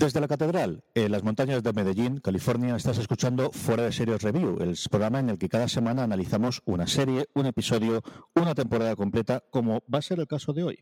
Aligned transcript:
Desde 0.00 0.20
la 0.20 0.28
Catedral, 0.28 0.82
en 0.94 1.12
las 1.12 1.22
montañas 1.22 1.62
de 1.62 1.72
Medellín, 1.74 2.20
California, 2.20 2.74
estás 2.74 2.96
escuchando 2.96 3.52
Fuera 3.52 3.82
de 3.82 3.92
Series 3.92 4.22
Review, 4.22 4.56
el 4.60 4.78
programa 4.90 5.20
en 5.20 5.28
el 5.28 5.36
que 5.38 5.50
cada 5.50 5.68
semana 5.68 6.04
analizamos 6.04 6.62
una 6.64 6.86
serie, 6.86 7.26
un 7.34 7.44
episodio, 7.44 8.02
una 8.34 8.54
temporada 8.54 8.96
completa, 8.96 9.44
como 9.50 9.82
va 9.92 9.98
a 9.98 10.02
ser 10.02 10.18
el 10.20 10.26
caso 10.26 10.54
de 10.54 10.64
hoy. 10.64 10.78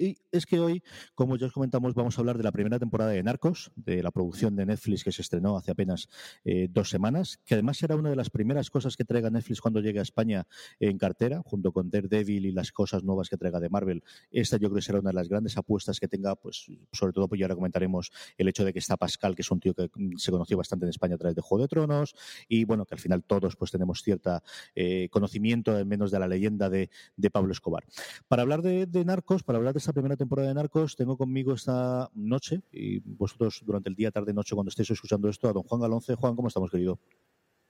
Y 0.00 0.16
es 0.32 0.46
que 0.46 0.58
hoy, 0.58 0.82
como 1.14 1.36
ya 1.36 1.46
os 1.46 1.52
comentamos, 1.52 1.92
vamos 1.94 2.16
a 2.16 2.22
hablar 2.22 2.38
de 2.38 2.42
la 2.42 2.52
primera 2.52 2.78
temporada 2.78 3.10
de 3.10 3.22
Narcos, 3.22 3.70
de 3.76 4.02
la 4.02 4.10
producción 4.10 4.56
de 4.56 4.64
Netflix 4.64 5.04
que 5.04 5.12
se 5.12 5.20
estrenó 5.20 5.58
hace 5.58 5.72
apenas 5.72 6.08
eh, 6.42 6.68
dos 6.70 6.88
semanas, 6.88 7.38
que 7.44 7.52
además 7.52 7.76
será 7.76 7.96
una 7.96 8.08
de 8.08 8.16
las 8.16 8.30
primeras 8.30 8.70
cosas 8.70 8.96
que 8.96 9.04
traiga 9.04 9.28
Netflix 9.28 9.60
cuando 9.60 9.80
llegue 9.80 9.98
a 9.98 10.02
España 10.02 10.46
en 10.78 10.96
cartera, 10.96 11.42
junto 11.44 11.70
con 11.72 11.90
Daredevil 11.90 12.46
y 12.46 12.52
las 12.52 12.72
cosas 12.72 13.04
nuevas 13.04 13.28
que 13.28 13.36
traiga 13.36 13.60
de 13.60 13.68
Marvel. 13.68 14.02
Esta 14.30 14.56
yo 14.56 14.70
creo 14.70 14.76
que 14.76 14.80
será 14.80 15.00
una 15.00 15.10
de 15.10 15.16
las 15.16 15.28
grandes 15.28 15.58
apuestas 15.58 16.00
que 16.00 16.08
tenga, 16.08 16.34
pues 16.34 16.64
sobre 16.92 17.12
todo, 17.12 17.28
pues 17.28 17.38
ya 17.38 17.44
ahora 17.44 17.56
comentaremos 17.56 18.10
el 18.38 18.48
hecho 18.48 18.64
de 18.64 18.72
que 18.72 18.78
está 18.78 18.96
Pascal, 18.96 19.36
que 19.36 19.42
es 19.42 19.50
un 19.50 19.60
tío 19.60 19.74
que 19.74 19.90
mm, 19.94 20.16
se 20.16 20.30
conoció 20.30 20.56
bastante 20.56 20.86
en 20.86 20.90
España 20.90 21.16
a 21.16 21.18
través 21.18 21.36
de 21.36 21.42
Juego 21.42 21.64
de 21.64 21.68
Tronos, 21.68 22.14
y 22.48 22.64
bueno, 22.64 22.86
que 22.86 22.94
al 22.94 23.00
final 23.00 23.22
todos 23.22 23.54
pues 23.54 23.70
tenemos 23.70 24.00
cierta 24.00 24.42
eh, 24.74 25.10
conocimiento, 25.10 25.72
al 25.72 25.84
menos 25.84 26.10
de 26.10 26.18
la 26.18 26.26
leyenda 26.26 26.70
de, 26.70 26.88
Pablo 27.30 27.52
Escobar. 27.52 27.84
Para 28.28 28.42
hablar 28.42 28.62
de, 28.62 28.86
de 28.86 29.04
Narcos, 29.04 29.42
para 29.42 29.58
hablar 29.58 29.74
de 29.74 29.78
esta 29.78 29.89
primera 29.92 30.16
temporada 30.16 30.48
de 30.48 30.54
Narcos. 30.54 30.96
Tengo 30.96 31.16
conmigo 31.16 31.54
esta 31.54 32.10
noche 32.14 32.62
y 32.72 33.00
vosotros 33.00 33.62
durante 33.64 33.88
el 33.88 33.94
día, 33.94 34.10
tarde, 34.10 34.32
noche, 34.32 34.54
cuando 34.54 34.68
estéis 34.68 34.90
escuchando 34.90 35.28
esto, 35.28 35.48
a 35.48 35.52
don 35.52 35.62
Juan 35.62 35.80
Galonce. 35.80 36.14
Juan, 36.14 36.36
¿cómo 36.36 36.48
estamos, 36.48 36.70
querido? 36.70 36.98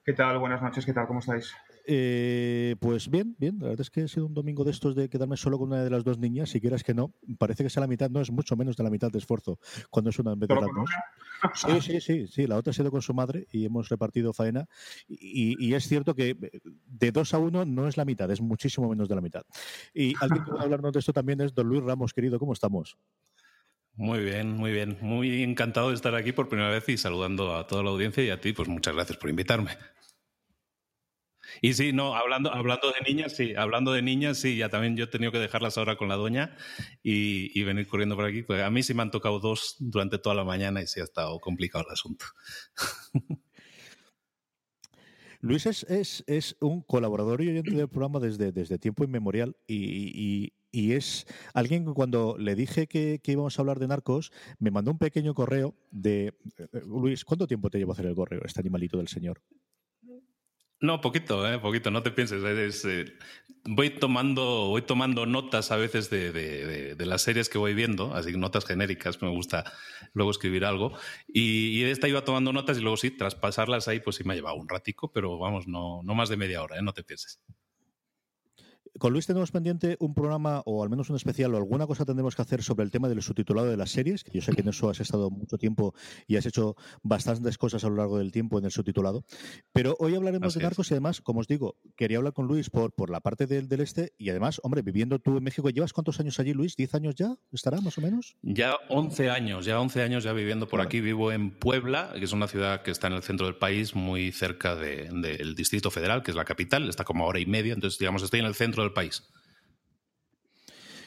¿Qué 0.05 0.13
tal? 0.13 0.39
Buenas 0.39 0.63
noches, 0.63 0.87
¿qué 0.87 0.93
tal? 0.93 1.07
¿Cómo 1.07 1.21
estáis? 1.21 1.55
Eh, 1.87 2.77
pues 2.81 3.09
bien, 3.11 3.37
bien. 3.39 3.59
La 3.59 3.69
verdad 3.69 3.81
es 3.81 3.91
que 3.91 4.03
ha 4.03 4.09
sido 4.09 4.27
un 4.27 4.35
domingo 4.35 4.65
de 4.65 4.71
estos 4.71 4.95
de 4.95 5.09
quedarme 5.09 5.37
solo 5.37 5.59
con 5.59 5.69
una 5.69 5.83
de 5.83 5.91
las 5.91 6.05
dos 6.05 6.19
niñas. 6.19 6.51
Si 6.51 6.61
quieras 6.61 6.85
que 6.85 6.95
no, 6.95 7.15
parece 7.39 7.65
que 7.65 7.71
sea 7.71 7.81
la 7.81 7.87
mitad, 7.87 8.11
no 8.11 8.21
es 8.21 8.31
mucho 8.31 8.57
menos 8.57 8.77
de 8.77 8.85
la 8.85 8.91
mitad 8.91 9.11
de 9.11 9.19
esfuerzo 9.19 9.59
cuando 9.91 10.11
es 10.11 10.19
una 10.19 10.33
en 10.33 10.41
vez 10.41 10.49
de 10.49 10.55
las 10.55 10.65
dos. 10.65 10.91
Sí, 11.55 11.81
sí, 11.81 12.01
sí, 12.01 12.27
sí. 12.27 12.47
La 12.47 12.57
otra 12.57 12.71
ha 12.71 12.75
sido 12.75 12.91
con 12.91 13.03
su 13.03 13.15
madre 13.15 13.47
y 13.51 13.65
hemos 13.65 13.89
repartido 13.89 14.33
faena. 14.33 14.67
Y, 15.09 15.73
es 15.75 15.89
cierto 15.89 16.15
que 16.15 16.37
de 16.87 17.13
dos 17.13 17.33
a 17.35 17.39
uno 17.39 17.65
no 17.65 17.89
es 17.89 17.97
la 17.97 18.05
mitad, 18.05 18.31
es 18.31 18.41
muchísimo 18.41 18.89
menos 18.89 19.09
de 19.09 19.15
la 19.15 19.21
mitad. 19.21 19.43
Y 19.95 20.15
alguien 20.21 20.45
que 20.45 20.51
va 20.51 20.61
a 20.61 20.65
hablarnos 20.65 20.93
de 20.93 20.99
esto 20.99 21.13
también 21.13 21.41
es 21.41 21.55
don 21.55 21.67
Luis 21.67 21.83
Ramos, 21.83 22.13
querido. 22.13 22.39
¿Cómo 22.39 22.53
estamos? 22.53 22.99
Muy 23.95 24.21
bien, 24.21 24.53
muy 24.53 24.73
bien. 24.73 24.99
Muy 25.01 25.43
encantado 25.43 25.89
de 25.89 25.95
estar 25.95 26.15
aquí 26.15 26.33
por 26.33 26.49
primera 26.49 26.71
vez 26.71 26.89
y 26.89 26.97
saludando 26.97 27.57
a 27.57 27.67
toda 27.67 27.83
la 27.83 27.91
audiencia 27.91 28.25
y 28.25 28.31
a 28.31 28.41
ti, 28.41 28.53
pues 28.53 28.69
muchas 28.69 28.95
gracias 28.95 29.19
por 29.19 29.31
invitarme. 29.31 29.73
Y 31.61 31.75
sí, 31.75 31.93
no, 31.93 32.15
hablando, 32.15 32.53
hablando 32.53 32.93
de 32.93 33.00
niñas, 33.06 33.37
sí, 33.37 33.55
hablando 33.55 33.93
de 33.93 34.03
niñas, 34.03 34.38
sí, 34.38 34.56
ya 34.56 34.69
también 34.69 34.97
yo 34.97 35.05
he 35.05 35.09
tenido 35.09 35.33
que 35.33 35.38
dejarlas 35.38 35.78
ahora 35.78 35.97
con 35.97 36.09
la 36.09 36.16
doña 36.16 36.56
y, 37.03 37.62
venir 37.62 37.87
corriendo 37.87 38.16
por 38.16 38.25
aquí. 38.25 38.43
Pues 38.43 38.62
a 38.62 38.71
mí 38.71 38.83
sí 38.83 38.94
me 38.94 39.03
han 39.03 39.11
tocado 39.11 39.38
dos 39.38 39.77
durante 39.78 40.19
toda 40.19 40.34
la 40.34 40.44
mañana 40.44 40.83
y 40.83 40.87
sí 40.87 41.00
ha 41.00 41.05
estado 41.05 41.39
complicado 41.41 41.84
el 41.87 41.93
asunto. 41.93 42.25
Luis 45.43 45.65
es, 45.65 45.87
es, 46.27 46.56
un 46.60 46.83
colaborador 46.83 47.41
y 47.43 47.49
oyente 47.49 47.75
del 47.75 47.89
programa 47.89 48.21
desde, 48.21 48.53
desde 48.53 48.78
tiempo 48.78 49.05
inmemorial 49.05 49.56
y, 49.66 50.53
y, 50.71 50.93
es 50.93 51.27
alguien 51.55 51.87
que 51.87 51.93
cuando 51.94 52.37
le 52.39 52.55
dije 52.55 52.87
que, 52.87 53.21
que, 53.22 53.33
íbamos 53.33 53.59
a 53.59 53.62
hablar 53.62 53.78
de 53.78 53.89
narcos, 53.89 54.33
me 54.59 54.71
mandó 54.71 54.91
un 54.91 54.99
pequeño 54.99 55.34
correo 55.34 55.75
de... 55.91 56.34
Eh, 56.59 56.83
Luis, 56.87 57.25
¿cuánto 57.25 57.47
tiempo 57.47 57.71
te 57.71 57.78
llevo 57.78 57.93
a 57.93 57.94
hacer 57.94 58.06
el 58.06 58.15
correo, 58.15 58.43
este 58.44 58.60
animalito 58.60 58.99
del 58.99 59.09
señor? 59.09 59.43
No, 60.83 61.01
poquito, 61.03 61.47
eh, 61.47 61.59
poquito, 61.59 61.91
no 61.91 62.03
te 62.03 62.11
pienses. 62.11 62.43
Eh, 62.85 63.05
voy, 63.65 63.91
tomando, 63.91 64.69
voy 64.69 64.81
tomando 64.81 65.27
notas 65.27 65.71
a 65.73 65.77
veces 65.77 66.09
de, 66.09 66.33
de, 66.33 67.07
las 67.07 67.21
series 67.21 67.51
que 67.51 67.59
voy 67.59 67.75
viendo, 67.75 68.15
así 68.15 68.33
notas 68.33 68.65
genéricas, 68.65 69.21
me 69.21 69.29
gusta 69.29 69.71
luego 70.15 70.31
escribir 70.31 70.65
algo. 70.65 70.93
Y, 71.29 71.83
esta 71.83 72.09
iba 72.09 72.25
tomando 72.25 72.53
notas 72.55 72.79
y 72.79 72.81
luego 72.81 72.97
sí, 72.97 73.11
tras 73.11 73.35
pasarlas 73.35 73.89
ahí, 73.89 74.01
pues 74.01 74.17
sí 74.17 74.25
me 74.25 74.33
ha 74.33 74.37
llevado 74.37 74.57
un 74.57 74.69
ratico, 74.69 75.13
pero 75.13 75.39
vamos, 75.39 75.69
no, 75.69 76.03
no 76.03 76.15
más 76.15 76.31
de 76.31 76.39
media 76.39 76.63
hora, 76.63 76.79
¿eh? 76.79 76.83
no 76.83 76.95
te 76.95 77.05
pienses. 77.05 77.41
Con 78.99 79.12
Luis 79.12 79.27
tenemos 79.27 79.51
pendiente 79.51 79.97
un 80.01 80.15
programa 80.15 80.62
o 80.67 80.83
al 80.83 80.91
menos 80.91 81.11
un 81.11 81.17
especial 81.17 81.55
o 81.55 81.56
alguna 81.56 81.87
cosa 81.87 82.05
tendremos 82.05 82.34
que 82.34 82.43
hacer 82.43 82.62
sobre 82.62 82.84
el 82.84 82.91
tema 82.91 83.09
del 83.09 83.23
subtitulado 83.23 83.69
de 83.69 83.77
las 83.77 83.91
series, 83.91 84.25
que 84.25 84.33
yo 84.33 84.43
sé 84.43 84.53
que 84.53 84.62
en 84.62 84.69
eso 84.69 84.91
has 84.91 85.01
estado 85.01 85.31
mucho 85.31 85.59
tiempo 85.59 85.95
y 86.27 86.37
has 86.37 86.47
hecho 86.47 86.77
bastantes 87.03 87.56
cosas 87.59 87.84
a 87.84 87.89
lo 87.89 87.97
largo 87.97 88.19
del 88.19 88.33
tiempo 88.33 88.59
en 88.59 88.65
el 88.65 88.71
subtitulado. 88.71 89.25
Pero 89.73 89.97
hoy 90.01 90.15
hablaremos 90.15 90.55
de 90.55 90.62
narcos 90.62 90.91
y 90.91 90.95
además, 90.95 91.21
como 91.21 91.41
os 91.41 91.47
digo, 91.47 91.77
quería 91.97 92.19
hablar 92.19 92.33
con 92.33 92.47
Luis 92.47 92.71
por, 92.71 92.93
por 92.93 93.11
la 93.11 93.21
parte 93.21 93.47
del, 93.47 93.69
del 93.69 93.81
este 93.81 94.12
y 94.19 94.31
además, 94.31 94.61
hombre, 94.62 94.83
viviendo 94.83 95.19
tú 95.19 95.37
en 95.37 95.45
México, 95.45 95.71
¿llevas 95.71 95.93
cuántos 95.93 96.21
años 96.21 96.39
allí, 96.41 96.53
Luis? 96.53 96.77
¿10 96.77 96.95
años 96.95 97.15
ya? 97.15 97.37
¿Estará 97.53 97.81
más 97.81 97.97
o 97.99 98.01
menos? 98.01 98.37
Ya 98.43 98.75
11 98.89 99.31
años, 99.31 99.65
ya 99.65 99.81
11 99.81 100.03
años 100.03 100.25
ya 100.25 100.33
viviendo 100.33 100.69
por 100.69 100.81
aquí. 100.81 101.01
Vivo 101.01 101.33
en 101.33 101.51
Puebla, 101.51 102.12
que 102.15 102.25
es 102.25 102.33
una 102.33 102.49
ciudad 102.49 102.83
que 102.83 102.91
está 102.91 103.07
en 103.07 103.15
el 103.15 103.22
centro 103.22 103.47
del 103.47 103.57
país, 103.57 103.95
muy 103.95 104.33
cerca 104.33 104.77
del 104.77 105.55
Distrito 105.55 105.91
Federal, 105.91 106.22
que 106.22 106.31
es 106.31 106.37
la 106.37 106.45
capital, 106.45 106.89
está 106.89 107.05
como 107.05 107.25
a 107.25 107.28
hora 107.28 107.41
y 107.41 107.47
media, 107.47 107.72
entonces 107.72 107.99
digamos 107.99 108.22
estoy 108.22 108.41
en 108.41 108.47
el 108.47 108.55
centro 108.55 108.80
del 108.83 108.93
país. 108.93 109.23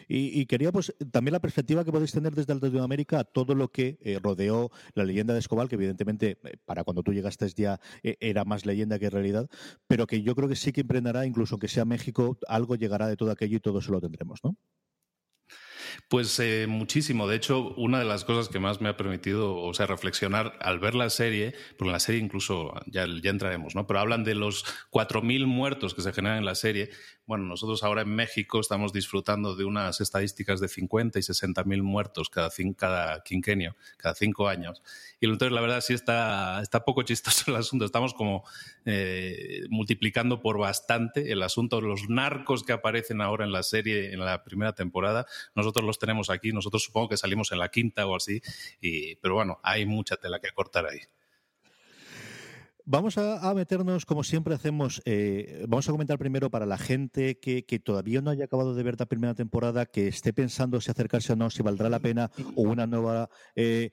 Y, 0.07 0.45
quería 0.45 0.71
pues 0.71 0.93
también 1.11 1.33
la 1.33 1.39
perspectiva 1.39 1.83
que 1.83 1.91
podéis 1.91 2.11
tener 2.11 2.35
desde 2.35 2.53
Latinoamérica 2.53 3.19
a 3.19 3.23
todo 3.23 3.55
lo 3.55 3.69
que 3.71 3.97
eh, 4.01 4.19
rodeó 4.21 4.71
la 4.95 5.05
leyenda 5.05 5.33
de 5.33 5.39
Escobar, 5.39 5.67
que 5.67 5.75
evidentemente 5.75 6.37
eh, 6.43 6.57
para 6.65 6.83
cuando 6.83 7.03
tú 7.03 7.13
llegaste 7.13 7.47
ya 7.55 7.79
eh, 8.03 8.17
era 8.19 8.45
más 8.45 8.65
leyenda 8.65 8.99
que 8.99 9.09
realidad, 9.09 9.49
pero 9.87 10.07
que 10.07 10.21
yo 10.21 10.35
creo 10.35 10.47
que 10.47 10.55
sí 10.55 10.71
que 10.71 10.81
emprenderá, 10.81 11.25
incluso 11.25 11.55
aunque 11.55 11.67
sea 11.67 11.85
México, 11.85 12.37
algo 12.47 12.75
llegará 12.75 13.07
de 13.07 13.17
todo 13.17 13.31
aquello 13.31 13.57
y 13.57 13.59
todo 13.59 13.79
eso 13.79 13.91
lo 13.91 14.01
tendremos, 14.01 14.39
¿no? 14.43 14.55
Pues 16.07 16.39
eh, 16.39 16.65
muchísimo. 16.67 17.27
De 17.27 17.35
hecho, 17.35 17.73
una 17.75 17.99
de 17.99 18.05
las 18.05 18.25
cosas 18.25 18.49
que 18.49 18.59
más 18.59 18.81
me 18.81 18.89
ha 18.89 18.97
permitido, 18.97 19.55
o 19.55 19.73
sea, 19.73 19.85
reflexionar 19.85 20.57
al 20.59 20.79
ver 20.79 20.95
la 20.95 21.09
serie, 21.09 21.53
porque 21.77 21.89
en 21.89 21.93
la 21.93 21.99
serie 21.99 22.21
incluso 22.21 22.73
ya, 22.87 23.05
ya 23.21 23.29
entraremos, 23.29 23.75
¿no? 23.75 23.87
Pero 23.87 23.99
hablan 23.99 24.23
de 24.23 24.35
los 24.35 24.65
4.000 24.91 25.45
muertos 25.45 25.93
que 25.93 26.01
se 26.01 26.13
generan 26.13 26.39
en 26.39 26.45
la 26.45 26.55
serie. 26.55 26.89
Bueno, 27.25 27.45
nosotros 27.45 27.83
ahora 27.83 28.01
en 28.01 28.13
México 28.13 28.59
estamos 28.59 28.91
disfrutando 28.91 29.55
de 29.55 29.63
unas 29.63 30.01
estadísticas 30.01 30.59
de 30.59 30.67
50 30.67 31.19
y 31.19 31.21
60.000 31.21 31.81
muertos 31.81 32.29
cada, 32.29 32.49
cada 32.77 33.23
quinquenio, 33.23 33.75
cada 33.97 34.13
cinco 34.13 34.47
años. 34.49 34.81
Y 35.21 35.25
entonces, 35.25 35.53
la 35.53 35.61
verdad, 35.61 35.79
sí 35.79 35.93
está, 35.93 36.61
está 36.61 36.83
poco 36.83 37.03
chistoso 37.03 37.45
el 37.51 37.55
asunto. 37.55 37.85
Estamos 37.85 38.13
como 38.13 38.43
eh, 38.85 39.61
multiplicando 39.69 40.41
por 40.41 40.57
bastante 40.57 41.31
el 41.31 41.41
asunto. 41.43 41.79
Los 41.79 42.09
narcos 42.09 42.63
que 42.63 42.73
aparecen 42.73 43.21
ahora 43.21 43.45
en 43.45 43.51
la 43.51 43.63
serie, 43.63 44.13
en 44.13 44.19
la 44.19 44.43
primera 44.43 44.73
temporada, 44.73 45.25
nosotros 45.55 45.82
los 45.83 45.99
tenemos 45.99 46.29
aquí. 46.29 46.51
Nosotros 46.51 46.83
supongo 46.83 47.09
que 47.09 47.17
salimos 47.17 47.51
en 47.51 47.59
la 47.59 47.69
quinta 47.69 48.05
o 48.07 48.15
así. 48.15 48.41
Y, 48.81 49.15
pero 49.17 49.35
bueno, 49.35 49.59
hay 49.63 49.85
mucha 49.85 50.17
tela 50.17 50.39
que 50.39 50.51
cortar 50.51 50.85
ahí. 50.85 50.99
Vamos 52.85 53.17
a, 53.17 53.53
meternos, 53.53 54.05
como 54.05 54.25
siempre 54.25 54.53
hacemos, 54.53 55.01
eh, 55.05 55.63
vamos 55.69 55.87
a 55.87 55.93
comentar 55.93 56.19
primero 56.19 56.49
para 56.49 56.65
la 56.65 56.77
gente 56.77 57.39
que, 57.39 57.63
que, 57.63 57.79
todavía 57.79 58.21
no 58.21 58.29
haya 58.29 58.43
acabado 58.43 58.75
de 58.75 58.83
ver 58.83 58.99
la 58.99 59.05
primera 59.05 59.33
temporada, 59.33 59.85
que 59.85 60.09
esté 60.09 60.33
pensando 60.33 60.81
si 60.81 60.91
acercarse 60.91 61.31
o 61.31 61.37
no, 61.37 61.49
si 61.49 61.63
valdrá 61.63 61.89
la 61.89 61.99
pena, 61.99 62.29
o 62.55 62.63
una 62.63 62.85
nueva 62.85 63.29
eh, 63.55 63.89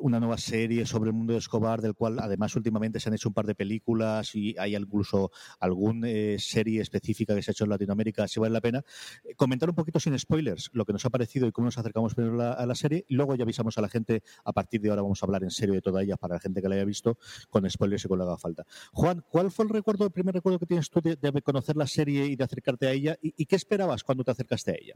una 0.00 0.20
nueva 0.20 0.38
serie 0.38 0.86
sobre 0.86 1.10
el 1.10 1.14
mundo 1.14 1.32
de 1.32 1.38
Escobar, 1.38 1.80
del 1.80 1.94
cual 1.94 2.18
además 2.18 2.54
últimamente 2.56 3.00
se 3.00 3.08
han 3.08 3.14
hecho 3.14 3.28
un 3.28 3.34
par 3.34 3.46
de 3.46 3.54
películas 3.54 4.34
y 4.34 4.54
hay 4.58 4.76
incluso 4.76 5.30
alguna 5.60 6.08
eh, 6.08 6.36
serie 6.38 6.80
específica 6.80 7.34
que 7.34 7.42
se 7.42 7.50
ha 7.50 7.52
hecho 7.52 7.64
en 7.64 7.70
Latinoamérica, 7.70 8.28
si 8.28 8.40
vale 8.40 8.52
la 8.52 8.60
pena. 8.60 8.84
Eh, 9.24 9.34
comentar 9.34 9.68
un 9.68 9.74
poquito 9.74 10.00
sin 10.00 10.18
spoilers 10.18 10.70
lo 10.72 10.84
que 10.84 10.92
nos 10.92 11.04
ha 11.04 11.10
parecido 11.10 11.46
y 11.46 11.52
cómo 11.52 11.66
nos 11.66 11.78
acercamos 11.78 12.14
primero 12.14 12.40
a 12.42 12.66
la, 12.66 12.74
serie, 12.74 13.04
luego 13.08 13.34
ya 13.34 13.44
avisamos 13.44 13.78
a 13.78 13.80
la 13.80 13.88
gente, 13.88 14.22
a 14.44 14.52
partir 14.52 14.80
de 14.80 14.90
ahora 14.90 15.02
vamos 15.02 15.22
a 15.22 15.26
hablar 15.26 15.42
en 15.42 15.50
serio 15.50 15.74
de 15.74 15.82
toda 15.82 16.02
ella 16.02 16.16
para 16.16 16.34
la 16.34 16.40
gente 16.40 16.62
que 16.62 16.68
la 16.68 16.74
haya 16.74 16.84
visto, 16.84 17.18
con 17.50 17.68
spoilers 17.68 18.04
y 18.04 18.08
con 18.08 18.18
lo 18.18 18.24
que 18.24 18.30
haga 18.30 18.38
falta. 18.38 18.64
Juan, 18.92 19.24
¿cuál 19.28 19.50
fue 19.50 19.64
el 19.64 19.70
recuerdo, 19.70 20.04
el 20.04 20.12
primer 20.12 20.34
recuerdo 20.34 20.58
que 20.58 20.66
tienes 20.66 20.90
tú 20.90 21.00
de, 21.00 21.42
conocer 21.42 21.76
la 21.76 21.86
serie 21.86 22.26
y 22.26 22.36
de 22.36 22.44
acercarte 22.44 22.86
a 22.86 22.92
ella? 22.92 23.16
¿Y 23.20 23.46
qué 23.46 23.56
esperabas 23.56 24.02
cuando 24.02 24.24
te 24.24 24.30
acercaste 24.30 24.72
a 24.72 24.74
ella? 24.74 24.94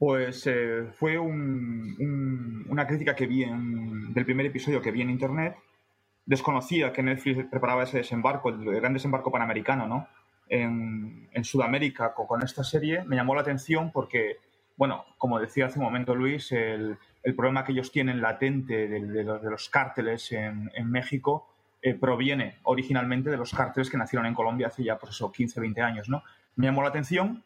Pues 0.00 0.46
eh, 0.46 0.86
fue 0.94 1.18
una 1.18 2.86
crítica 2.86 3.14
que 3.14 3.26
vi 3.26 3.44
del 3.44 4.24
primer 4.24 4.46
episodio 4.46 4.80
que 4.80 4.92
vi 4.92 5.02
en 5.02 5.10
internet. 5.10 5.56
Desconocía 6.24 6.90
que 6.90 7.02
Netflix 7.02 7.44
preparaba 7.50 7.82
ese 7.82 7.98
desembarco, 7.98 8.48
el 8.48 8.64
gran 8.76 8.94
desembarco 8.94 9.30
panamericano, 9.30 9.86
¿no? 9.86 10.08
En, 10.48 11.28
Sudamérica 11.44 12.14
con, 12.14 12.42
esta 12.42 12.64
serie. 12.64 13.04
Me 13.04 13.14
llamó 13.14 13.34
la 13.34 13.42
atención 13.42 13.92
porque, 13.92 14.38
bueno, 14.78 15.04
como 15.18 15.38
decía 15.38 15.66
hace 15.66 15.78
un 15.78 15.84
momento 15.84 16.14
Luis, 16.14 16.50
el, 16.50 16.96
problema 17.36 17.62
que 17.62 17.72
ellos 17.72 17.92
tienen 17.92 18.22
latente 18.22 18.88
de, 18.88 19.22
los, 19.22 19.68
cárteles 19.68 20.32
en, 20.32 20.70
México 20.86 21.46
eh, 21.82 21.92
proviene 21.92 22.56
originalmente 22.62 23.28
de 23.28 23.36
los 23.36 23.52
cárteles 23.52 23.90
que 23.90 23.98
nacieron 23.98 24.24
en 24.24 24.32
Colombia 24.32 24.68
hace 24.68 24.82
ya, 24.82 24.98
pues 24.98 25.12
eso, 25.12 25.30
15, 25.30 25.60
20 25.60 25.82
años, 25.82 26.08
¿no? 26.08 26.22
Me 26.56 26.68
llamó 26.68 26.80
la 26.80 26.88
atención 26.88 27.44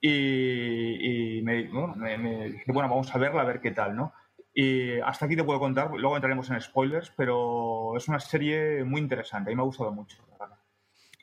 y, 0.00 1.40
me, 1.42 1.56
dije, 1.56 2.72
bueno, 2.72 2.88
vamos 2.88 3.14
a 3.14 3.18
verla, 3.18 3.42
a 3.42 3.46
ver 3.46 3.60
qué 3.60 3.70
tal, 3.70 3.96
¿no? 3.96 4.12
Y 4.54 4.98
hasta 5.00 5.26
aquí 5.26 5.36
te 5.36 5.44
puedo 5.44 5.60
contar, 5.60 5.90
luego 5.90 6.16
entraremos 6.16 6.50
en 6.50 6.60
spoilers, 6.60 7.12
pero 7.16 7.96
es 7.96 8.08
una 8.08 8.18
serie 8.18 8.84
muy 8.84 9.00
interesante, 9.00 9.50
a 9.50 9.52
mí 9.52 9.56
me 9.56 9.62
ha 9.62 9.66
gustado 9.66 9.92
mucho. 9.92 10.16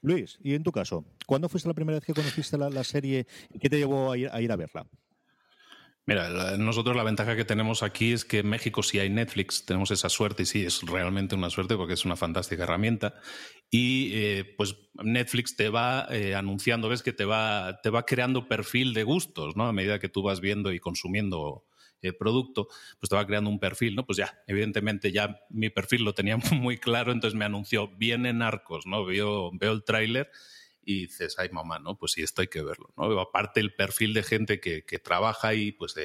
Luis, 0.01 0.37
y 0.43 0.53
en 0.53 0.63
tu 0.63 0.71
caso, 0.71 1.05
¿cuándo 1.25 1.49
fuiste 1.49 1.67
la 1.67 1.73
primera 1.73 1.97
vez 1.97 2.05
que 2.05 2.13
conociste 2.13 2.57
la, 2.57 2.83
serie 2.83 3.25
y 3.51 3.59
qué 3.59 3.69
te 3.69 3.77
llevó 3.77 4.11
a 4.11 4.17
ir 4.17 4.51
a 4.51 4.55
verla? 4.55 4.85
Mira, 6.07 6.55
nosotros 6.55 6.95
la 6.95 7.03
ventaja 7.03 7.35
que 7.35 7.43
tenemos 7.43 7.83
aquí 7.83 8.13
es 8.13 8.23
que 8.23 8.39
en 8.39 8.47
México 8.47 8.81
sí 8.81 8.97
hay 8.97 9.09
Netflix, 9.09 9.65
tenemos 9.65 9.91
esa 9.91 10.07
suerte 10.07 10.43
y 10.43 10.45
sí, 10.45 10.65
es 10.65 10.81
realmente 10.83 11.35
una 11.35 11.49
suerte 11.49 11.75
porque 11.75 11.95
es 11.95 12.05
una 12.05 12.15
fantástica 12.15 12.63
herramienta. 12.63 13.15
Y 13.69 14.11
eh, 14.13 14.55
pues 14.57 14.77
Netflix 14.93 15.57
te 15.57 15.67
va 15.67 16.07
eh, 16.09 16.33
anunciando, 16.33 16.87
ves 16.87 17.03
que 17.03 17.11
te 17.11 17.25
va, 17.25 17.81
te 17.83 17.89
va 17.89 18.05
creando 18.05 18.47
perfil 18.47 18.93
de 18.93 19.03
gustos, 19.03 19.57
¿no? 19.57 19.67
A 19.67 19.73
medida 19.73 19.99
que 19.99 20.07
tú 20.07 20.23
vas 20.23 20.39
viendo 20.39 20.71
y 20.71 20.79
consumiendo 20.79 21.65
eh, 22.01 22.13
producto, 22.13 22.69
pues 23.01 23.09
te 23.09 23.15
va 23.17 23.27
creando 23.27 23.49
un 23.49 23.59
perfil, 23.59 23.95
¿no? 23.97 24.05
Pues 24.05 24.17
ya, 24.17 24.39
evidentemente 24.47 25.11
ya 25.11 25.41
mi 25.49 25.69
perfil 25.69 26.05
lo 26.05 26.13
tenía 26.13 26.37
muy 26.53 26.77
claro, 26.77 27.11
entonces 27.11 27.37
me 27.37 27.43
anunció, 27.43 27.89
viene 27.97 28.31
Narcos, 28.31 28.85
¿no? 28.85 29.03
Veo, 29.03 29.51
veo 29.51 29.73
el 29.73 29.83
tráiler 29.83 30.31
y 30.87 31.01
dices, 31.01 31.35
ay 31.37 31.49
mamá, 31.51 31.79
¿no? 31.79 31.97
Pues 31.97 32.13
sí, 32.13 32.23
esto 32.23 32.41
hay 32.41 32.47
que 32.47 32.61
verlo, 32.61 32.93
¿no? 32.95 33.19
Aparte 33.19 33.59
el 33.59 33.73
perfil 33.73 34.13
de 34.13 34.23
gente 34.23 34.61
que, 34.61 34.81
trabaja 35.03 35.49
ahí, 35.49 35.73
pues, 35.73 35.95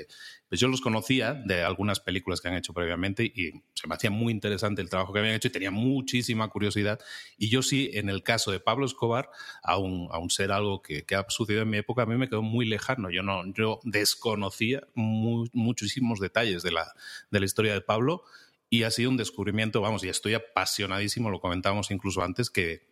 pues 0.49 0.61
yo 0.61 0.67
los 0.67 0.81
conocía 0.81 1.35
de 1.35 1.63
algunas 1.63 2.01
películas 2.01 2.41
que 2.41 2.49
han 2.49 2.55
hecho 2.55 2.75
previamente 2.75 3.23
y 3.25 3.63
se 3.75 3.87
me 3.87 3.95
hacía 3.95 4.11
muy 4.11 4.33
interesante 4.33 4.83
el 4.83 4.91
trabajo 4.91 5.13
que 5.13 5.21
habían 5.21 5.37
hecho 5.37 5.47
y 5.47 5.53
tenía 5.53 5.71
muchísima 5.71 6.49
curiosidad. 6.49 6.99
Y 7.39 7.49
yo 7.49 7.63
sí, 7.63 7.91
en 7.95 8.09
el 8.09 8.25
caso 8.25 8.51
de 8.51 8.59
Pablo 8.59 8.85
Escobar, 8.85 9.31
aún, 9.63 10.09
aún 10.11 10.31
ser 10.31 10.51
algo 10.51 10.83
que, 10.83 11.05
ha 11.15 11.25
sucedido 11.29 11.63
en 11.63 11.71
mi 11.71 11.77
época, 11.77 12.03
a 12.03 12.07
mí 12.07 12.17
me 12.17 12.29
quedó 12.29 12.43
muy 12.43 12.67
lejano. 12.67 13.09
Yo, 13.09 13.23
no, 13.23 13.45
yo 13.55 13.79
desconocía 13.85 14.83
muchísimos 14.95 16.19
detalles 16.19 16.65
de 16.65 16.73
la, 16.73 16.93
de 17.31 17.39
la 17.39 17.47
historia 17.47 17.73
de 17.73 17.83
Pablo 17.83 18.25
y 18.69 18.83
ha 18.83 18.91
sido 18.91 19.11
un 19.11 19.17
descubrimiento, 19.17 19.81
vamos, 19.81 20.03
y 20.03 20.09
estoy 20.09 20.35
apasionadísimo, 20.35 21.31
lo 21.31 21.41
comentábamos 21.41 21.93
incluso 21.93 22.23
antes, 22.23 22.51
que 22.51 22.92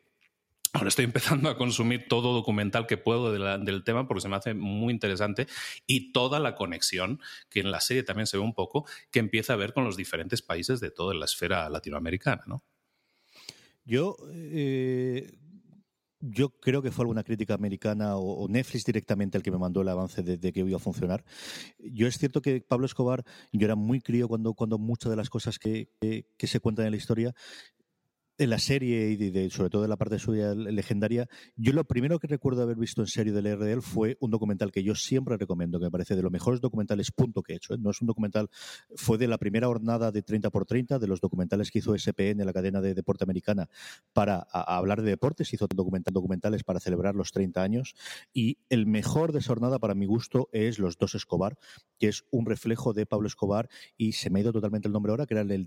Ahora 0.72 0.88
estoy 0.88 1.04
empezando 1.04 1.48
a 1.48 1.56
consumir 1.56 2.06
todo 2.08 2.32
documental 2.32 2.86
que 2.86 2.96
puedo 2.96 3.32
del 3.32 3.84
tema 3.84 4.06
porque 4.06 4.20
se 4.20 4.28
me 4.28 4.36
hace 4.36 4.54
muy 4.54 4.92
interesante 4.92 5.48
y 5.86 6.12
toda 6.12 6.38
la 6.38 6.54
conexión, 6.54 7.20
que 7.48 7.60
en 7.60 7.72
la 7.72 7.80
serie 7.80 8.04
también 8.04 8.28
se 8.28 8.36
ve 8.36 8.44
un 8.44 8.54
poco, 8.54 8.86
que 9.10 9.18
empieza 9.18 9.54
a 9.54 9.56
ver 9.56 9.72
con 9.72 9.84
los 9.84 9.96
diferentes 9.96 10.42
países 10.42 10.78
de 10.78 10.90
toda 10.90 11.14
la 11.14 11.24
esfera 11.24 11.68
latinoamericana. 11.68 12.44
¿no? 12.46 12.62
Yo, 13.84 14.16
eh, 14.30 15.36
yo 16.20 16.50
creo 16.60 16.82
que 16.82 16.92
fue 16.92 17.02
alguna 17.02 17.24
crítica 17.24 17.54
americana 17.54 18.16
o, 18.16 18.46
Netflix 18.48 18.84
directamente 18.84 19.38
el 19.38 19.42
que 19.42 19.50
me 19.50 19.58
mandó 19.58 19.82
el 19.82 19.88
avance 19.88 20.22
de, 20.22 20.52
que 20.52 20.60
iba 20.60 20.76
a 20.76 20.78
funcionar. 20.80 21.24
Yo 21.80 22.06
es 22.06 22.16
cierto 22.16 22.42
que 22.42 22.60
Pablo 22.60 22.86
Escobar, 22.86 23.24
yo 23.52 23.64
era 23.64 23.74
muy 23.74 24.00
crío 24.00 24.28
cuando, 24.28 24.54
cuando 24.54 24.78
muchas 24.78 25.10
de 25.10 25.16
las 25.16 25.30
cosas 25.30 25.58
que, 25.58 25.88
que 26.00 26.46
se 26.46 26.60
cuentan 26.60 26.86
en 26.86 26.92
la 26.92 26.96
historia 26.98 27.34
en 28.40 28.48
la 28.48 28.58
serie 28.58 29.10
y 29.10 29.50
sobre 29.50 29.68
todo 29.68 29.84
en 29.84 29.90
la 29.90 29.98
parte 29.98 30.18
suya 30.18 30.54
legendaria, 30.54 31.28
yo 31.56 31.74
lo 31.74 31.84
primero 31.84 32.18
que 32.18 32.26
recuerdo 32.26 32.62
haber 32.62 32.78
visto 32.78 33.02
en 33.02 33.06
serio 33.06 33.34
del 33.34 33.54
RDL 33.54 33.82
fue 33.82 34.16
un 34.18 34.30
documental 34.30 34.72
que 34.72 34.82
yo 34.82 34.94
siempre 34.94 35.36
recomiendo, 35.36 35.78
que 35.78 35.84
me 35.84 35.90
parece 35.90 36.16
de 36.16 36.22
los 36.22 36.32
mejores 36.32 36.62
documentales 36.62 37.12
punto 37.12 37.42
que 37.42 37.52
he 37.52 37.56
hecho. 37.56 37.74
¿eh? 37.74 37.76
No 37.78 37.90
es 37.90 38.00
un 38.00 38.06
documental, 38.06 38.48
fue 38.96 39.18
de 39.18 39.28
la 39.28 39.36
primera 39.36 39.66
jornada 39.66 40.10
de 40.10 40.22
30 40.22 40.48
por 40.48 40.64
30 40.64 40.98
de 40.98 41.06
los 41.06 41.20
documentales 41.20 41.70
que 41.70 41.80
hizo 41.80 41.94
SPN, 41.94 42.42
la 42.46 42.54
cadena 42.54 42.80
de 42.80 42.94
deporte 42.94 43.24
americana, 43.24 43.68
para 44.14 44.38
hablar 44.38 45.02
de 45.02 45.10
deportes. 45.10 45.52
Hizo 45.52 45.66
documental, 45.66 46.14
documentales 46.14 46.64
para 46.64 46.80
celebrar 46.80 47.14
los 47.14 47.32
30 47.32 47.62
años. 47.62 47.94
Y 48.32 48.56
el 48.70 48.86
mejor 48.86 49.32
de 49.32 49.40
esa 49.40 49.48
jornada, 49.48 49.78
para 49.78 49.94
mi 49.94 50.06
gusto, 50.06 50.48
es 50.52 50.78
Los 50.78 50.96
dos 50.96 51.14
Escobar, 51.14 51.58
que 51.98 52.08
es 52.08 52.24
un 52.30 52.46
reflejo 52.46 52.94
de 52.94 53.04
Pablo 53.04 53.26
Escobar. 53.26 53.68
Y 53.98 54.12
se 54.12 54.30
me 54.30 54.38
ha 54.38 54.42
ido 54.42 54.52
totalmente 54.52 54.88
el 54.88 54.92
nombre 54.92 55.10
ahora, 55.10 55.26
que 55.26 55.34
era 55.34 55.42
el 55.42 55.66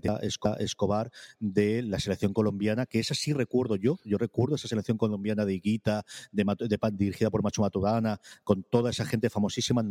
Escobar 0.58 1.12
de 1.38 1.80
la 1.82 2.00
selección 2.00 2.32
colombiana 2.32 2.63
que 2.88 3.00
esa 3.00 3.14
sí 3.14 3.32
recuerdo 3.32 3.76
yo, 3.76 3.98
yo 4.04 4.18
recuerdo 4.18 4.56
esa 4.56 4.68
selección 4.68 4.96
colombiana 4.96 5.44
de 5.44 5.54
Higuita, 5.54 6.04
de, 6.32 6.44
dirigida 6.92 7.30
por 7.30 7.42
Macho 7.42 7.62
Maturana, 7.62 8.20
con 8.42 8.62
toda 8.62 8.90
esa 8.90 9.04
gente 9.04 9.28
famosísima 9.30 9.82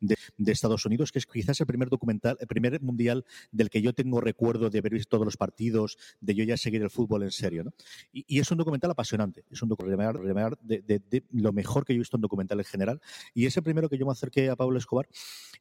de, 0.00 0.16
de, 0.38 0.52
Estados 0.52 0.86
Unidos, 0.86 1.12
que 1.12 1.18
es 1.18 1.26
quizás 1.26 1.60
el 1.60 1.66
primer 1.66 1.88
documental, 1.88 2.36
el 2.40 2.46
primer 2.46 2.80
mundial 2.80 3.24
del 3.50 3.68
que 3.68 3.82
yo 3.82 3.92
tengo 3.92 4.20
recuerdo 4.20 4.70
de 4.70 4.78
haber 4.78 4.92
visto 4.92 5.10
todos 5.10 5.24
los 5.24 5.36
partidos, 5.36 5.98
de 6.20 6.34
yo 6.34 6.44
ya 6.44 6.56
seguir 6.56 6.82
el 6.82 6.90
fútbol 6.90 7.22
en 7.24 7.32
serio. 7.32 7.64
¿no? 7.64 7.72
Y, 8.12 8.38
es 8.38 8.50
un 8.50 8.58
documental 8.58 8.90
apasionante, 8.90 9.44
es 9.50 9.60
un 9.62 9.68
documental 9.68 10.20
de, 10.62 10.82
de, 10.82 11.24
lo 11.32 11.52
mejor 11.52 11.84
que 11.84 11.92
yo 11.92 11.98
he 11.98 12.00
visto 12.00 12.16
en 12.16 12.22
documental 12.22 12.58
en 12.58 12.64
general, 12.64 13.00
y 13.34 13.46
es 13.46 13.56
el 13.56 13.62
primero 13.62 13.88
que 13.88 13.98
yo 13.98 14.06
me 14.06 14.12
acerqué 14.12 14.48
a 14.50 14.56
Pablo 14.56 14.78
Escobar. 14.78 15.08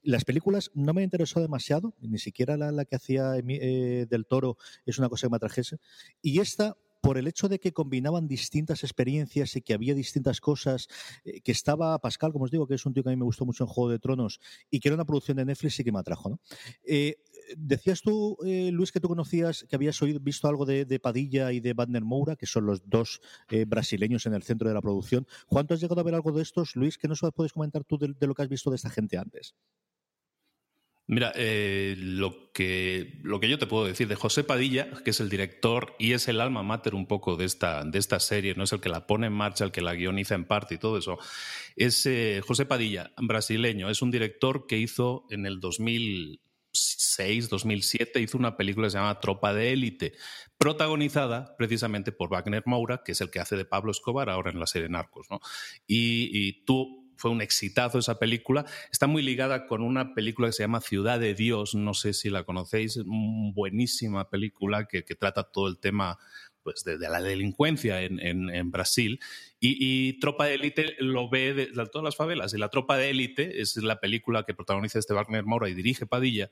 Las 0.03 0.24
películas 0.24 0.72
no 0.75 0.93
me 0.93 1.03
interesó 1.03 1.39
demasiado, 1.41 1.93
ni 2.00 2.20
siquiera 2.20 2.58
la, 2.58 2.72
la 2.72 2.86
que 2.86 2.96
hacía 2.96 3.34
eh, 3.38 4.05
del 4.10 4.25
Toro 4.25 4.58
es 4.86 4.98
una 5.00 5.10
cosa 5.10 5.27
que 5.27 5.32
me 5.32 5.38
atrajese, 5.38 5.77
y 6.22 6.39
por 7.01 7.18
el 7.18 7.28
hecho 7.28 7.48
de 7.48 7.60
que 7.60 7.74
combinaban 7.74 8.28
distintas 8.28 8.84
experiencias 8.84 9.56
y 9.56 9.62
que 9.62 9.74
había 9.74 9.94
distintas 9.94 10.42
cosas, 10.42 10.88
eh, 11.24 11.42
que 11.42 11.51
estaba 11.51 11.98
Pascal, 12.00 12.32
como 12.32 12.46
os 12.46 12.51
digo, 12.51 12.68
que 12.68 12.75
es 12.75 12.86
un 12.86 12.94
tío 12.94 13.04
que 13.04 13.10
a 13.10 13.12
mí 13.12 13.18
me 13.18 13.25
gustó 13.25 13.46
mucho 13.46 13.63
en 13.63 13.70
Juego 13.70 13.89
de 13.89 14.00
Tronos 14.00 14.39
y 14.70 14.80
que 14.80 14.89
era 14.89 14.96
una 14.96 15.06
producción 15.06 15.38
de 15.38 15.46
Netflix 15.46 15.80
y 15.80 15.84
que 15.84 15.92
me 15.92 16.00
atrajo. 16.00 16.39
Eh, 16.84 17.18
decías 17.58 18.01
tú, 18.01 18.38
eh, 18.46 18.70
Luis, 18.72 18.92
que 18.92 19.00
tú 19.00 19.08
conocías, 19.08 19.66
que 19.70 19.75
habías 19.75 20.01
oído, 20.01 20.20
visto 20.20 20.48
algo 20.48 20.66
de, 20.66 21.00
Padilla 21.00 21.51
y 21.51 21.62
de 21.62 21.74
Wagner 21.74 22.04
Moura, 22.04 22.36
que 22.36 22.46
son 22.46 22.66
los 22.66 22.88
dos 22.89 23.22
brasileños 23.68 24.25
en 24.25 24.34
el 24.34 24.44
centro 24.44 24.68
de 24.68 24.74
la 24.74 24.82
producción. 24.82 25.25
Juan, 25.48 25.66
has 25.70 25.80
llegado 25.80 26.01
a 26.01 26.04
ver 26.04 26.13
algo 26.13 26.32
de 26.32 26.42
estos? 26.42 26.75
Luis, 26.75 26.98
¿qué 26.98 27.08
nos 27.08 27.22
puedes 27.34 27.54
comentar 27.54 27.86
tú 27.86 27.98
de 27.98 28.28
lo 28.28 28.36
que 28.36 28.42
has 28.42 28.50
visto 28.50 28.70
de 28.70 28.75
esta 28.75 28.89
gente 28.89 29.18
antes? 29.18 29.56
Mira, 31.12 31.32
eh, 31.34 31.96
lo, 31.98 32.54
que, 32.54 33.18
lo 33.24 33.39
que 33.39 33.50
yo 33.50 33.58
te 33.58 33.66
puedo 33.66 33.84
decir 33.84 34.08
de 34.08 34.13
José 34.13 34.44
Padilla, 34.44 34.92
que 35.04 35.10
es 35.10 35.20
el 35.20 35.28
director 35.28 35.96
y 35.98 36.12
es 36.12 36.28
el 36.28 36.39
alma 36.39 36.62
mater 36.62 36.94
un 36.94 37.08
poco 37.08 37.36
de 37.36 37.46
esta, 37.46 37.84
de 37.84 37.98
esta 37.98 38.20
serie, 38.20 38.54
no 38.54 38.66
es 38.66 38.74
el 38.74 38.80
que 38.80 38.89
la 38.89 39.08
pone 39.08 39.25
en 39.25 39.34
marcha, 39.34 39.63
el 39.63 39.72
que 39.72 39.82
la 39.82 39.96
guioniza 39.96 40.36
en 40.36 40.46
parte 40.46 40.75
y 40.75 40.78
todo 40.78 41.00
eso, 41.00 41.18
es 41.75 42.06
eh, 42.06 42.44
José 42.46 42.68
Padilla, 42.68 43.12
brasileño, 43.18 43.89
es 43.89 44.04
un 44.04 44.12
director 44.12 44.68
que 44.68 44.78
hizo 44.78 45.25
en 45.32 45.48
el 45.48 45.60
2006, 45.60 47.50
2007, 47.50 48.22
hizo 48.22 48.38
una 48.38 48.56
película 48.56 48.86
que 48.86 48.92
se 48.92 48.98
llama 49.00 49.20
Tropa 49.20 49.51
de 49.51 49.74
Élite, 49.74 50.13
protagonizada 50.60 51.56
precisamente 51.58 52.12
por 52.12 52.30
Wagner 52.30 52.62
Moura, 52.68 53.01
que 53.04 53.13
es 53.13 53.22
el 53.22 53.32
que 53.32 53.39
hace 53.39 53.58
de 53.58 53.66
Pablo 53.66 53.89
Escobar 53.89 54.30
ahora 54.30 54.51
en 54.51 54.60
la 54.60 54.68
serie 54.68 54.89
Narcos. 54.89 55.25
¿no? 55.32 55.39
Y, 55.88 56.30
y 56.32 56.66
tú 56.66 56.99
fue 57.19 57.31
un 57.31 57.41
exitazo 57.41 57.99
esa 57.99 58.17
película. 58.17 58.65
Está 58.91 59.05
muy 59.05 59.21
ligada 59.21 59.67
con 59.67 59.81
una 59.81 60.13
película 60.13 60.47
que 60.47 60.53
se 60.53 60.63
llama 60.63 60.81
Ciudad 60.81 61.19
de 61.19 61.35
Dios, 61.35 61.75
no 61.75 61.93
sé 61.93 62.13
si 62.13 62.29
la 62.29 62.43
conocéis, 62.43 62.99
buenísima 63.05 64.29
película 64.29 64.88
que, 64.88 65.03
trata 65.03 65.43
todo 65.43 65.67
el 65.67 65.79
tema 65.79 66.17
pues, 66.63 66.83
de, 66.85 66.97
la 66.97 67.21
delincuencia 67.21 68.01
en, 68.01 68.71
Brasil. 68.71 69.19
Y, 69.59 70.19
Tropa 70.19 70.45
de 70.45 70.55
Élite 70.55 70.95
lo 70.99 71.29
ve 71.29 71.53
de, 71.53 71.67
todas 71.91 72.03
las 72.03 72.15
favelas. 72.15 72.53
Y 72.53 72.57
la 72.57 72.69
Tropa 72.69 72.97
de 72.97 73.09
Élite 73.09 73.61
es 73.61 73.75
la 73.77 73.99
película 73.99 74.43
que 74.43 74.53
protagoniza 74.53 74.99
este 74.99 75.13
Wagner 75.13 75.43
Moura 75.43 75.67
y 75.67 75.73
dirige 75.73 76.05
Padilla. 76.05 76.51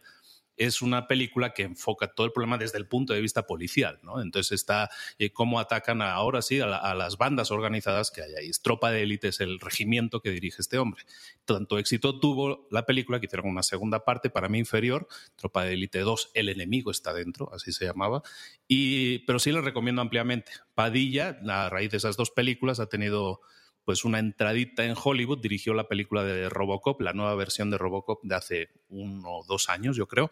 Es 0.57 0.81
una 0.81 1.07
película 1.07 1.53
que 1.53 1.63
enfoca 1.63 2.07
todo 2.07 2.25
el 2.25 2.33
problema 2.33 2.57
desde 2.57 2.77
el 2.77 2.87
punto 2.87 3.13
de 3.13 3.21
vista 3.21 3.45
policial, 3.45 3.99
¿no? 4.03 4.21
Entonces 4.21 4.53
está 4.53 4.89
eh, 5.19 5.31
cómo 5.31 5.59
atacan 5.59 6.01
ahora 6.01 6.41
sí 6.41 6.59
a, 6.59 6.67
las 6.67 7.17
bandas 7.17 7.51
organizadas 7.51 8.11
que 8.11 8.23
hay 8.23 8.33
ahí. 8.35 8.51
Tropa 8.61 8.91
de 8.91 9.03
élite 9.03 9.29
es 9.29 9.39
el 9.39 9.59
regimiento 9.59 10.19
que 10.21 10.31
dirige 10.31 10.61
este 10.61 10.77
hombre. 10.77 11.03
Tanto 11.45 11.77
éxito 11.77 12.19
tuvo 12.19 12.67
la 12.71 12.85
película 12.85 13.19
que 13.19 13.27
hicieron 13.27 13.49
una 13.49 13.63
segunda 13.63 14.03
parte 14.03 14.29
para 14.29 14.49
mí 14.49 14.59
inferior, 14.59 15.07
Tropa 15.35 15.63
de 15.63 15.73
élite 15.73 15.99
2, 15.99 16.31
El 16.33 16.49
enemigo 16.49 16.91
está 16.91 17.13
dentro, 17.13 17.53
así 17.53 17.71
se 17.71 17.85
llamaba, 17.85 18.23
y, 18.67 19.19
pero 19.19 19.39
sí 19.39 19.51
lo 19.51 19.61
recomiendo 19.61 20.01
ampliamente. 20.01 20.51
Padilla, 20.73 21.39
a 21.47 21.69
raíz 21.69 21.91
de 21.91 21.97
esas 21.97 22.17
dos 22.17 22.31
películas, 22.31 22.79
ha 22.79 22.87
tenido 22.87 23.41
pues 23.87 24.03
una 24.03 24.19
entradita 24.19 24.83
en 24.83 24.95
Hollywood, 25.01 25.39
dirigió 25.39 25.73
la 25.73 25.87
película 25.87 26.25
de 26.25 26.49
Robocop, 26.49 26.99
la 26.99 27.13
nueva 27.13 27.35
versión 27.35 27.69
de 27.69 27.77
Robocop 27.77 28.21
de 28.21 28.35
hace 28.35 28.69
uno 28.89 29.29
o 29.29 29.45
dos 29.47 29.69
años, 29.69 29.95
yo 29.95 30.09
creo, 30.09 30.29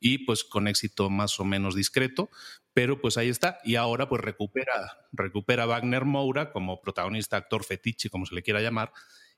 y 0.00 0.24
pues 0.24 0.42
con 0.42 0.68
éxito 0.68 1.10
más 1.10 1.38
o 1.38 1.44
menos 1.44 1.74
discreto, 1.74 2.30
pero 2.72 3.02
pues 3.02 3.18
ahí 3.18 3.28
está, 3.28 3.58
y 3.62 3.74
ahora 3.74 4.08
pues 4.08 4.22
recupera, 4.22 5.06
recupera 5.12 5.66
Wagner 5.66 6.06
Moura 6.06 6.50
como 6.50 6.80
protagonista, 6.80 7.36
actor 7.36 7.62
fetiche, 7.62 8.08
como 8.08 8.24
se 8.24 8.34
le 8.34 8.42
quiera 8.42 8.62
llamar, 8.62 8.90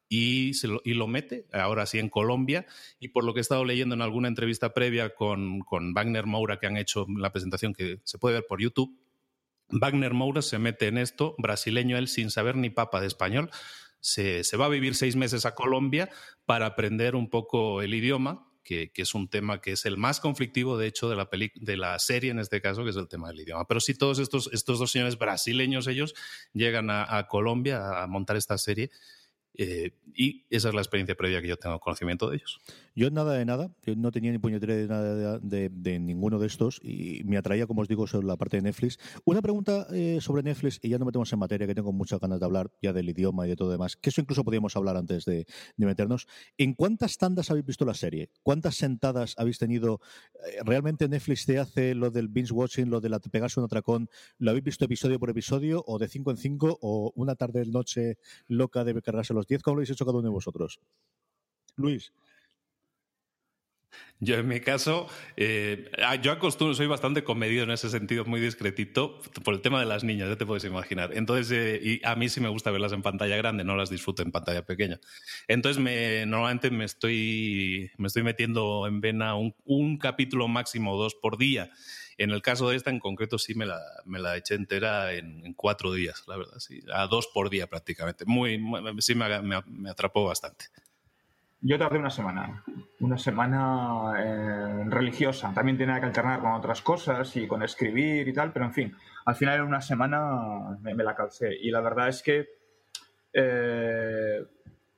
y, 0.09 0.53
lo, 0.65 0.81
y 0.85 0.95
lo 0.95 1.09
mete, 1.09 1.49
ahora 1.53 1.87
sí 1.87 1.99
en 1.99 2.09
Colombia, 2.09 2.67
y 3.01 3.09
por 3.09 3.25
lo 3.25 3.35
que 3.35 3.41
he 3.41 3.43
estado 3.43 3.65
leyendo 3.65 3.97
en 3.97 4.03
alguna 4.03 4.29
entrevista 4.29 4.75
previa 4.75 5.13
con, 5.13 5.59
con 5.63 5.93
Wagner 5.93 6.27
Moura 6.27 6.61
que 6.61 6.69
han 6.69 6.77
hecho 6.77 7.05
la 7.19 7.33
presentación 7.33 7.75
que 7.75 7.99
se 8.05 8.19
puede 8.19 8.37
ver 8.37 8.47
por 8.47 8.61
YouTube, 8.61 8.97
Wagner 9.69 10.15
Moura 10.15 10.43
se 10.43 10.59
mete 10.59 10.87
en 10.87 10.99
esto, 10.99 11.35
brasileño 11.39 11.97
él, 11.99 12.09
sin 12.09 12.31
saber 12.31 12.57
ni 12.57 12.71
papa 12.71 13.01
de 13.01 13.07
español. 13.07 13.51
Se, 14.01 14.43
va 14.57 14.67
a 14.67 14.69
vivir 14.69 14.95
seis 14.95 15.17
meses 15.17 15.47
a 15.47 15.55
Colombia 15.55 16.11
para 16.45 16.67
aprender 16.67 17.17
un 17.17 17.29
poco 17.29 17.83
el 17.83 17.95
idioma, 17.95 18.47
que, 18.63 18.91
es 18.95 19.15
un 19.15 19.29
tema 19.29 19.61
que 19.61 19.73
es 19.73 19.87
el 19.87 19.97
más 19.97 20.21
conflictivo, 20.21 20.79
de 20.79 20.87
hecho, 20.87 21.09
de 21.09 21.17
la, 21.17 21.29
de 21.55 21.77
la 21.77 21.99
serie 21.99 22.31
en 22.31 22.39
este 22.39 22.61
caso, 22.61 22.85
que 22.85 22.91
es 22.91 22.97
el 22.97 23.09
tema 23.09 23.29
del 23.29 23.41
idioma. 23.41 23.67
Pero 23.67 23.81
sí, 23.81 23.95
todos 23.95 24.19
estos, 24.19 24.51
estos 24.53 24.79
dos 24.79 24.91
señores 24.91 25.19
brasileños, 25.19 25.87
ellos, 25.87 26.15
llegan 26.53 26.91
a 26.91 27.27
Colombia 27.29 28.03
a 28.03 28.07
montar 28.07 28.37
esta 28.37 28.59
serie 28.59 28.91
eh, 29.59 29.93
y 30.15 30.45
esa 30.51 30.69
es 30.69 30.75
la 30.75 30.81
experiencia 30.81 31.15
previa 31.15 31.41
que 31.41 31.49
yo 31.49 31.57
tengo 31.57 31.81
conocimiento 31.81 32.29
de 32.29 32.37
ellos. 32.37 32.61
Yo 32.99 33.11
nada 33.11 33.35
de 33.35 33.45
nada, 33.45 33.71
yo 33.85 33.95
no 33.95 34.11
tenía 34.11 34.33
ni 34.33 34.39
puñetera 34.39 34.75
de 34.75 34.89
nada 34.89 35.39
de, 35.39 35.99
ninguno 36.01 36.39
de 36.39 36.47
estos 36.47 36.81
y 36.83 37.21
me 37.27 37.37
atraía, 37.37 37.67
como 37.67 37.83
os 37.83 37.89
digo, 37.89 38.07
sobre 38.07 38.27
la 38.27 38.39
parte 38.39 38.57
de 38.57 38.63
Netflix. 38.63 38.99
Una 39.27 39.43
pregunta 39.43 39.87
eh, 39.93 40.17
sobre 40.23 40.43
Netflix, 40.43 40.81
y 40.81 40.89
ya 40.89 40.99
no 40.99 41.05
metemos 41.05 41.31
en 41.31 41.39
materia, 41.39 41.67
que 41.67 41.75
tengo 41.75 41.93
muchas 41.93 42.19
ganas 42.21 42.41
de 42.41 42.47
hablar 42.47 42.71
ya 42.81 42.95
del 42.95 43.11
idioma 43.11 43.45
y 43.47 43.51
de 43.51 43.57
todo 43.57 43.71
demás, 43.71 43.97
que 43.97 44.09
eso 44.09 44.23
incluso 44.23 44.45
podríamos 44.45 44.77
hablar 44.77 44.97
antes 44.97 45.27
de, 45.27 45.47
meternos. 45.77 46.27
¿En 46.57 46.73
cuántas 46.73 47.19
tandas 47.19 47.51
habéis 47.51 47.67
visto 47.67 47.85
la 47.85 47.93
serie? 47.93 48.31
¿Cuántas 48.43 48.77
sentadas 48.77 49.35
habéis 49.37 49.59
tenido? 49.59 50.01
Eh, 50.47 50.61
¿Realmente 50.65 51.07
Netflix 51.07 51.45
te 51.45 51.59
hace 51.59 51.95
lo 51.95 52.11
del 52.11 52.29
binge 52.29 52.55
watching, 52.55 52.89
lo 52.89 53.03
de 53.03 53.11
la, 53.11 53.21
pegarse 53.21 53.61
un 53.61 53.67
atracón? 53.67 54.09
¿Lo 54.39 54.53
habéis 54.53 54.65
visto 54.65 54.87
episodio 54.87 55.21
por 55.21 55.29
episodio 55.29 55.85
o 55.87 55.99
de 55.99 56.09
cinco 56.09 56.31
en 56.31 56.39
cinco 56.39 56.79
o 56.81 57.13
una 57.15 57.35
tarde 57.35 57.67
noche 57.67 58.17
loca 58.49 58.85
de 58.85 59.03
cargarse 59.03 59.35
los 59.35 59.47
10? 59.47 59.63
¿Cómo 59.63 59.75
lo 59.75 59.79
habéis 59.81 59.91
hecho 59.91 60.07
cada 60.07 60.17
uno 60.17 60.29
de 60.29 60.33
vosotros? 60.33 60.81
Luis. 61.77 62.11
Yo 64.19 64.37
en 64.37 64.49
mi 64.49 64.61
caso, 64.61 65.09
eh, 65.37 65.91
ah, 66.03 66.15
yo 66.15 66.33
acostumbro, 66.33 66.75
soy 66.75 66.87
bastante 66.87 67.23
comedido 67.23 67.65
en 67.65 67.71
ese 67.71 67.91
sentido, 67.91 68.25
muy 68.25 68.41
discretito, 68.41 69.21
por 69.45 69.53
el 69.53 69.61
tema 69.61 69.79
de 69.79 69.85
las 69.85 70.05
niñas, 70.05 70.31
ya 70.31 70.37
te 70.37 70.47
puedes 70.47 70.65
imaginar. 70.65 71.11
Entonces, 71.13 71.51
eh, 71.53 72.01
a 72.03 72.17
mí 72.17 72.31
sí 72.31 72.41
me 72.41 72.49
gusta 72.49 72.71
verlas 72.71 72.93
en 72.93 73.03
pantalla 73.03 73.37
grande, 73.37 73.63
no 73.63 73.77
las 73.77 73.91
disfruto 73.91 74.23
en 74.23 74.33
pantalla 74.33 74.65
pequeña. 74.65 75.01
Entonces, 75.49 75.83
me, 75.83 76.25
normalmente 76.25 76.71
me 76.71 76.87
estoy, 76.87 77.91
me 77.99 78.07
estoy 78.07 78.23
metiendo 78.23 78.87
en 78.87 79.03
vena 79.03 79.35
un, 79.35 79.55
un 79.67 79.99
capítulo 79.99 80.49
máximo 80.49 80.97
dos 80.97 81.15
por 81.15 81.37
día. 81.37 81.71
En 82.17 82.31
el 82.31 82.41
caso 82.41 82.71
de 82.71 82.77
esta 82.77 82.89
en 82.89 83.01
concreto 83.01 83.39
sí 83.39 83.55
me 83.55 83.67
la, 83.67 83.79
me 84.07 84.19
la 84.19 84.35
eché 84.39 84.55
entera 84.55 85.13
en, 85.13 85.53
cuatro 85.53 85.93
días, 85.93 86.25
la 86.27 86.39
verdad, 86.39 86.59
sí, 86.59 86.81
a 86.91 87.07
dos 87.07 87.29
por 87.35 87.51
día 87.51 87.67
prácticamente. 87.67 88.25
Muy, 88.25 88.59
sí 89.01 89.15
me, 89.15 89.43
me 89.43 89.91
atrapó 89.91 90.25
bastante. 90.25 90.65
Yo 91.61 91.79
tardé 91.79 91.99
una 91.99 92.11
semana, 92.11 92.65
una 93.01 93.19
semana 93.19 94.15
eh, 94.19 94.85
religiosa. 94.87 95.53
También 95.55 95.77
tenía 95.77 96.01
que 96.01 96.07
alternar 96.07 96.41
con 96.41 96.53
otras 96.53 96.81
cosas 96.81 97.35
y 97.37 97.47
con 97.47 97.63
escribir 97.63 98.27
y 98.29 98.33
tal, 98.33 98.53
pero 98.53 98.65
en 98.65 98.73
fin, 98.73 98.97
al 99.25 99.35
final 99.35 99.57
en 99.57 99.67
una 99.67 99.81
semana 99.81 100.79
me, 100.81 101.05
la 101.05 101.15
calcé. 101.15 101.55
Y 101.61 101.71
la 101.71 101.81
verdad 101.81 102.09
es 102.09 102.23
que 102.23 102.49
eh, 103.33 104.45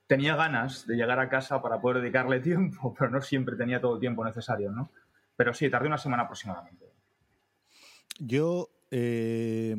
tenía 0.06 0.36
ganas 0.36 0.86
de 0.86 0.96
llegar 0.96 1.18
a 1.18 1.28
casa 1.28 1.60
para 1.60 1.80
poder 1.80 2.02
dedicarle 2.02 2.40
tiempo, 2.40 2.94
pero 2.96 3.10
no 3.10 3.20
siempre 3.20 3.56
tenía 3.56 3.80
todo 3.80 3.94
el 3.94 4.00
tiempo 4.00 4.24
necesario, 4.24 4.70
¿no? 4.70 4.90
Pero 5.36 5.54
sí, 5.54 5.70
tardé 5.70 5.86
una 5.86 5.98
semana 5.98 6.24
aproximadamente. 6.24 6.86
Yo, 8.18 8.70
eh, 8.90 9.76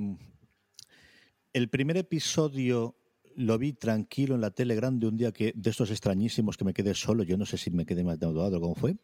el 1.52 1.70
primer 1.70 1.98
episodio 1.98 2.96
lo 3.36 3.58
vi 3.58 3.74
tranquilo 3.74 4.36
en 4.36 4.42
la 4.42 4.52
tele 4.52 4.76
grande 4.76 5.08
un 5.08 5.18
día 5.18 5.32
que 5.32 5.54
de 5.56 5.70
estos 5.70 5.92
extrañísimos 5.92 6.58
que 6.58 6.66
me 6.66 6.74
quedé 6.74 6.94
solo, 6.94 7.24
yo 7.24 7.38
no 7.38 7.46
sé 7.46 7.58
si 7.58 7.72
me 7.72 7.86
quedé 7.86 8.04
más 8.04 8.18
o 8.22 8.62
cómo 8.62 8.76
fue. 8.76 8.96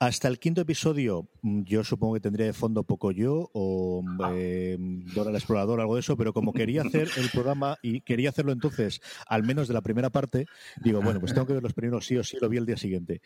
Hasta 0.00 0.26
el 0.28 0.38
quinto 0.38 0.60
episodio, 0.60 1.28
mm, 1.42 1.62
yo 1.62 1.84
supongo 1.84 2.14
que 2.14 2.20
tendría 2.20 2.46
de 2.46 2.52
fondo 2.52 2.82
poco 2.82 3.12
yo 3.12 3.48
o 3.54 4.02
eh, 4.34 4.76
Dora 5.14 5.30
la 5.30 5.38
Exploradora, 5.38 5.82
algo 5.82 5.94
de 5.94 6.00
eso, 6.00 6.16
pero 6.16 6.32
como 6.32 6.52
quería 6.52 6.82
hacer 6.82 7.08
el 7.16 7.30
programa 7.30 7.78
y 7.80 8.00
quería 8.00 8.30
hacerlo 8.30 8.52
entonces, 8.52 9.00
al 9.26 9.44
menos 9.44 9.68
de 9.68 9.74
la 9.74 9.82
primera 9.82 10.10
parte, 10.10 10.46
digo, 10.82 11.00
bueno, 11.00 11.20
pues 11.20 11.32
tengo 11.32 11.46
que 11.46 11.54
ver 11.54 11.62
los 11.62 11.74
primeros 11.74 12.06
sí 12.06 12.16
o 12.16 12.24
sí, 12.24 12.36
lo 12.40 12.48
vi 12.48 12.58
el 12.58 12.66
día 12.66 12.76
siguiente. 12.76 13.22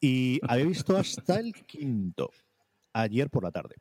Y 0.00 0.40
había 0.42 0.64
visto 0.64 0.96
hasta 0.96 1.38
el 1.38 1.52
quinto, 1.52 2.30
ayer 2.92 3.28
por 3.28 3.44
la 3.44 3.52
tarde 3.52 3.76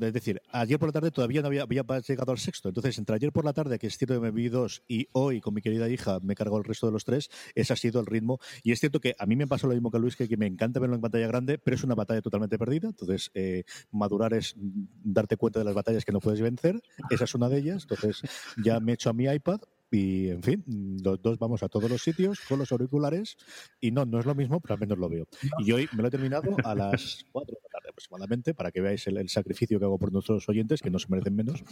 es 0.00 0.12
decir, 0.12 0.40
ayer 0.50 0.78
por 0.78 0.88
la 0.88 0.92
tarde 0.92 1.10
todavía 1.10 1.42
no 1.42 1.48
había, 1.48 1.66
llegado 1.66 2.32
al 2.32 2.38
sexto. 2.38 2.68
Entonces, 2.68 2.96
entre 2.98 3.16
ayer 3.16 3.32
por 3.32 3.44
la 3.44 3.52
tarde, 3.52 3.78
que 3.78 3.88
es 3.88 3.98
cierto 3.98 4.14
que 4.14 4.20
me 4.20 4.30
vi 4.30 4.48
dos, 4.48 4.82
y 4.86 5.08
hoy 5.12 5.40
con 5.40 5.54
mi 5.54 5.62
querida 5.62 5.88
hija 5.88 6.20
me 6.20 6.34
cargó 6.34 6.58
el 6.58 6.64
resto 6.64 6.86
de 6.86 6.92
los 6.92 7.04
tres, 7.04 7.30
ese 7.54 7.72
ha 7.72 7.76
sido 7.76 8.00
el 8.00 8.06
ritmo. 8.06 8.38
Y 8.62 8.72
es 8.72 8.80
cierto 8.80 9.00
que 9.00 9.14
a 9.18 9.26
mí 9.26 9.36
me 9.36 9.46
pasó 9.46 9.66
lo 9.66 9.74
mismo 9.74 9.90
que 9.90 9.96
a 9.96 10.00
Luis, 10.00 10.16
que, 10.16 10.34
me 10.36 10.46
encanta 10.46 10.80
verlo 10.80 10.96
en 10.96 11.00
pantalla 11.00 11.26
grande, 11.26 11.58
pero 11.58 11.76
es 11.76 11.84
una 11.84 11.94
batalla 11.94 12.22
totalmente 12.22 12.58
perdida. 12.58 12.88
Entonces, 12.88 13.30
eh, 13.34 13.64
madurar 13.90 14.34
es 14.34 14.54
darte 14.56 15.36
cuenta 15.36 15.58
de 15.58 15.64
las 15.64 15.74
batallas 15.74 16.04
que 16.04 16.12
no 16.12 16.20
puedes 16.20 16.40
vencer. 16.40 16.80
Esa 17.10 17.24
es 17.24 17.34
una 17.34 17.48
de 17.48 17.58
ellas. 17.58 17.86
Entonces, 17.88 18.22
ya 18.62 18.80
me 18.80 18.92
he 18.92 18.94
hecho 18.94 19.10
a 19.10 19.12
mi 19.12 19.24
iPad, 19.24 19.60
y 19.94 20.28
en 20.30 20.42
fin, 20.42 20.64
los 21.04 21.22
dos 21.22 21.38
vamos 21.38 21.62
a 21.62 21.68
todos 21.68 21.88
los 21.88 22.02
sitios 22.02 22.40
con 22.48 22.58
los 22.58 22.72
auriculares 22.72 23.36
y 23.80 23.92
no, 23.92 24.04
no 24.04 24.18
es 24.18 24.26
lo 24.26 24.34
mismo, 24.34 24.58
pero 24.60 24.74
al 24.74 24.80
menos 24.80 24.98
lo 24.98 25.08
veo. 25.08 25.28
Y 25.60 25.70
hoy 25.70 25.88
me 25.92 26.02
lo 26.02 26.08
he 26.08 26.10
terminado 26.10 26.56
a 26.64 26.74
las 26.74 27.24
4 27.32 27.54
de 27.54 27.60
la 27.62 27.68
tarde 27.68 27.90
aproximadamente 27.90 28.54
para 28.54 28.72
que 28.72 28.80
veáis 28.80 29.06
el, 29.06 29.28
sacrificio 29.28 29.78
que 29.78 29.84
hago 29.84 29.96
por 29.96 30.12
nuestros 30.12 30.48
oyentes, 30.48 30.82
que 30.82 30.90
no 30.90 30.98
se 30.98 31.06
merecen 31.08 31.36
menos. 31.36 31.62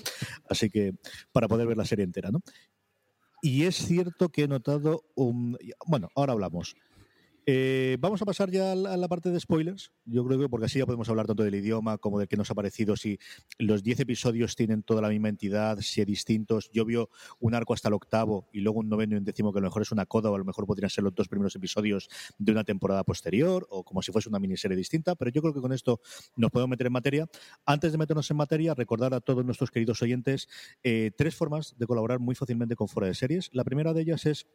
Así 0.49 0.71
que 0.71 0.95
para 1.33 1.49
poder 1.49 1.67
ver 1.67 1.77
la 1.77 1.85
serie 1.85 2.05
entera, 2.05 2.31
¿no? 2.31 2.41
Y 3.43 3.65
es 3.65 3.75
cierto 3.75 4.29
que 4.29 4.45
he 4.45 4.49
notado 4.49 5.03
un... 5.17 5.59
Bueno, 5.85 6.09
ahora 6.15 6.33
hablamos. 6.33 6.77
Eh, 7.45 7.97
vamos 7.99 8.23
a 8.23 8.25
pasar 8.25 8.51
ya 8.51 8.73
a 8.73 8.75
la, 8.77 9.09
parte 9.09 9.31
de 9.31 9.41
spoilers. 9.41 9.91
Yo 10.05 10.25
creo 10.25 10.39
que 10.39 10.49
porque 10.49 10.67
así 10.67 10.79
ya 10.79 10.87
podemos 10.87 11.09
hablar 11.09 11.27
tanto 11.27 11.43
del 11.43 11.55
idioma 11.55 11.99
como 11.99 12.19
del 12.19 12.29
que 12.29 12.37
nos 12.37 12.51
ha 12.51 12.55
parecido, 12.55 12.97
si 12.97 13.19
los 13.59 13.83
10 13.83 14.01
episodios 14.01 14.55
tienen 14.55 14.83
toda 14.85 15.03
la 15.03 15.09
misma 15.09 15.29
entidad, 15.29 15.81
si 15.81 16.01
hay 16.01 16.05
distintos. 16.05 16.71
Yo 16.73 16.85
veo 16.85 17.11
un 17.41 17.55
arco 17.55 17.75
hasta 17.75 17.89
el 17.89 17.95
octavo 17.95 18.49
y 18.53 18.61
luego 18.61 18.81
un 18.81 18.89
noveno 18.89 19.17
y 19.17 19.19
un 19.19 19.25
décimo 19.25 19.53
que 19.53 19.59
a 19.59 19.63
lo 19.63 19.69
mejor 19.69 19.83
es 19.83 19.91
una 19.91 20.07
coda 20.07 20.31
o 20.31 20.35
a 20.35 20.39
lo 20.39 20.45
mejor 20.45 20.67
podrían 20.67 20.91
ser 20.91 21.03
los 21.03 21.15
dos 21.15 21.29
primeros 21.29 21.57
episodios 21.57 22.09
de 22.39 22.53
una 22.53 22.63
temporada 22.63 23.03
posterior 23.03 23.67
o 23.71 23.83
como 23.83 24.03
si 24.03 24.13
fuese 24.13 24.29
una 24.29 24.39
miniserie 24.39 24.77
distinta. 24.77 25.17
Pero 25.17 25.31
yo 25.33 25.43
creo 25.43 25.55
que 25.55 25.61
con 25.61 25.73
esto 25.73 26.01
nos 26.37 26.51
podemos 26.51 26.71
meter 26.71 26.87
en 26.87 26.93
materia. 26.93 27.29
Antes 27.67 27.91
de 27.91 27.99
meternos 27.99 28.31
en 28.31 28.37
materia, 28.37 28.75
recordar 28.75 29.15
a 29.15 29.21
todos 29.21 29.45
nuestros 29.45 29.71
queridos 29.71 30.01
oyentes 30.03 30.49
eh, 30.85 31.11
tres 31.17 31.35
formas 31.35 31.75
de 31.77 31.87
colaborar 31.87 32.21
muy 32.21 32.37
fácilmente 32.37 32.77
con 32.77 32.87
Fuera 32.87 33.09
de 33.09 33.15
Series. 33.15 33.51
La 33.53 33.65
primera 33.65 33.93
de 33.93 34.03
ellas 34.03 34.27
es 34.27 34.47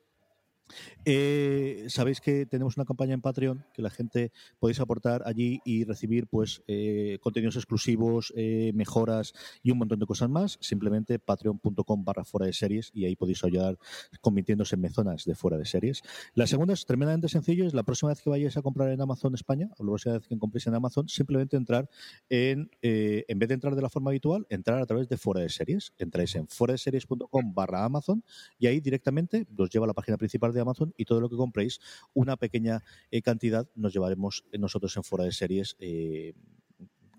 eh, 1.06 1.86
Sabéis 1.90 2.22
que 2.22 2.46
tenemos 2.46 2.78
una 2.78 2.86
campaña 2.86 3.14
en 3.14 3.22
Patreon 3.22 3.66
que 3.74 3.82
la 3.82 3.90
gente 3.90 4.32
podéis 4.60 4.80
aportar 4.80 5.24
allí 5.26 5.62
y 5.66 5.84
recibir 5.86 6.28
pues 6.28 6.64
eh, 6.68 7.18
contenidos 7.22 7.56
exclusivos, 7.56 8.34
eh, 8.36 8.72
mejoras 8.74 9.34
y 9.64 9.72
un 9.72 9.78
montón 9.78 10.00
de 10.00 10.06
cosas 10.06 10.30
más. 10.30 10.58
Simplemente 10.62 11.20
patreon.com 11.20 12.04
barra 12.04 12.24
fuera 12.24 12.46
de 12.46 12.54
series 12.54 12.92
y 12.94 13.06
ahí 13.06 13.16
podéis 13.16 13.44
ayudar 13.44 13.78
convirtiéndose 14.22 14.76
en 14.76 14.82
mezonas 14.82 15.26
de 15.26 15.36
fuera 15.36 15.58
de 15.58 15.66
series. 15.66 16.02
La 16.34 16.48
segunda 16.48 16.74
es 16.74 16.86
tremendamente 16.86 17.30
sencillo, 17.30 17.66
es 17.66 17.74
la 17.74 17.84
próxima 17.84 18.10
vez 18.10 18.22
que 18.22 18.30
vayáis 18.30 18.58
a 18.58 18.62
comprar 18.62 18.90
en 18.90 19.02
Amazon 19.02 19.34
España 19.36 19.70
o 19.78 19.84
la 19.84 19.92
próxima 19.92 20.18
vez 20.18 20.28
que 20.28 20.38
compréis 20.38 20.68
en 20.68 20.76
Amazon, 20.76 21.08
simplemente 21.08 21.58
entrar 21.58 21.90
en, 22.30 22.70
en 22.82 23.40
vez 23.40 23.48
de 23.48 23.54
entrar 23.54 23.76
de 23.76 23.82
la 23.82 23.90
forma 23.90 24.12
habitual, 24.12 24.46
entrar 24.50 24.82
a 24.82 24.86
través 24.86 25.08
de 25.10 25.18
fuera 25.18 25.42
de 25.42 25.50
series. 25.50 25.94
Entráis 25.98 26.36
en 26.36 26.48
fuera 26.48 26.74
de 26.74 26.78
series.com 26.78 27.54
barra 27.54 27.86
Amazon 27.86 28.24
y 28.60 28.68
ahí 28.68 28.80
directamente 28.80 29.48
os 29.58 29.70
lleva 29.70 29.86
a 29.86 29.88
la 29.88 29.94
página 29.94 30.18
principal 30.18 30.54
de 30.54 30.57
Amazon 30.62 30.94
y 30.98 31.06
todo 31.06 31.22
lo 31.22 31.30
que 31.30 31.36
compréis, 31.36 31.80
una 32.14 32.38
pequeña 32.38 32.84
eh, 33.12 33.22
cantidad 33.22 33.68
nos 33.76 33.94
llevaremos 33.94 34.46
nosotros 34.58 34.96
en 34.98 35.04
fuera 35.04 35.26
de 35.26 35.32
series. 35.32 35.76
Eh, 35.80 36.34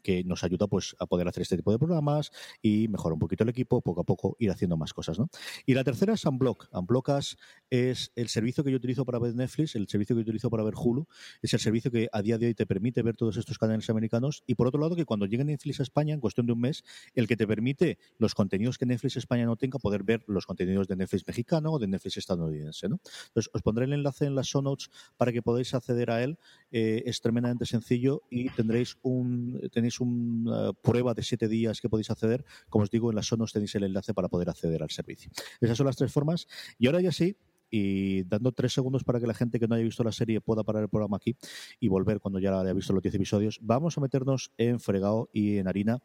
que 0.03 0.25
nos 0.25 0.45
ayuda 0.45 0.67
pues 0.67 0.97
a 0.99 1.07
poder 1.07 1.29
hacer 1.29 1.43
este 1.43 1.57
tipo 1.57 1.73
de 1.73 1.79
programas 1.79 2.31
y 2.63 2.89
mejorar 2.89 3.15
un 3.15 3.19
poquito 3.19 3.45
el 3.45 3.51
equipo, 3.51 3.81
poco 3.81 4.01
a 4.01 4.05
poco 4.05 4.37
ir 4.39 4.51
haciendo 4.51 4.77
más 4.77 4.93
cosas. 4.93 5.19
¿no? 5.19 5.29
Y 5.67 5.75
la 5.75 5.85
tercera 5.85 6.15
es 6.15 6.25
Unblock. 6.25 6.69
Unblockas 6.73 7.37
es 7.71 8.13
el 8.17 8.29
servicio 8.29 8.65
que 8.65 8.71
yo 8.71 8.77
utilizo 8.77 9.05
para 9.05 9.19
ver 9.19 9.35
Netflix, 9.35 9.75
el 9.75 9.89
servicio 9.89 10.17
que 10.17 10.21
yo 10.21 10.29
utilizo 10.29 10.51
para 10.51 10.63
ver 10.63 10.75
Hulu, 10.77 11.07
es 11.43 11.53
el 11.55 11.61
servicio 11.61 11.91
que 11.91 12.09
a 12.13 12.23
día 12.23 12.39
de 12.39 12.47
hoy 12.47 12.55
te 12.55 12.67
permite 12.67 13.03
ver 13.03 13.17
todos 13.17 13.37
estos 13.37 13.59
canales 13.59 13.89
americanos 13.91 14.43
y 14.47 14.55
por 14.55 14.67
otro 14.67 14.81
lado 14.81 14.97
que 14.97 15.05
cuando 15.05 15.27
llegue 15.27 15.45
Netflix 15.45 15.81
a 15.81 15.83
España 15.83 16.15
en 16.15 16.21
cuestión 16.21 16.47
de 16.47 16.53
un 16.53 16.61
mes, 16.61 16.85
el 17.15 17.27
que 17.27 17.37
te 17.37 17.47
permite 17.47 17.99
los 18.19 18.35
contenidos 18.35 18.79
que 18.79 18.87
Netflix 18.87 19.17
España 19.17 19.45
no 19.45 19.57
tenga, 19.57 19.79
poder 19.79 20.03
ver 20.03 20.25
los 20.27 20.47
contenidos 20.47 20.89
de 20.89 20.97
Netflix 20.97 21.27
mexicano 21.27 21.73
o 21.73 21.79
de 21.79 21.89
Netflix 21.89 22.17
estadounidense. 22.17 22.89
¿no? 22.89 23.01
Entonces, 23.29 23.51
os 23.53 23.63
pondré 23.63 23.85
el 23.85 23.93
enlace 23.93 24.27
en 24.27 24.35
las 24.35 24.47
show 24.47 24.63
notes 24.63 24.91
para 25.17 25.33
que 25.33 25.43
podáis 25.43 25.75
acceder 25.75 26.11
a 26.11 26.23
él. 26.23 26.39
Eh, 26.71 27.03
es 27.07 27.21
tremendamente 27.21 27.67
sencillo 27.67 28.23
y 28.31 28.51
tendréis 28.51 28.97
un, 29.03 29.69
tenéis 29.73 29.88
una 30.01 30.73
prueba 30.73 31.15
de 31.15 31.23
siete 31.23 31.49
días 31.49 31.81
que 31.81 31.89
podéis 31.89 32.11
acceder. 32.11 32.45
Como 32.69 32.85
os 32.85 32.91
digo, 32.91 33.11
en 33.11 33.17
las 33.17 33.27
show 33.27 33.39
notes 33.39 33.53
tenéis 33.53 33.75
el 33.75 33.85
enlace 33.85 34.15
para 34.15 34.29
poder 34.29 34.51
acceder 34.51 34.83
al 34.83 34.91
servicio. 34.91 35.31
Esas 35.61 35.77
son 35.77 35.87
las 35.87 35.97
tres 35.97 36.13
formas. 36.13 36.47
Y 36.79 36.87
ahora 36.87 37.01
ya 37.01 37.13
sí, 37.13 37.37
y 37.71 38.25
dando 38.25 38.53
tres 38.53 38.73
segundos 38.73 39.05
para 39.05 39.21
que 39.21 39.27
la 39.27 39.35
gente 39.35 39.59
que 39.59 39.69
no 39.69 39.75
haya 39.75 39.85
visto 39.85 40.03
la 40.05 40.13
serie 40.13 40.41
pueda 40.41 40.65
parar 40.65 40.83
el 40.83 40.89
programa 40.89 41.17
aquí 41.17 41.37
y 41.81 41.89
volver 41.89 42.21
cuando 42.21 42.39
ya 42.39 42.59
haya 42.59 42.73
visto 42.73 42.93
los 42.93 43.03
diez 43.03 43.15
episodios, 43.15 43.59
vamos 43.63 43.99
a 43.99 44.01
meternos 44.01 44.53
en 44.57 44.81
fregado 44.81 45.29
y 45.33 45.59
en 45.59 45.69
harina 45.69 45.99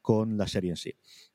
con 0.00 0.38
la 0.38 0.46
serie 0.46 0.70
en 0.70 0.76
sí. 0.76 0.94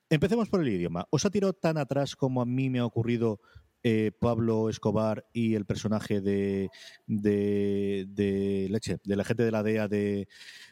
Empecemos 0.09 0.50
por 0.50 0.62
el 0.62 0.69
idioma. 0.69 1.07
¿Os 1.09 1.25
ha 1.25 1.29
tirado 1.29 1.53
tan 1.53 1.77
atrás 1.77 2.15
como 2.15 2.41
a 2.41 2.45
mí 2.45 2.69
me 2.69 2.79
ha 2.79 2.85
ocurrido 2.85 3.39
eh, 3.88 4.12
Pablo 4.20 4.68
Escobar 4.68 5.27
y 5.32 5.54
el 5.54 5.65
personaje 5.65 6.20
de, 6.20 6.72
de, 7.06 8.68
Leche, 8.72 8.98
de 9.04 9.15
la 9.15 9.24
gente 9.24 9.44
de 9.44 9.51
la 9.51 9.62
DEA 9.62 9.88
de, 9.88 10.27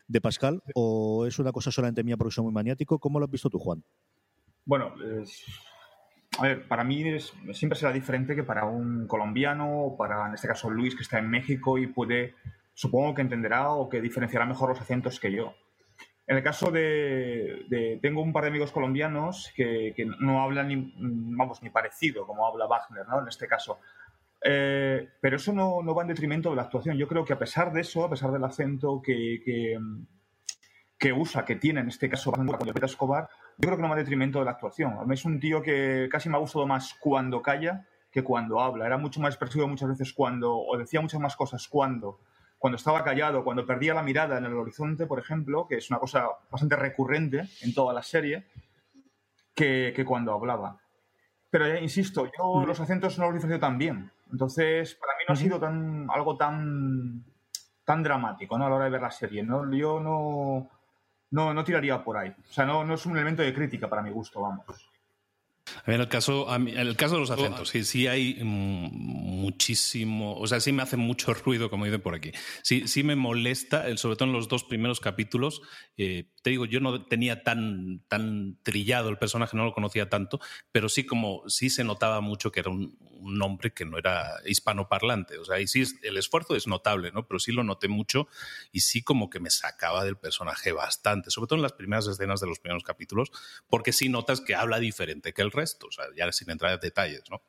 de, 0.08 0.22
Pascal? 0.22 0.64
¿O 0.74 1.28
es 1.28 1.38
una 1.38 1.52
cosa 1.52 1.70
solamente 1.70 2.04
mía 2.04 2.18
porque 2.18 2.34
soy 2.34 2.46
muy 2.46 2.54
maniático? 2.54 2.98
¿Cómo 2.98 3.20
lo 3.20 3.26
has 3.26 3.32
visto 3.32 3.52
tú, 3.52 3.60
Juan? 3.60 3.84
Bueno, 4.66 4.96
a 6.40 6.42
ver, 6.42 6.68
para 6.68 6.84
mí 6.84 7.04
siempre 7.54 7.78
será 7.78 7.94
diferente 7.94 8.34
que 8.36 8.44
para 8.44 8.66
un 8.66 9.06
colombiano 9.06 9.84
o 9.84 9.96
para, 9.96 10.28
en 10.28 10.34
este 10.34 10.48
caso, 10.48 10.72
Luis, 10.72 10.96
que 10.96 11.04
está 11.04 11.20
en 11.20 11.30
México 11.30 11.78
y 11.78 11.86
puede, 11.86 12.34
supongo 12.74 13.14
que 13.14 13.22
entenderá 13.22 13.70
o 13.74 13.90
que 13.90 14.02
diferenciará 14.02 14.48
mejor 14.48 14.70
los 14.70 14.82
acentos 14.82 15.20
que 15.20 15.32
yo. 15.32 15.54
En 16.26 16.38
el 16.38 16.44
caso 16.44 16.72
de, 16.72 18.00
tengo 18.02 18.22
un 18.22 18.32
par 18.32 18.44
de 18.44 18.50
amigos 18.50 18.72
colombianos 18.72 19.52
que, 19.56 19.94
no 20.20 20.42
hablan 20.42 20.70
ni, 20.70 20.94
vamos, 20.98 21.62
ni 21.62 21.70
parecido 21.70 22.26
como 22.26 22.48
habla 22.48 22.66
Wagner, 22.66 23.08
¿no? 23.08 23.22
En 23.22 23.28
este 23.28 23.48
caso. 23.48 23.80
Eh, 24.42 25.10
pero 25.20 25.36
eso 25.36 25.52
no, 25.52 25.84
va 25.94 26.02
en 26.02 26.08
detrimento 26.08 26.50
de 26.50 26.56
la 26.56 26.64
actuación. 26.64 26.98
Yo 26.98 27.08
creo 27.08 27.26
que 27.26 27.34
a 27.34 27.40
pesar 27.40 27.74
de 27.74 27.82
eso, 27.82 28.06
a 28.06 28.10
pesar 28.10 28.32
del 28.32 28.44
acento 28.44 29.02
que, 29.02 29.42
que, 30.98 31.14
usa, 31.14 31.44
que 31.44 31.58
tiene 31.58 31.82
en 31.82 31.90
este 31.90 32.10
caso 32.10 32.32
cuando 32.32 32.58
Escobar, 32.86 33.28
yo 33.58 33.68
creo 33.68 33.76
que 33.76 33.82
no 33.82 33.90
va 33.90 33.96
en 33.96 34.04
detrimento 34.04 34.40
de 34.40 34.46
la 34.46 34.52
actuación. 34.52 34.98
A 35.00 35.04
mí 35.04 35.16
es 35.16 35.26
un 35.26 35.42
tío 35.42 35.62
que 35.62 36.08
casi 36.10 36.30
me 36.30 36.38
ha 36.38 36.40
gustado 36.40 36.66
más 36.66 36.94
cuando 37.02 37.42
calla 37.42 37.86
que 38.10 38.24
cuando 38.24 38.62
habla. 38.62 38.86
Era 38.86 38.98
mucho 38.98 39.20
más 39.20 39.34
expresivo 39.34 39.68
muchas 39.68 39.90
veces 39.90 40.14
cuando, 40.14 40.56
o 40.56 40.78
decía 40.78 41.02
muchas 41.02 41.20
más 41.20 41.36
cosas 41.36 41.68
cuando 41.68 42.20
cuando 42.64 42.78
estaba 42.78 43.04
callado, 43.04 43.44
cuando 43.44 43.66
perdía 43.66 43.94
la 43.94 44.02
mirada 44.02 44.38
en 44.38 44.46
el 44.46 44.54
horizonte, 44.54 45.06
por 45.06 45.20
ejemplo, 45.20 45.68
que 45.68 45.76
es 45.76 45.90
una 45.90 46.00
cosa 46.00 46.30
bastante 46.50 46.78
recurrente 46.78 47.50
en 47.62 47.74
toda 47.74 47.94
la 47.94 48.02
serie, 48.02 48.46
que, 49.54 50.02
cuando 50.08 50.32
hablaba. 50.32 50.80
Pero 51.50 51.68
ya 51.68 51.78
insisto, 51.82 52.32
yo 52.38 52.62
mm. 52.62 52.66
los 52.66 52.80
acentos 52.80 53.20
no 53.20 53.26
los 53.26 53.34
diferencio 53.34 53.60
tan 53.60 53.78
bien. 53.78 54.10
Entonces, 54.32 54.96
para 54.96 55.12
mí 55.12 55.26
no 55.28 55.34
ha 55.34 55.36
sido 55.36 55.60
tan, 55.60 56.08
algo 56.10 56.38
tan, 56.38 57.26
tan 57.84 58.02
dramático 58.02 58.58
¿no? 58.58 58.66
a 58.66 58.70
la 58.70 58.76
hora 58.76 58.86
de 58.86 58.92
ver 58.92 59.02
la 59.02 59.12
serie. 59.12 59.44
¿no? 59.44 59.70
Yo 59.74 60.00
no, 60.00 60.70
no, 61.32 61.54
no 61.54 61.64
tiraría 61.66 62.02
por 62.02 62.16
ahí. 62.16 62.30
O 62.30 62.54
sea, 62.54 62.66
no, 62.66 62.86
no 62.86 62.94
es 62.94 63.06
un 63.06 63.18
elemento 63.18 63.42
de 63.42 63.54
crítica 63.54 63.90
para 63.90 64.02
mi 64.02 64.12
gusto, 64.12 64.40
vamos. 64.40 64.90
En 65.86 66.00
el 66.02 66.08
caso, 66.08 66.48
el 66.56 66.96
caso 66.96 67.16
de 67.16 67.20
los 67.22 67.32
acentos, 67.32 67.70
sí, 67.70 67.84
sí 67.84 68.08
hay 68.08 68.40
muchísimo, 68.44 70.36
o 70.38 70.48
sea, 70.48 70.60
sí 70.60 70.72
me 70.72 70.84
hace 70.84 70.98
mucho 70.98 71.34
ruido, 71.34 71.70
como 71.70 71.86
dicen 71.86 72.02
por 72.02 72.16
aquí. 72.16 72.32
Sí, 72.62 72.88
sí 72.88 73.04
me 73.04 73.16
molesta, 73.16 73.86
sobre 73.98 74.16
todo 74.16 74.30
en 74.30 74.34
los 74.34 74.48
dos 74.48 74.64
primeros 74.64 75.00
capítulos. 75.00 75.62
Eh, 75.98 76.32
te 76.42 76.50
digo, 76.50 76.66
yo 76.66 76.80
no 76.80 77.06
tenía 77.06 77.44
tan, 77.44 78.04
tan 78.08 78.58
trillado 78.64 79.10
el 79.10 79.18
personaje, 79.18 79.58
no 79.58 79.66
lo 79.66 79.74
conocía 79.74 80.10
tanto, 80.10 80.40
pero 80.72 80.90
sí 80.90 81.06
como 81.06 81.44
sí 81.48 81.70
se 81.70 81.84
notaba 81.84 82.22
mucho 82.22 82.52
que 82.52 82.62
era 82.62 82.70
un, 82.70 82.98
un 83.24 83.42
hombre 83.42 83.74
que 83.74 83.86
no 83.86 83.98
era 83.98 84.36
hispanoparlante. 84.46 85.38
O 85.38 85.46
sea, 85.46 85.60
y 85.60 85.68
sí, 85.68 85.84
el 86.04 86.18
esfuerzo 86.18 86.56
es 86.56 86.68
notable, 86.68 87.12
¿no? 87.12 87.26
Pero 87.28 87.40
sí 87.40 87.52
lo 87.52 87.64
noté 87.64 87.88
mucho 87.88 88.28
y 88.72 88.82
sí 88.82 89.02
como 89.02 89.30
que 89.30 89.40
me 89.40 89.50
sacaba 89.50 90.04
del 90.04 90.18
personaje 90.18 90.72
bastante, 90.72 91.32
sobre 91.32 91.48
todo 91.48 91.58
en 91.58 91.64
las 91.64 91.74
primeras 91.74 92.08
escenas 92.08 92.42
de 92.42 92.48
los 92.48 92.60
primeros 92.60 92.84
capítulos, 92.84 93.32
porque 93.68 93.94
sí 93.94 94.10
notas 94.10 94.42
que 94.42 94.56
habla 94.56 94.80
diferente 94.80 95.34
que 95.34 95.42
el 95.42 95.52
resto, 95.52 95.63
o 95.64 95.92
sea, 95.92 96.06
ya 96.16 96.32
sin 96.32 96.50
entrar 96.50 96.74
en 96.74 96.80
detalles, 96.80 97.24
¿no? 97.30 97.42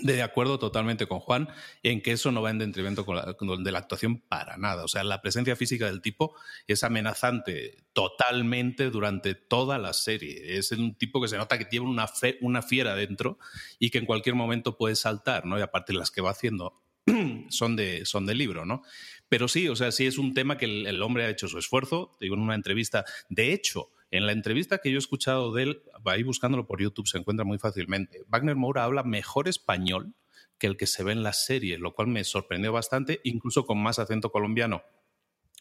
de 0.00 0.22
acuerdo 0.22 0.58
totalmente 0.58 1.06
con 1.06 1.18
Juan 1.18 1.48
en 1.82 2.00
que 2.00 2.12
eso 2.12 2.30
no 2.30 2.42
va 2.42 2.50
en 2.50 2.58
detrimento 2.58 3.04
de 3.04 3.72
la 3.72 3.78
actuación 3.78 4.20
para 4.20 4.56
nada. 4.56 4.84
O 4.84 4.88
sea, 4.88 5.04
la 5.04 5.20
presencia 5.20 5.56
física 5.56 5.86
del 5.86 6.00
tipo 6.00 6.34
es 6.66 6.84
amenazante 6.84 7.84
totalmente 7.92 8.90
durante 8.90 9.34
toda 9.34 9.78
la 9.78 9.92
serie. 9.92 10.56
Es 10.58 10.70
un 10.72 10.94
tipo 10.94 11.20
que 11.20 11.28
se 11.28 11.36
nota 11.36 11.58
que 11.58 11.64
tiene 11.64 11.86
una, 11.86 12.06
una 12.40 12.62
fiera 12.62 12.94
dentro 12.94 13.38
y 13.78 13.90
que 13.90 13.98
en 13.98 14.06
cualquier 14.06 14.34
momento 14.34 14.76
puede 14.76 14.94
saltar, 14.94 15.44
¿no? 15.46 15.58
Y 15.58 15.62
aparte 15.62 15.92
las 15.92 16.10
que 16.10 16.20
va 16.20 16.30
haciendo 16.30 16.80
son 17.48 17.76
de, 17.76 18.06
son 18.06 18.26
de 18.26 18.34
libro, 18.34 18.64
¿no? 18.64 18.82
Pero 19.28 19.48
sí, 19.48 19.68
o 19.68 19.76
sea, 19.76 19.92
sí 19.92 20.06
es 20.06 20.16
un 20.16 20.32
tema 20.32 20.56
que 20.56 20.66
el, 20.66 20.86
el 20.86 21.02
hombre 21.02 21.24
ha 21.24 21.28
hecho 21.28 21.48
su 21.48 21.58
esfuerzo. 21.58 22.16
Digo, 22.20 22.34
en 22.34 22.40
una 22.40 22.54
entrevista, 22.54 23.04
de 23.28 23.52
hecho, 23.52 23.90
en 24.10 24.26
la 24.26 24.32
entrevista 24.32 24.78
que 24.78 24.90
yo 24.90 24.96
he 24.96 24.98
escuchado 24.98 25.52
de 25.52 25.62
él, 25.64 25.82
ahí 26.04 26.22
buscándolo 26.22 26.66
por 26.66 26.80
YouTube 26.80 27.08
se 27.08 27.18
encuentra 27.18 27.44
muy 27.44 27.58
fácilmente. 27.58 28.22
Wagner 28.28 28.56
Moura 28.56 28.84
habla 28.84 29.02
mejor 29.02 29.48
español 29.48 30.14
que 30.58 30.66
el 30.66 30.76
que 30.76 30.86
se 30.86 31.04
ve 31.04 31.12
en 31.12 31.22
la 31.22 31.32
serie, 31.32 31.78
lo 31.78 31.94
cual 31.94 32.08
me 32.08 32.24
sorprendió 32.24 32.72
bastante, 32.72 33.20
incluso 33.24 33.64
con 33.64 33.78
más 33.82 33.98
acento 33.98 34.30
colombiano. 34.30 34.82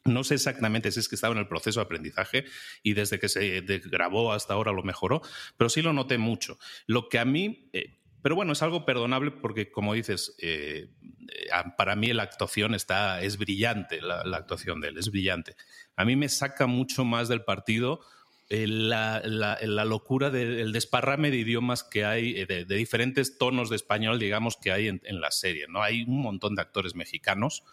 No 0.05 0.23
sé 0.23 0.36
exactamente 0.36 0.91
si 0.91 0.99
es 1.01 1.10
que 1.10 1.15
estaba 1.15 1.33
en 1.33 1.39
el 1.39 1.47
proceso 1.47 1.79
de 1.79 1.86
aprendizaje 1.86 2.45
y 2.81 2.93
desde 2.93 3.19
que 3.19 3.27
se 3.27 3.62
grabó 3.86 4.31
hasta 4.31 4.53
ahora 4.53 4.71
lo 4.71 4.83
mejoró, 4.83 5.21
pero 5.57 5.69
sí 5.69 5.81
lo 5.81 5.91
noté 5.91 6.17
mucho. 6.17 6.57
Lo 6.86 7.10
que 7.10 7.19
a 7.19 7.25
mí, 7.25 7.69
eh, 7.73 7.99
pero 8.21 8.36
bueno, 8.36 8.53
es 8.53 8.62
algo 8.62 8.86
perdonable 8.86 9.31
porque, 9.31 9.69
como 9.69 9.93
dices, 9.93 10.36
eh, 10.39 10.89
para 11.77 11.95
mí 11.95 12.13
la 12.13 12.23
actuación 12.23 12.73
está, 12.73 13.21
es 13.21 13.38
brillante, 13.38 14.01
la, 14.01 14.23
la, 14.23 14.38
actuación 14.38 14.79
de 14.79 14.89
él 14.89 14.97
es 14.97 15.12
brillante. 15.12 15.55
A 15.97 16.05
mí 16.05 16.15
me 16.15 16.29
saca 16.29 16.67
mucho 16.67 17.03
más 17.03 17.27
del 17.27 17.43
partido 17.43 17.99
la, 18.49 19.21
la, 19.25 19.86
locura 19.86 20.29
del 20.29 20.71
desparrame 20.71 21.31
de 21.31 21.38
idiomas 21.38 21.83
que 21.83 22.05
hay, 22.05 22.39
eh, 22.39 22.45
de, 22.45 22.75
diferentes 22.75 23.38
tonos 23.38 23.69
de 23.69 23.75
español, 23.75 24.19
digamos, 24.19 24.57
que 24.57 24.71
hay 24.71 24.88
en, 24.88 25.21
la 25.21 25.31
serie. 25.31 25.65
¿no? 25.67 25.83
Hay 25.83 26.03
un 26.03 26.21
montón 26.21 26.55
de 26.55 26.62
actores 26.62 26.95
mexicanos 26.95 27.63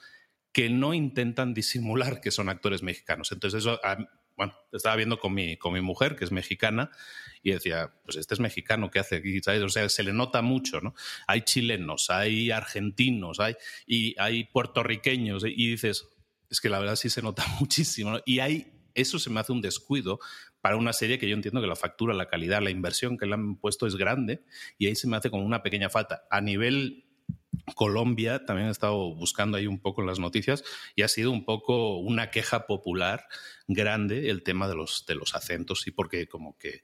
que 0.52 0.70
no 0.70 0.94
intentan 0.94 1.54
disimular 1.54 2.20
que 2.20 2.30
son 2.30 2.48
actores 2.48 2.82
mexicanos. 2.82 3.30
Entonces, 3.32 3.60
eso, 3.60 3.80
bueno, 4.36 4.54
estaba 4.72 4.96
viendo 4.96 5.18
con 5.18 5.34
mi, 5.34 5.56
con 5.56 5.72
mi 5.72 5.80
mujer, 5.80 6.16
que 6.16 6.24
es 6.24 6.32
mexicana, 6.32 6.90
y 7.42 7.52
decía, 7.52 7.92
pues 8.04 8.16
este 8.16 8.34
es 8.34 8.40
mexicano, 8.40 8.90
¿qué 8.90 9.00
hace 9.00 9.16
aquí? 9.16 9.40
O 9.40 9.68
sea, 9.68 9.88
se 9.88 10.02
le 10.02 10.12
nota 10.12 10.42
mucho, 10.42 10.80
¿no? 10.80 10.94
Hay 11.26 11.42
chilenos, 11.42 12.10
hay 12.10 12.50
argentinos, 12.50 13.38
hay, 13.38 13.56
y 13.86 14.18
hay 14.18 14.44
puertorriqueños, 14.44 15.44
y 15.44 15.70
dices, 15.70 16.08
es 16.50 16.60
que 16.60 16.68
la 16.68 16.78
verdad 16.78 16.96
sí 16.96 17.10
se 17.10 17.22
nota 17.22 17.44
muchísimo. 17.60 18.18
Y 18.24 18.38
hay, 18.40 18.72
eso 18.94 19.18
se 19.18 19.30
me 19.30 19.40
hace 19.40 19.52
un 19.52 19.60
descuido 19.60 20.20
para 20.64 20.76
una 20.76 20.94
serie 20.94 21.18
que 21.18 21.28
yo 21.28 21.34
entiendo 21.34 21.60
que 21.60 21.66
la 21.66 21.76
factura, 21.76 22.14
la 22.14 22.26
calidad, 22.26 22.62
la 22.62 22.70
inversión 22.70 23.18
que 23.18 23.26
le 23.26 23.34
han 23.34 23.56
puesto 23.56 23.86
es 23.86 23.96
grande 23.96 24.44
y 24.78 24.86
ahí 24.86 24.94
se 24.94 25.06
me 25.06 25.18
hace 25.18 25.28
como 25.28 25.44
una 25.44 25.62
pequeña 25.62 25.90
falta. 25.90 26.24
A 26.30 26.40
nivel 26.40 27.04
Colombia, 27.74 28.46
también 28.46 28.68
he 28.68 28.70
estado 28.70 29.14
buscando 29.14 29.58
ahí 29.58 29.66
un 29.66 29.78
poco 29.78 30.00
en 30.00 30.06
las 30.06 30.20
noticias 30.20 30.64
y 30.96 31.02
ha 31.02 31.08
sido 31.08 31.32
un 31.32 31.44
poco 31.44 31.98
una 31.98 32.30
queja 32.30 32.66
popular 32.66 33.26
grande 33.68 34.30
el 34.30 34.42
tema 34.42 34.66
de 34.66 34.74
los, 34.74 35.04
de 35.04 35.16
los 35.16 35.34
acentos 35.34 35.86
y 35.86 35.90
porque 35.90 36.28
como 36.28 36.56
que 36.56 36.80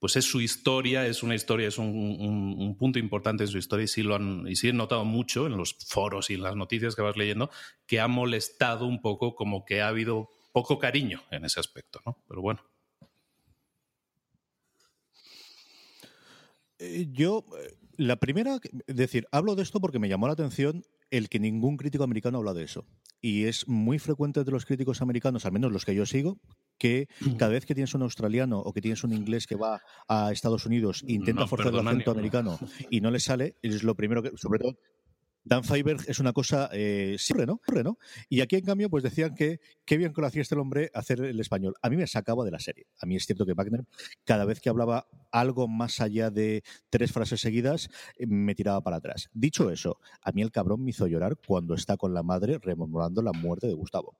pues 0.00 0.16
es 0.16 0.24
su 0.24 0.40
historia, 0.40 1.06
es 1.06 1.22
una 1.22 1.36
historia, 1.36 1.68
es 1.68 1.78
un, 1.78 2.74
punto 2.80 2.98
importante 2.98 3.44
en 3.44 3.48
su 3.48 3.58
historia 3.58 3.84
y 3.84 3.86
sí, 3.86 4.02
lo 4.02 4.16
han, 4.16 4.44
y 4.48 4.56
sí 4.56 4.70
he 4.70 4.72
notado 4.72 5.04
mucho 5.04 5.46
en 5.46 5.56
los 5.56 5.76
foros 5.86 6.30
y 6.30 6.34
en 6.34 6.42
las 6.42 6.56
noticias 6.56 6.96
que 6.96 7.02
vas 7.02 7.16
leyendo 7.16 7.48
que 7.86 8.00
ha 8.00 8.08
molestado 8.08 8.86
un 8.86 9.00
poco 9.00 9.36
como 9.36 9.64
que 9.64 9.82
ha 9.82 9.86
habido 9.86 10.30
poco 10.50 10.80
cariño 10.80 11.22
en 11.30 11.44
ese 11.44 11.60
aspecto, 11.60 12.00
¿no? 12.04 12.18
Pero 12.26 12.42
bueno. 12.42 12.60
Eh, 13.00 13.06
yo, 17.12 17.44
eh, 17.58 17.76
la 17.96 18.16
primera, 18.16 18.58
es 18.86 18.96
decir, 18.96 19.26
hablo 19.32 19.54
de 19.54 19.62
esto 19.62 19.80
porque 19.80 19.98
me 19.98 20.08
llamó 20.08 20.26
la 20.26 20.32
atención 20.32 20.82
el 21.10 21.28
que 21.28 21.40
ningún 21.40 21.76
crítico 21.76 22.04
americano 22.04 22.38
habla 22.38 22.54
de 22.54 22.64
eso. 22.64 22.86
Y 23.20 23.44
es 23.44 23.68
muy 23.68 23.98
frecuente 23.98 24.44
de 24.44 24.50
los 24.50 24.64
críticos 24.64 25.02
americanos, 25.02 25.44
al 25.44 25.52
menos 25.52 25.72
los 25.72 25.84
que 25.84 25.94
yo 25.94 26.06
sigo, 26.06 26.40
que 26.78 27.08
cada 27.38 27.52
vez 27.52 27.66
que 27.66 27.74
tienes 27.74 27.94
un 27.94 28.02
australiano 28.02 28.60
o 28.60 28.72
que 28.72 28.80
tienes 28.80 29.04
un 29.04 29.12
inglés 29.12 29.46
que 29.46 29.56
va 29.56 29.82
a 30.08 30.32
Estados 30.32 30.64
Unidos 30.64 31.04
e 31.06 31.12
intenta 31.12 31.46
forzar 31.46 31.74
el 31.74 31.86
acento 31.86 32.12
americano 32.12 32.58
y 32.88 33.00
no 33.00 33.10
le 33.10 33.20
sale, 33.20 33.56
es 33.60 33.82
lo 33.82 33.94
primero 33.94 34.22
que, 34.22 34.32
sobre 34.36 34.60
todo, 34.60 34.78
Dan 35.44 35.64
Feiberg 35.64 36.04
es 36.06 36.18
una 36.18 36.32
cosa 36.32 36.68
eh, 36.72 37.16
siempre, 37.18 37.46
¿no? 37.46 37.60
¿no? 37.82 37.98
Y 38.28 38.40
aquí, 38.40 38.56
en 38.56 38.64
cambio, 38.64 38.90
pues 38.90 39.02
decían 39.02 39.34
que 39.34 39.60
qué 39.84 39.96
bien 39.96 40.12
que 40.12 40.20
lo 40.20 40.26
hacía 40.26 40.42
este 40.42 40.54
hombre 40.54 40.90
hacer 40.94 41.20
el 41.20 41.40
español. 41.40 41.74
A 41.82 41.90
mí 41.90 41.96
me 41.96 42.06
sacaba 42.06 42.44
de 42.44 42.50
la 42.50 42.58
serie. 42.58 42.86
A 43.00 43.06
mí 43.06 43.16
es 43.16 43.26
cierto 43.26 43.46
que 43.46 43.54
Wagner, 43.54 43.84
cada 44.24 44.44
vez 44.44 44.60
que 44.60 44.68
hablaba 44.68 45.08
algo 45.32 45.68
más 45.68 46.00
allá 46.00 46.30
de 46.30 46.62
tres 46.90 47.12
frases 47.12 47.40
seguidas, 47.40 47.88
eh, 48.16 48.26
me 48.26 48.54
tiraba 48.54 48.82
para 48.82 48.96
atrás. 48.96 49.30
Dicho 49.32 49.70
eso, 49.70 49.98
a 50.22 50.32
mí 50.32 50.42
el 50.42 50.50
cabrón 50.50 50.84
me 50.84 50.90
hizo 50.90 51.06
llorar 51.06 51.36
cuando 51.46 51.74
está 51.74 51.96
con 51.96 52.14
la 52.14 52.22
madre 52.22 52.58
rememorando 52.58 53.22
la 53.22 53.32
muerte 53.32 53.66
de 53.66 53.74
Gustavo. 53.74 54.18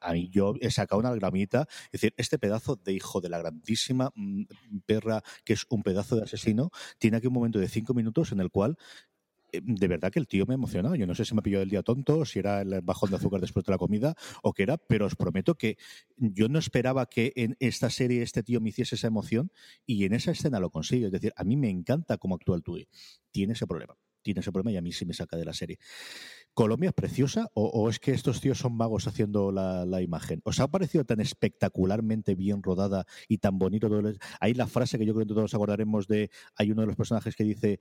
A 0.00 0.12
mí 0.12 0.28
yo 0.30 0.54
he 0.60 0.70
sacado 0.70 0.98
una 0.98 1.14
gramita, 1.14 1.68
es 1.86 2.00
decir, 2.00 2.14
este 2.16 2.38
pedazo 2.38 2.76
de 2.76 2.92
hijo 2.92 3.20
de 3.20 3.28
la 3.28 3.38
grandísima 3.38 4.10
mm, 4.14 4.44
perra, 4.84 5.22
que 5.44 5.52
es 5.52 5.64
un 5.68 5.82
pedazo 5.82 6.16
de 6.16 6.22
asesino, 6.22 6.70
tiene 6.98 7.18
aquí 7.18 7.26
un 7.26 7.34
momento 7.34 7.58
de 7.58 7.68
cinco 7.68 7.94
minutos 7.94 8.32
en 8.32 8.40
el 8.40 8.50
cual 8.50 8.76
de 9.62 9.88
verdad 9.88 10.10
que 10.10 10.18
el 10.18 10.26
tío 10.26 10.46
me 10.46 10.54
emocionó. 10.54 10.94
Yo 10.94 11.06
no 11.06 11.14
sé 11.14 11.24
si 11.24 11.34
me 11.34 11.42
pilló 11.42 11.60
el 11.60 11.68
día 11.68 11.82
tonto, 11.82 12.24
si 12.24 12.38
era 12.38 12.60
el 12.60 12.80
bajón 12.82 13.10
de 13.10 13.16
azúcar 13.16 13.40
después 13.40 13.64
de 13.64 13.72
la 13.72 13.78
comida 13.78 14.14
o 14.42 14.52
qué 14.52 14.64
era, 14.64 14.76
pero 14.76 15.06
os 15.06 15.16
prometo 15.16 15.54
que 15.56 15.76
yo 16.16 16.48
no 16.48 16.58
esperaba 16.58 17.06
que 17.06 17.32
en 17.36 17.56
esta 17.60 17.90
serie 17.90 18.22
este 18.22 18.42
tío 18.42 18.60
me 18.60 18.70
hiciese 18.70 18.94
esa 18.94 19.06
emoción 19.06 19.50
y 19.86 20.04
en 20.04 20.12
esa 20.12 20.30
escena 20.30 20.60
lo 20.60 20.70
consigue. 20.70 21.06
Es 21.06 21.12
decir, 21.12 21.32
a 21.36 21.44
mí 21.44 21.56
me 21.56 21.70
encanta 21.70 22.18
cómo 22.18 22.34
actúa 22.34 22.56
el 22.56 22.62
Tui. 22.62 22.88
Tiene 23.30 23.54
ese 23.54 23.66
problema. 23.66 23.96
Tiene 24.22 24.40
ese 24.40 24.50
problema 24.50 24.72
y 24.72 24.76
a 24.76 24.82
mí 24.82 24.92
sí 24.92 25.06
me 25.06 25.14
saca 25.14 25.36
de 25.36 25.44
la 25.44 25.52
serie. 25.52 25.78
¿Colombia 26.56 26.88
es 26.88 26.94
preciosa 26.94 27.50
o, 27.52 27.90
es 27.90 27.98
que 27.98 28.12
estos 28.12 28.40
tíos 28.40 28.56
son 28.56 28.74
magos 28.74 29.06
haciendo 29.06 29.52
la, 29.52 30.00
imagen? 30.00 30.40
¿Os 30.42 30.58
ha 30.58 30.66
parecido 30.68 31.04
tan 31.04 31.20
espectacularmente 31.20 32.34
bien 32.34 32.62
rodada 32.62 33.04
y 33.28 33.36
tan 33.36 33.58
bonito 33.58 33.90
todo? 33.90 34.10
Hay 34.40 34.54
la 34.54 34.66
frase 34.66 34.98
que 34.98 35.04
yo 35.04 35.12
creo 35.12 35.26
que 35.26 35.34
todos 35.34 35.52
acordaremos 35.52 36.08
de, 36.08 36.30
hay 36.54 36.70
uno 36.70 36.80
de 36.80 36.86
los 36.86 36.96
personajes 36.96 37.36
que 37.36 37.44
dice, 37.44 37.78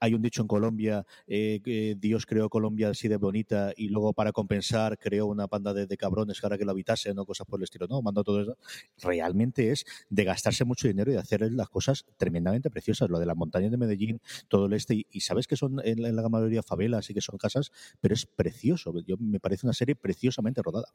hay 0.00 0.14
un 0.14 0.22
dicho 0.22 0.42
en 0.42 0.48
Colombia, 0.48 1.06
eh, 1.28 1.94
Dios 2.00 2.26
creó 2.26 2.48
Colombia 2.50 2.88
así 2.88 3.06
de 3.06 3.16
bonita 3.16 3.72
y 3.76 3.90
luego 3.90 4.12
para 4.12 4.32
compensar 4.32 4.98
creó 4.98 5.26
una 5.26 5.46
panda 5.46 5.72
de, 5.72 5.86
cabrones 5.96 6.40
que 6.40 6.46
ahora 6.46 6.58
que 6.58 6.64
lo 6.64 6.72
habitasen 6.72 7.16
o 7.20 7.26
cosas 7.26 7.46
por 7.46 7.60
el 7.60 7.64
estilo, 7.64 7.86
¿no? 7.88 8.02
Mandó 8.02 8.24
todo 8.24 8.42
eso. 8.42 8.58
Realmente 8.98 9.70
es 9.70 9.84
de 10.10 10.24
gastarse 10.24 10.64
mucho 10.64 10.88
dinero 10.88 11.12
y 11.12 11.14
de 11.14 11.20
hacer 11.20 11.42
las 11.52 11.68
cosas 11.68 12.04
tremendamente 12.16 12.70
preciosas. 12.70 13.08
Lo 13.08 13.20
de 13.20 13.26
las 13.26 13.36
montañas 13.36 13.70
de 13.70 13.76
Medellín, 13.76 14.20
todo 14.48 14.66
el 14.66 14.72
este, 14.72 15.06
y, 15.08 15.20
sabes 15.20 15.46
que 15.46 15.54
son 15.54 15.80
en, 15.84 16.04
en 16.04 16.16
la 16.16 16.28
mayoría 16.28 16.64
favelas 16.64 17.08
y 17.08 17.14
que 17.14 17.20
son 17.20 17.38
casas, 17.38 17.70
pero 18.00 18.15
es 18.16 18.26
precioso. 18.26 18.92
Yo, 19.06 19.16
me 19.18 19.40
parece 19.40 19.66
una 19.66 19.74
serie 19.74 19.94
preciosamente 19.94 20.62
rodada. 20.62 20.88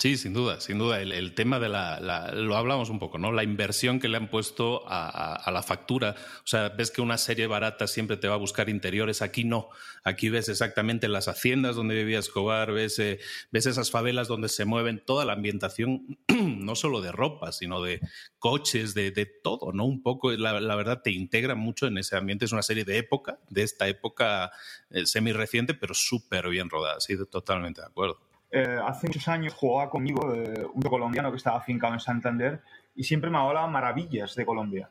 Sí, 0.00 0.16
sin 0.16 0.32
duda, 0.32 0.60
sin 0.60 0.78
duda. 0.78 1.02
El, 1.02 1.34
tema 1.34 1.58
de 1.58 1.68
la, 1.68 2.30
Lo 2.32 2.56
hablamos 2.56 2.88
un 2.88 3.00
poco, 3.00 3.18
¿no? 3.18 3.32
La 3.32 3.42
inversión 3.42 3.98
que 3.98 4.06
le 4.06 4.16
han 4.16 4.30
puesto 4.30 4.84
a, 4.86 5.50
la 5.50 5.60
factura. 5.64 6.14
O 6.44 6.46
sea, 6.46 6.68
ves 6.68 6.92
que 6.92 7.00
una 7.00 7.18
serie 7.18 7.48
barata 7.48 7.88
siempre 7.88 8.16
te 8.16 8.28
va 8.28 8.34
a 8.34 8.38
buscar 8.38 8.68
interiores. 8.68 9.22
Aquí 9.22 9.42
no. 9.42 9.70
Aquí 10.04 10.28
ves 10.28 10.48
exactamente 10.48 11.08
las 11.08 11.26
haciendas 11.26 11.74
donde 11.74 11.96
vivía 11.96 12.20
Escobar, 12.20 12.70
ves, 12.70 13.00
eh, 13.00 13.18
ves 13.50 13.66
esas 13.66 13.90
favelas 13.90 14.28
donde 14.28 14.48
se 14.48 14.64
mueven 14.64 15.02
toda 15.04 15.24
la 15.24 15.32
ambientación, 15.32 16.16
no 16.28 16.76
solo 16.76 17.00
de 17.00 17.10
ropa, 17.10 17.50
sino 17.50 17.82
de 17.82 18.00
coches, 18.38 18.94
de, 18.94 19.10
todo, 19.42 19.72
¿no? 19.72 19.84
Un 19.84 20.04
poco, 20.04 20.30
la, 20.30 20.76
verdad, 20.76 21.02
te 21.02 21.10
integra 21.10 21.56
mucho 21.56 21.88
en 21.88 21.98
ese 21.98 22.16
ambiente. 22.16 22.44
Es 22.44 22.52
una 22.52 22.62
serie 22.62 22.84
de 22.84 22.98
época, 22.98 23.40
de 23.50 23.64
esta 23.64 23.88
época 23.88 24.52
eh, 24.90 25.06
semi-reciente, 25.06 25.74
pero 25.74 25.92
súper 25.92 26.48
bien 26.50 26.70
rodada. 26.70 27.00
Sí, 27.00 27.16
totalmente 27.28 27.80
de 27.80 27.88
acuerdo. 27.88 28.27
Eh, 28.50 28.78
hace 28.84 29.06
muchos 29.06 29.28
años 29.28 29.54
jugaba 29.54 29.90
conmigo 29.90 30.34
eh, 30.34 30.66
un 30.72 30.82
colombiano 30.82 31.30
que 31.30 31.36
estaba 31.36 31.58
afincado 31.58 31.92
en 31.92 32.00
Santander 32.00 32.62
y 32.94 33.04
siempre 33.04 33.30
me 33.30 33.38
hablaba 33.38 33.66
maravillas 33.66 34.34
de 34.34 34.46
Colombia. 34.46 34.90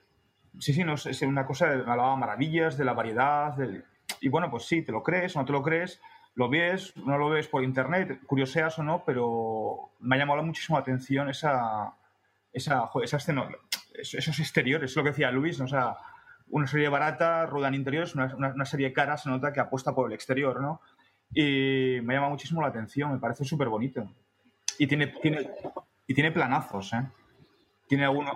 Sí, 0.59 0.73
sí, 0.73 0.83
no, 0.83 0.93
es 0.93 1.21
una 1.21 1.45
cosa, 1.45 1.67
me 1.67 1.91
hablaba 1.91 2.15
maravillas 2.15 2.77
de 2.77 2.85
la 2.85 2.93
variedad. 2.93 3.55
Y 4.21 4.29
bueno, 4.29 4.49
pues 4.49 4.65
sí, 4.65 4.81
te 4.81 4.91
lo 4.91 5.03
crees 5.03 5.35
o 5.35 5.39
no 5.39 5.45
te 5.45 5.51
lo 5.51 5.61
crees, 5.61 6.01
lo 6.35 6.49
ves, 6.49 6.95
no 6.97 7.17
lo 7.17 7.29
ves 7.29 7.47
por 7.47 7.63
internet, 7.63 8.21
curioseas 8.25 8.77
o 8.79 8.83
no, 8.83 9.03
pero 9.05 9.91
me 9.99 10.15
ha 10.15 10.19
llamado 10.19 10.43
muchísimo 10.43 10.77
la 10.77 10.81
atención 10.81 11.29
esa, 11.29 11.93
esa, 12.53 12.89
esa 13.03 13.17
escena, 13.17 13.47
esos 13.93 14.39
exteriores, 14.39 14.91
es 14.91 14.95
lo 14.95 15.03
que 15.03 15.09
decía 15.09 15.31
Luis, 15.31 15.59
¿no? 15.59 15.65
o 15.65 15.67
sea, 15.67 15.97
una 16.49 16.67
serie 16.67 16.89
barata, 16.89 17.45
rueda 17.45 17.67
en 17.67 17.75
interiores, 17.75 18.15
una, 18.15 18.35
una, 18.35 18.65
serie 18.65 18.93
cara, 18.93 19.17
se 19.17 19.29
nota 19.29 19.51
que 19.51 19.59
apuesta 19.59 19.93
por 19.93 20.07
el 20.07 20.13
exterior, 20.13 20.61
¿no? 20.61 20.81
Y 21.33 21.99
me 22.03 22.13
llama 22.13 22.29
muchísimo 22.29 22.61
la 22.61 22.67
atención, 22.67 23.11
me 23.11 23.19
parece 23.19 23.43
súper 23.43 23.69
bonito. 23.69 24.09
Y 24.79 24.87
tiene, 24.87 25.07
tiene, 25.21 25.49
y 26.07 26.13
tiene 26.13 26.31
planazos, 26.31 26.93
¿eh? 26.93 27.07
Tiene 27.87 28.05
algunos, 28.05 28.33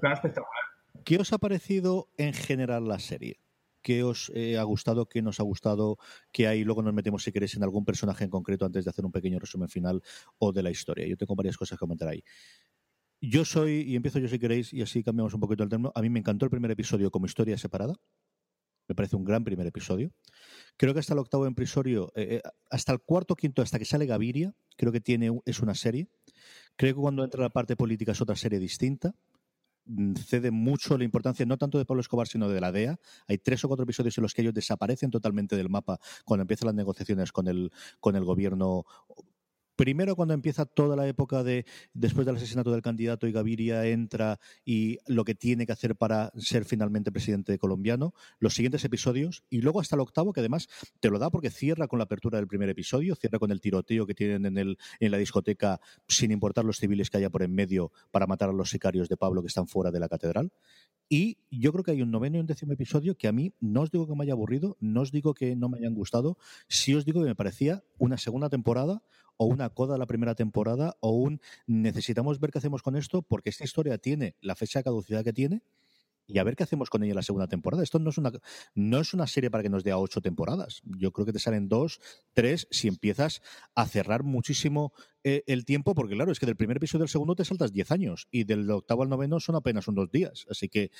planos 0.00 0.18
espectaculares. 0.18 0.68
¿Qué 1.04 1.18
os 1.18 1.32
ha 1.32 1.38
parecido 1.38 2.08
en 2.16 2.32
general 2.32 2.88
la 2.88 2.98
serie? 2.98 3.40
¿Qué 3.80 4.02
os 4.02 4.30
eh, 4.34 4.58
ha 4.58 4.62
gustado? 4.64 5.06
¿Qué 5.06 5.22
nos 5.22 5.40
ha 5.40 5.44
gustado? 5.44 5.98
¿Qué 6.32 6.48
hay? 6.48 6.64
Luego 6.64 6.82
nos 6.82 6.92
metemos, 6.92 7.22
si 7.22 7.32
queréis, 7.32 7.56
en 7.56 7.62
algún 7.62 7.84
personaje 7.84 8.24
en 8.24 8.30
concreto 8.30 8.66
antes 8.66 8.84
de 8.84 8.90
hacer 8.90 9.04
un 9.04 9.12
pequeño 9.12 9.38
resumen 9.38 9.68
final 9.68 10.02
o 10.38 10.52
de 10.52 10.62
la 10.62 10.70
historia. 10.70 11.06
Yo 11.06 11.16
tengo 11.16 11.34
varias 11.36 11.56
cosas 11.56 11.78
que 11.78 11.80
comentar 11.80 12.08
ahí. 12.08 12.22
Yo 13.20 13.44
soy, 13.44 13.82
y 13.82 13.96
empiezo 13.96 14.18
yo 14.18 14.28
si 14.28 14.38
queréis, 14.38 14.72
y 14.72 14.82
así 14.82 15.02
cambiamos 15.02 15.32
un 15.34 15.40
poquito 15.40 15.62
el 15.62 15.68
término. 15.68 15.92
A 15.94 16.02
mí 16.02 16.10
me 16.10 16.18
encantó 16.18 16.44
el 16.44 16.50
primer 16.50 16.70
episodio 16.70 17.10
como 17.10 17.26
historia 17.26 17.56
separada. 17.56 17.94
Me 18.88 18.94
parece 18.94 19.16
un 19.16 19.24
gran 19.24 19.44
primer 19.44 19.66
episodio. 19.66 20.10
Creo 20.76 20.94
que 20.94 21.00
hasta 21.00 21.12
el 21.12 21.18
octavo 21.18 21.46
episodio, 21.46 22.10
eh, 22.14 22.40
eh, 22.42 22.50
hasta 22.70 22.92
el 22.92 23.00
cuarto 23.00 23.36
quinto, 23.36 23.62
hasta 23.62 23.78
que 23.78 23.84
sale 23.84 24.06
Gaviria, 24.06 24.54
creo 24.76 24.92
que 24.92 25.00
tiene 25.00 25.40
es 25.44 25.60
una 25.60 25.74
serie. 25.74 26.08
Creo 26.76 26.94
que 26.94 27.00
cuando 27.00 27.22
entra 27.22 27.42
la 27.42 27.50
parte 27.50 27.76
política 27.76 28.12
es 28.12 28.20
otra 28.20 28.36
serie 28.36 28.58
distinta. 28.58 29.14
Mm, 29.84 30.14
cede 30.14 30.50
mucho 30.50 30.96
la 30.96 31.04
importancia, 31.04 31.44
no 31.46 31.58
tanto 31.58 31.78
de 31.78 31.84
Pablo 31.84 32.00
Escobar, 32.00 32.28
sino 32.28 32.48
de 32.48 32.60
la 32.60 32.72
DEA. 32.72 32.98
Hay 33.26 33.38
tres 33.38 33.64
o 33.64 33.68
cuatro 33.68 33.84
episodios 33.84 34.16
en 34.18 34.22
los 34.22 34.32
que 34.32 34.42
ellos 34.42 34.54
desaparecen 34.54 35.10
totalmente 35.10 35.56
del 35.56 35.68
mapa 35.68 35.98
cuando 36.24 36.42
empiezan 36.42 36.66
las 36.66 36.74
negociaciones 36.74 37.32
con 37.32 37.48
el, 37.48 37.72
con 38.00 38.16
el 38.16 38.24
gobierno 38.24 38.86
Primero 39.78 40.16
cuando 40.16 40.34
empieza 40.34 40.66
toda 40.66 40.96
la 40.96 41.06
época 41.06 41.44
de 41.44 41.64
después 41.94 42.26
del 42.26 42.34
asesinato 42.34 42.72
del 42.72 42.82
candidato 42.82 43.28
y 43.28 43.32
Gaviria 43.32 43.86
entra 43.86 44.40
y 44.64 44.98
lo 45.06 45.24
que 45.24 45.36
tiene 45.36 45.66
que 45.66 45.72
hacer 45.72 45.94
para 45.94 46.32
ser 46.36 46.64
finalmente 46.64 47.12
presidente 47.12 47.56
colombiano, 47.58 48.12
los 48.40 48.54
siguientes 48.54 48.84
episodios 48.84 49.44
y 49.48 49.60
luego 49.60 49.78
hasta 49.80 49.94
el 49.94 50.00
octavo 50.00 50.32
que 50.32 50.40
además 50.40 50.66
te 50.98 51.10
lo 51.10 51.20
da 51.20 51.30
porque 51.30 51.50
cierra 51.50 51.86
con 51.86 52.00
la 52.00 52.06
apertura 52.06 52.38
del 52.38 52.48
primer 52.48 52.68
episodio, 52.68 53.14
cierra 53.14 53.38
con 53.38 53.52
el 53.52 53.60
tiroteo 53.60 54.04
que 54.04 54.14
tienen 54.14 54.46
en, 54.46 54.58
el, 54.58 54.78
en 54.98 55.12
la 55.12 55.18
discoteca 55.18 55.80
sin 56.08 56.32
importar 56.32 56.64
los 56.64 56.78
civiles 56.78 57.08
que 57.08 57.18
haya 57.18 57.30
por 57.30 57.44
en 57.44 57.54
medio 57.54 57.92
para 58.10 58.26
matar 58.26 58.48
a 58.48 58.52
los 58.52 58.70
sicarios 58.70 59.08
de 59.08 59.16
Pablo 59.16 59.42
que 59.42 59.46
están 59.46 59.68
fuera 59.68 59.92
de 59.92 60.00
la 60.00 60.08
catedral. 60.08 60.50
Y 61.08 61.38
yo 61.50 61.72
creo 61.72 61.84
que 61.84 61.92
hay 61.92 62.02
un 62.02 62.10
noveno 62.10 62.36
y 62.36 62.40
un 62.40 62.46
décimo 62.46 62.74
episodio 62.74 63.16
que 63.16 63.28
a 63.28 63.32
mí 63.32 63.54
no 63.60 63.80
os 63.82 63.90
digo 63.90 64.06
que 64.06 64.14
me 64.14 64.24
haya 64.24 64.34
aburrido, 64.34 64.76
no 64.80 65.00
os 65.00 65.10
digo 65.10 65.32
que 65.32 65.56
no 65.56 65.68
me 65.70 65.78
hayan 65.78 65.94
gustado, 65.94 66.36
sí 66.68 66.94
os 66.94 67.06
digo 67.06 67.22
que 67.22 67.28
me 67.28 67.34
parecía 67.34 67.82
una 67.96 68.18
segunda 68.18 68.50
temporada 68.50 69.02
o 69.38 69.46
una 69.46 69.70
coda 69.70 69.94
a 69.94 69.98
la 69.98 70.06
primera 70.06 70.34
temporada 70.34 70.96
o 71.00 71.12
un 71.12 71.40
necesitamos 71.66 72.40
ver 72.40 72.50
qué 72.50 72.58
hacemos 72.58 72.82
con 72.82 72.96
esto 72.96 73.22
porque 73.22 73.48
esta 73.48 73.64
historia 73.64 73.96
tiene 73.96 74.36
la 74.42 74.54
fecha 74.54 74.80
de 74.80 74.84
caducidad 74.84 75.24
que 75.24 75.32
tiene 75.32 75.62
y 76.28 76.38
a 76.38 76.44
ver 76.44 76.54
qué 76.54 76.62
hacemos 76.62 76.90
con 76.90 77.02
ella 77.02 77.12
en 77.12 77.16
la 77.16 77.22
segunda 77.22 77.48
temporada. 77.48 77.82
Esto 77.82 77.98
no 77.98 78.10
es 78.10 78.18
una, 78.18 78.30
no 78.74 79.00
es 79.00 79.14
una 79.14 79.26
serie 79.26 79.50
para 79.50 79.62
que 79.62 79.70
nos 79.70 79.82
dé 79.82 79.90
a 79.90 79.98
ocho 79.98 80.20
temporadas. 80.20 80.82
Yo 80.84 81.10
creo 81.10 81.26
que 81.26 81.32
te 81.32 81.38
salen 81.38 81.68
dos, 81.68 82.00
tres, 82.34 82.68
si 82.70 82.86
empiezas 82.86 83.42
a 83.74 83.86
cerrar 83.86 84.22
muchísimo 84.22 84.92
eh, 85.24 85.42
el 85.46 85.64
tiempo, 85.64 85.94
porque 85.94 86.14
claro, 86.14 86.30
es 86.30 86.38
que 86.38 86.46
del 86.46 86.56
primer 86.56 86.76
episodio 86.76 87.04
al 87.04 87.08
segundo 87.08 87.34
te 87.34 87.44
saltas 87.44 87.72
diez 87.72 87.90
años 87.90 88.28
y 88.30 88.44
del 88.44 88.70
octavo 88.70 89.02
al 89.02 89.08
noveno 89.08 89.40
son 89.40 89.56
apenas 89.56 89.88
unos 89.88 90.10
días. 90.10 90.46
Así 90.50 90.68
que 90.68 90.90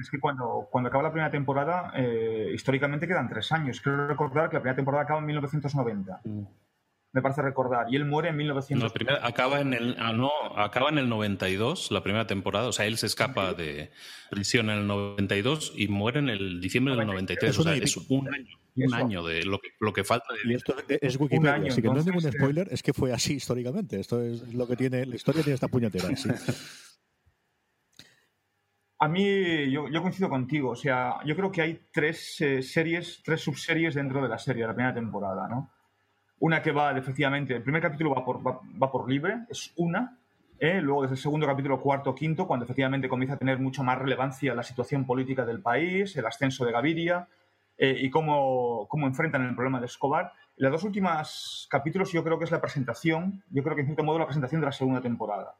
es 0.00 0.10
que 0.10 0.18
cuando, 0.18 0.66
cuando 0.70 0.88
acaba 0.88 1.04
la 1.04 1.12
primera 1.12 1.30
temporada, 1.30 1.92
eh, 1.94 2.50
históricamente 2.52 3.06
quedan 3.06 3.28
tres 3.28 3.52
años. 3.52 3.80
Quiero 3.80 4.08
recordar 4.08 4.48
que 4.48 4.56
la 4.56 4.60
primera 4.60 4.76
temporada 4.76 5.04
acaba 5.04 5.20
en 5.20 5.26
1990 5.26 6.22
me 7.16 7.22
parece 7.22 7.40
recordar. 7.40 7.86
Y 7.90 7.96
él 7.96 8.04
muere 8.04 8.28
en 8.28 8.36
1900. 8.36 8.92
acaba 9.22 9.60
en 9.60 9.72
el 9.72 9.96
ah, 9.98 10.12
no, 10.12 10.30
acaba 10.54 10.90
en 10.90 10.98
el 10.98 11.08
92, 11.08 11.90
la 11.90 12.02
primera 12.02 12.26
temporada. 12.26 12.68
O 12.68 12.72
sea, 12.72 12.84
él 12.84 12.98
se 12.98 13.06
escapa 13.06 13.54
de 13.54 13.90
prisión 14.30 14.68
en 14.68 14.80
el 14.80 14.86
92 14.86 15.72
y 15.74 15.88
muere 15.88 16.18
en 16.18 16.28
el 16.28 16.60
diciembre 16.60 16.94
del 16.94 17.06
93. 17.06 17.58
o 17.58 17.62
sea, 17.62 17.74
es 17.74 17.96
un 17.96 18.28
año, 18.28 18.58
un 18.76 18.94
año 18.94 19.24
de 19.24 19.44
lo 19.46 19.58
que, 19.58 19.70
lo 19.80 19.94
que 19.94 20.04
falta. 20.04 20.26
De... 20.34 20.52
Y 20.52 20.54
esto 20.56 20.76
es 20.88 21.18
Wikipedia, 21.18 21.72
así 21.72 21.80
que 21.80 21.88
no 21.88 21.96
es 21.96 22.04
ningún 22.04 22.20
spoiler, 22.20 22.68
es 22.70 22.82
que 22.82 22.92
fue 22.92 23.14
así 23.14 23.34
históricamente. 23.34 23.98
Esto 23.98 24.22
es 24.22 24.52
lo 24.52 24.68
que 24.68 24.76
tiene, 24.76 25.06
la 25.06 25.16
historia 25.16 25.42
tiene 25.42 25.54
esta 25.54 25.68
puñetera. 25.68 26.08
A 28.98 29.08
mí, 29.08 29.70
yo, 29.70 29.88
yo, 29.90 30.00
coincido 30.00 30.30
contigo. 30.30 30.70
O 30.70 30.76
sea, 30.76 31.16
yo 31.26 31.36
creo 31.36 31.52
que 31.52 31.60
hay 31.60 31.80
tres 31.92 32.40
eh, 32.40 32.62
series, 32.62 33.22
tres 33.22 33.42
subseries 33.42 33.94
dentro 33.94 34.22
de 34.22 34.28
la 34.28 34.38
serie, 34.38 34.62
de 34.62 34.68
la 34.68 34.74
primera 34.74 34.94
temporada, 34.94 35.46
¿no? 35.48 35.75
Una 36.38 36.60
que 36.62 36.72
va, 36.72 36.96
efectivamente, 36.96 37.54
el 37.54 37.62
primer 37.62 37.80
capítulo 37.80 38.14
va 38.14 38.24
por, 38.24 38.46
va, 38.46 38.92
por 38.92 39.08
libre, 39.08 39.46
es 39.48 39.72
una. 39.76 40.18
¿eh? 40.58 40.80
Luego, 40.82 41.02
desde 41.02 41.14
el 41.14 41.20
segundo 41.20 41.46
capítulo, 41.46 41.80
cuarto, 41.80 42.14
quinto, 42.14 42.46
cuando 42.46 42.64
efectivamente 42.64 43.08
comienza 43.08 43.36
a 43.36 43.38
tener 43.38 43.58
mucha 43.58 43.82
más 43.82 43.98
relevancia 43.98 44.54
la 44.54 44.62
situación 44.62 45.06
política 45.06 45.46
del 45.46 45.62
país, 45.62 46.14
el 46.16 46.26
ascenso 46.26 46.66
de 46.66 46.72
Gaviria 46.72 47.28
eh, 47.78 47.96
y 47.98 48.10
cómo, 48.10 48.86
cómo, 48.88 49.06
enfrentan 49.06 49.46
el 49.46 49.54
problema 49.54 49.80
de 49.80 49.86
Escobar. 49.86 50.32
Los 50.56 50.72
dos 50.72 50.84
últimos 50.84 51.68
capítulos 51.70 52.12
yo 52.12 52.22
creo 52.22 52.38
que 52.38 52.44
es 52.44 52.50
la 52.50 52.60
presentación, 52.60 53.42
yo 53.50 53.62
creo 53.62 53.74
que 53.74 53.82
en 53.82 53.88
cierto 53.88 54.04
modo 54.04 54.18
la 54.18 54.26
presentación 54.26 54.60
de 54.60 54.66
la 54.66 54.72
segunda 54.72 55.00
temporada. 55.00 55.54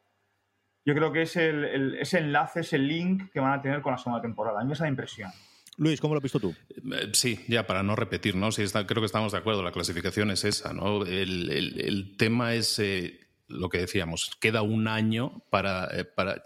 Yo 0.85 0.95
creo 0.95 1.11
que 1.11 1.23
es 1.23 1.37
el, 1.37 1.97
ese 1.99 2.19
enlace, 2.19 2.61
ese 2.61 2.79
link 2.79 3.33
que 3.33 3.41
van 3.41 3.53
a 3.53 3.61
tener 3.61 3.83
con 3.83 3.93
la 3.93 3.99
segunda 3.99 4.23
temporada. 4.23 4.61
A 4.61 4.65
mí 4.65 4.71
me 4.71 4.77
da 4.77 4.89
impresión. 4.89 5.33
Luis, 5.77 6.01
¿cómo 6.01 6.15
lo 6.15 6.19
has 6.19 6.23
visto 6.23 6.41
tú? 6.41 6.55
Eh, 6.71 7.11
sí, 7.13 7.45
ya 7.49 7.67
para 7.67 7.83
no 7.83 7.97
repetir, 7.97 8.35
¿no? 8.35 8.51
Sí, 8.51 8.65
creo 8.67 9.03
que 9.03 9.07
estamos 9.07 9.33
de 9.33 9.39
acuerdo, 9.39 9.63
la 9.63 9.73
clasificación 9.73 10.31
es 10.31 10.45
esa, 10.45 10.73
¿no? 10.73 11.05
El, 11.05 12.15
tema 12.17 12.55
es 12.55 12.79
eh, 12.79 13.21
lo 13.49 13.69
que 13.69 13.79
decíamos, 13.79 14.31
queda 14.41 14.63
un 14.63 14.89
año 14.89 15.43
para, 15.51 15.89
eh, 15.93 16.05
para 16.05 16.43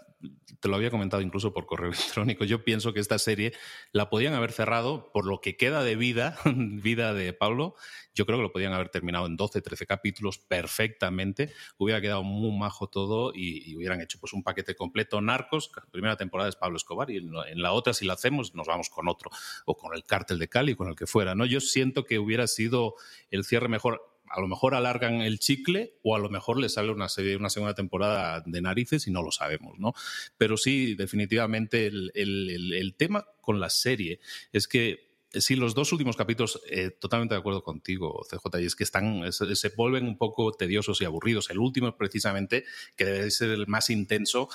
te 0.59 0.67
lo 0.67 0.75
había 0.75 0.91
comentado 0.91 1.21
incluso 1.21 1.53
por 1.53 1.65
correo 1.65 1.91
electrónico, 1.91 2.45
yo 2.45 2.63
pienso 2.63 2.93
que 2.93 2.99
esta 2.99 3.19
serie 3.19 3.53
la 3.91 4.09
podían 4.09 4.33
haber 4.33 4.51
cerrado 4.51 5.11
por 5.11 5.25
lo 5.25 5.41
que 5.41 5.57
queda 5.57 5.83
de 5.83 5.95
vida, 5.95 6.37
vida 6.55 7.13
de 7.13 7.33
Pablo, 7.33 7.75
yo 8.13 8.25
creo 8.25 8.37
que 8.37 8.43
lo 8.43 8.51
podían 8.51 8.73
haber 8.73 8.89
terminado 8.89 9.25
en 9.25 9.37
12, 9.37 9.61
13 9.61 9.85
capítulos 9.85 10.37
perfectamente, 10.37 11.53
hubiera 11.77 12.01
quedado 12.01 12.23
muy 12.23 12.57
majo 12.57 12.87
todo 12.87 13.31
y, 13.33 13.75
hubieran 13.75 14.01
hecho 14.01 14.19
pues 14.19 14.33
un 14.33 14.43
paquete 14.43 14.75
completo. 14.75 15.21
Narcos, 15.21 15.71
primera 15.91 16.17
temporada 16.17 16.49
es 16.49 16.55
Pablo 16.55 16.77
Escobar 16.77 17.09
y 17.09 17.17
en, 17.17 17.61
la 17.61 17.71
otra 17.71 17.93
si 17.93 18.05
la 18.05 18.13
hacemos 18.13 18.53
nos 18.53 18.67
vamos 18.67 18.89
con 18.89 19.07
otro 19.07 19.31
o 19.65 19.77
con 19.77 19.95
el 19.95 20.03
cártel 20.03 20.39
de 20.39 20.49
Cali, 20.49 20.75
con 20.75 20.89
el 20.89 20.95
que 20.95 21.07
fuera, 21.07 21.35
¿no? 21.35 21.45
Yo 21.45 21.61
siento 21.61 22.03
que 22.03 22.19
hubiera 22.19 22.47
sido 22.47 22.95
el 23.29 23.45
cierre 23.45 23.69
mejor 23.69 24.10
a 24.33 24.39
lo 24.39 24.47
mejor 24.47 24.75
alargan 24.75 25.21
el 25.21 25.39
chicle 25.39 25.97
o 26.03 26.15
a 26.15 26.19
lo 26.19 26.29
mejor 26.29 26.59
le 26.59 26.69
sale 26.69 26.91
una, 26.91 27.09
serie, 27.09 27.35
una 27.35 27.49
segunda 27.49 27.73
temporada 27.73 28.43
de 28.45 28.61
narices 28.61 29.07
y 29.07 29.11
no 29.11 29.21
lo 29.21 29.31
sabemos, 29.31 29.77
¿no? 29.79 29.93
Pero 30.37 30.57
sí, 30.57 30.95
definitivamente 30.95 31.87
el, 31.87 32.95
tema 32.97 33.25
con 33.41 33.59
la 33.59 33.69
serie 33.69 34.19
es 34.53 34.67
que 34.67 35.11
sí, 35.33 35.55
los 35.55 35.73
dos 35.73 35.91
últimos 35.91 36.15
capítulos, 36.17 36.61
eh, 36.69 36.91
totalmente 36.91 37.35
de 37.35 37.39
acuerdo 37.39 37.63
contigo, 37.63 38.25
CJ, 38.29 38.61
y 38.61 38.65
es 38.65 38.75
que 38.75 38.83
están, 38.83 39.31
se, 39.31 39.69
vuelven 39.69 40.05
un 40.05 40.17
poco 40.17 40.51
tediosos 40.51 41.01
y 41.01 41.05
aburridos. 41.05 41.49
El 41.49 41.59
último, 41.59 41.95
precisamente, 41.95 42.65
que 42.95 43.05
debe 43.05 43.31
ser 43.31 43.49
el 43.51 43.67
más 43.67 43.89
intenso, 43.89 44.49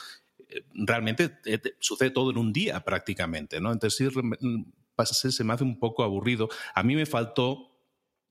eh, 0.49 0.63
realmente 0.75 1.39
eh, 1.47 1.61
sucede 1.81 2.11
todo 2.11 2.31
en 2.31 2.39
un 2.39 2.53
día 2.53 2.85
prácticamente, 2.85 3.61
¿no? 3.61 3.73
Entonces 3.73 3.97
sí, 3.97 5.33
se 5.33 5.45
me 5.45 5.53
hace 5.53 5.65
un 5.65 5.79
poco 5.79 6.05
aburrido. 6.05 6.49
A 6.75 6.83
mí 6.83 6.95
me 6.95 7.07
faltó 7.07 7.76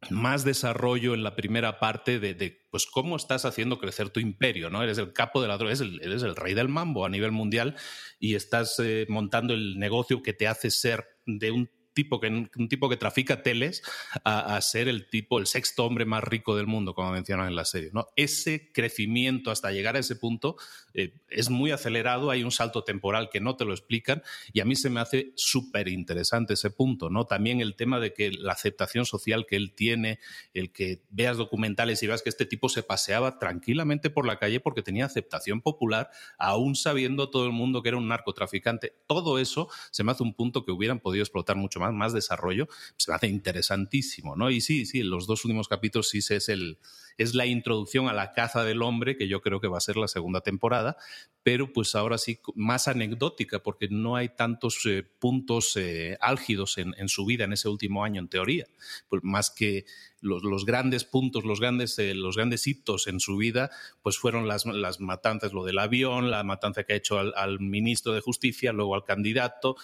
más 0.10 0.44
desarrollo 0.44 1.14
en 1.14 1.24
la 1.24 1.36
primera 1.36 1.80
parte 1.80 2.20
de, 2.20 2.66
pues 2.70 2.86
cómo 2.86 3.16
estás 3.16 3.46
haciendo 3.46 3.80
crecer 3.80 4.10
tu 4.10 4.20
imperio, 4.20 4.70
¿no? 4.70 4.84
Eres 4.84 4.98
el 4.98 5.14
capo 5.14 5.42
de 5.42 5.48
la 5.48 5.58
droga, 5.58 5.74
eres 5.74 6.24
el, 6.24 6.36
rey 6.36 6.54
del 6.54 6.70
mambo 6.70 7.06
a 7.06 7.10
nivel 7.10 7.32
mundial 7.32 7.76
y 8.20 8.36
estás 8.36 8.80
eh, 8.80 9.06
montando 9.10 9.54
el 9.54 9.80
negocio 9.80 10.22
que 10.22 10.34
te 10.34 10.48
hace 10.48 10.70
ser 10.72 11.06
de 11.26 11.52
un 11.52 11.70
tipo 11.96 12.20
que, 12.20 12.28
un 12.28 12.70
tipo 12.70 12.90
que 12.90 12.98
trafica 12.98 13.42
teles 13.42 13.82
a, 14.24 14.62
ser 14.62 14.88
el 14.88 15.10
tipo, 15.10 15.40
el 15.40 15.48
sexto 15.48 15.86
hombre 15.86 16.06
más 16.06 16.24
rico 16.24 16.56
del 16.56 16.68
mundo, 16.68 16.94
como 16.94 17.12
mencionan 17.12 17.48
en 17.48 17.56
la 17.56 17.66
serie. 17.66 17.90
¿no? 17.94 18.08
Ese 18.16 18.72
crecimiento 18.72 19.50
hasta 19.50 19.72
llegar 19.72 19.96
a 19.96 20.00
ese 20.00 20.16
punto 20.16 20.58
eh, 20.94 21.14
es 21.30 21.50
muy 21.50 21.72
acelerado, 21.72 22.30
hay 22.30 22.44
un 22.44 22.52
salto 22.52 22.84
temporal 22.84 23.30
que 23.32 23.40
no 23.40 23.56
te 23.56 23.66
lo 23.66 23.74
explican 23.74 24.22
y 24.54 24.60
a 24.60 24.66
mí 24.66 24.76
se 24.76 24.90
me 24.90 25.00
hace 25.00 25.32
súper 25.36 25.88
interesante 25.88 26.54
ese 26.54 26.70
punto. 26.70 27.10
¿no? 27.10 27.26
También 27.26 27.62
el 27.62 27.76
tema 27.76 28.00
de 28.00 28.14
que 28.14 28.30
la 28.30 28.54
aceptación 28.54 29.06
social 29.06 29.46
que 29.48 29.56
él 29.56 29.74
tiene, 29.74 30.20
el 30.54 30.72
que 30.72 31.02
veas 31.10 31.38
documentales 31.38 32.04
y 32.04 32.08
veas 32.08 32.22
que 32.22 32.30
este 32.30 32.46
tipo 32.46 32.70
se 32.70 32.84
paseaba 32.84 33.40
tranquilamente 33.40 34.10
por 34.10 34.28
la 34.28 34.38
calle 34.38 34.60
porque 34.60 34.84
tenía 34.84 35.06
aceptación 35.06 35.62
popular, 35.62 36.10
aún 36.38 36.76
sabiendo 36.76 37.30
todo 37.30 37.46
el 37.46 37.54
mundo 37.54 37.82
que 37.82 37.90
era 37.90 37.98
un 37.98 38.10
narcotraficante. 38.10 38.94
Todo 39.08 39.40
eso 39.40 39.70
se 39.92 40.04
me 40.04 40.12
hace 40.12 40.24
un 40.24 40.34
punto 40.34 40.66
que 40.66 40.72
hubieran 40.72 41.00
podido 41.00 41.24
explotar 41.24 41.56
mucho 41.56 41.80
más 41.80 41.85
más, 41.94 42.14
desarrollo, 42.14 42.68
se 42.98 43.12
me 43.12 43.16
hace 43.16 43.28
interesantísimo, 43.28 44.36
¿no? 44.36 44.50
Y 44.50 44.62
sí, 44.62 44.86
sí, 44.86 45.04
los 45.04 45.28
dos 45.28 45.46
últimos 45.46 45.68
capítulos 45.68 46.10
sí 46.10 46.20
es 46.20 46.50
el 46.50 46.78
es 47.18 47.34
la 47.34 47.46
introducción 47.46 48.08
a 48.08 48.14
la 48.14 48.34
caza 48.34 48.64
del 48.64 48.82
hombre, 48.82 49.18
que 49.18 49.28
yo 49.28 49.42
creo 49.42 49.62
que 49.62 49.68
va 49.68 49.78
a 49.78 49.82
ser 49.82 49.98
la 49.98 50.08
segunda 50.08 50.42
temporada, 50.42 50.98
pero 51.44 51.72
pues 51.72 51.96
ahora 51.96 52.18
sí 52.18 52.40
más 52.56 52.88
anecdótica, 52.88 53.60
porque 53.60 53.88
no 53.90 54.16
hay 54.16 54.30
tantos 54.30 54.86
eh, 54.86 55.04
puntos 55.04 55.76
eh, 55.78 56.18
álgidos 56.20 56.78
en, 56.78 56.94
su 57.08 57.26
vida 57.26 57.46
en 57.46 57.54
ese 57.54 57.70
último 57.70 58.04
año, 58.04 58.20
en 58.20 58.28
teoría, 58.28 58.66
pues 59.08 59.24
más 59.24 59.50
que 59.50 59.86
los, 60.22 60.66
grandes 60.66 61.06
puntos, 61.06 61.46
los 61.46 61.60
grandes, 61.60 61.98
eh, 62.00 62.16
los 62.16 62.36
grandes 62.36 62.68
hitos 62.68 63.08
en 63.08 63.20
su 63.20 63.38
vida, 63.38 63.70
pues 64.02 64.18
fueron 64.18 64.48
las, 64.48 64.66
las, 64.66 65.00
matanzas, 65.00 65.54
lo 65.54 65.64
del 65.64 65.80
avión, 65.80 66.32
la 66.32 66.44
matanza 66.44 66.84
que 66.84 66.94
ha 66.94 66.98
hecho 66.98 67.20
al, 67.20 67.34
al 67.36 67.60
ministro 67.60 68.14
de 68.14 68.22
Justicia, 68.22 68.74
luego 68.74 68.96
al 68.96 69.04
candidato, 69.04 69.78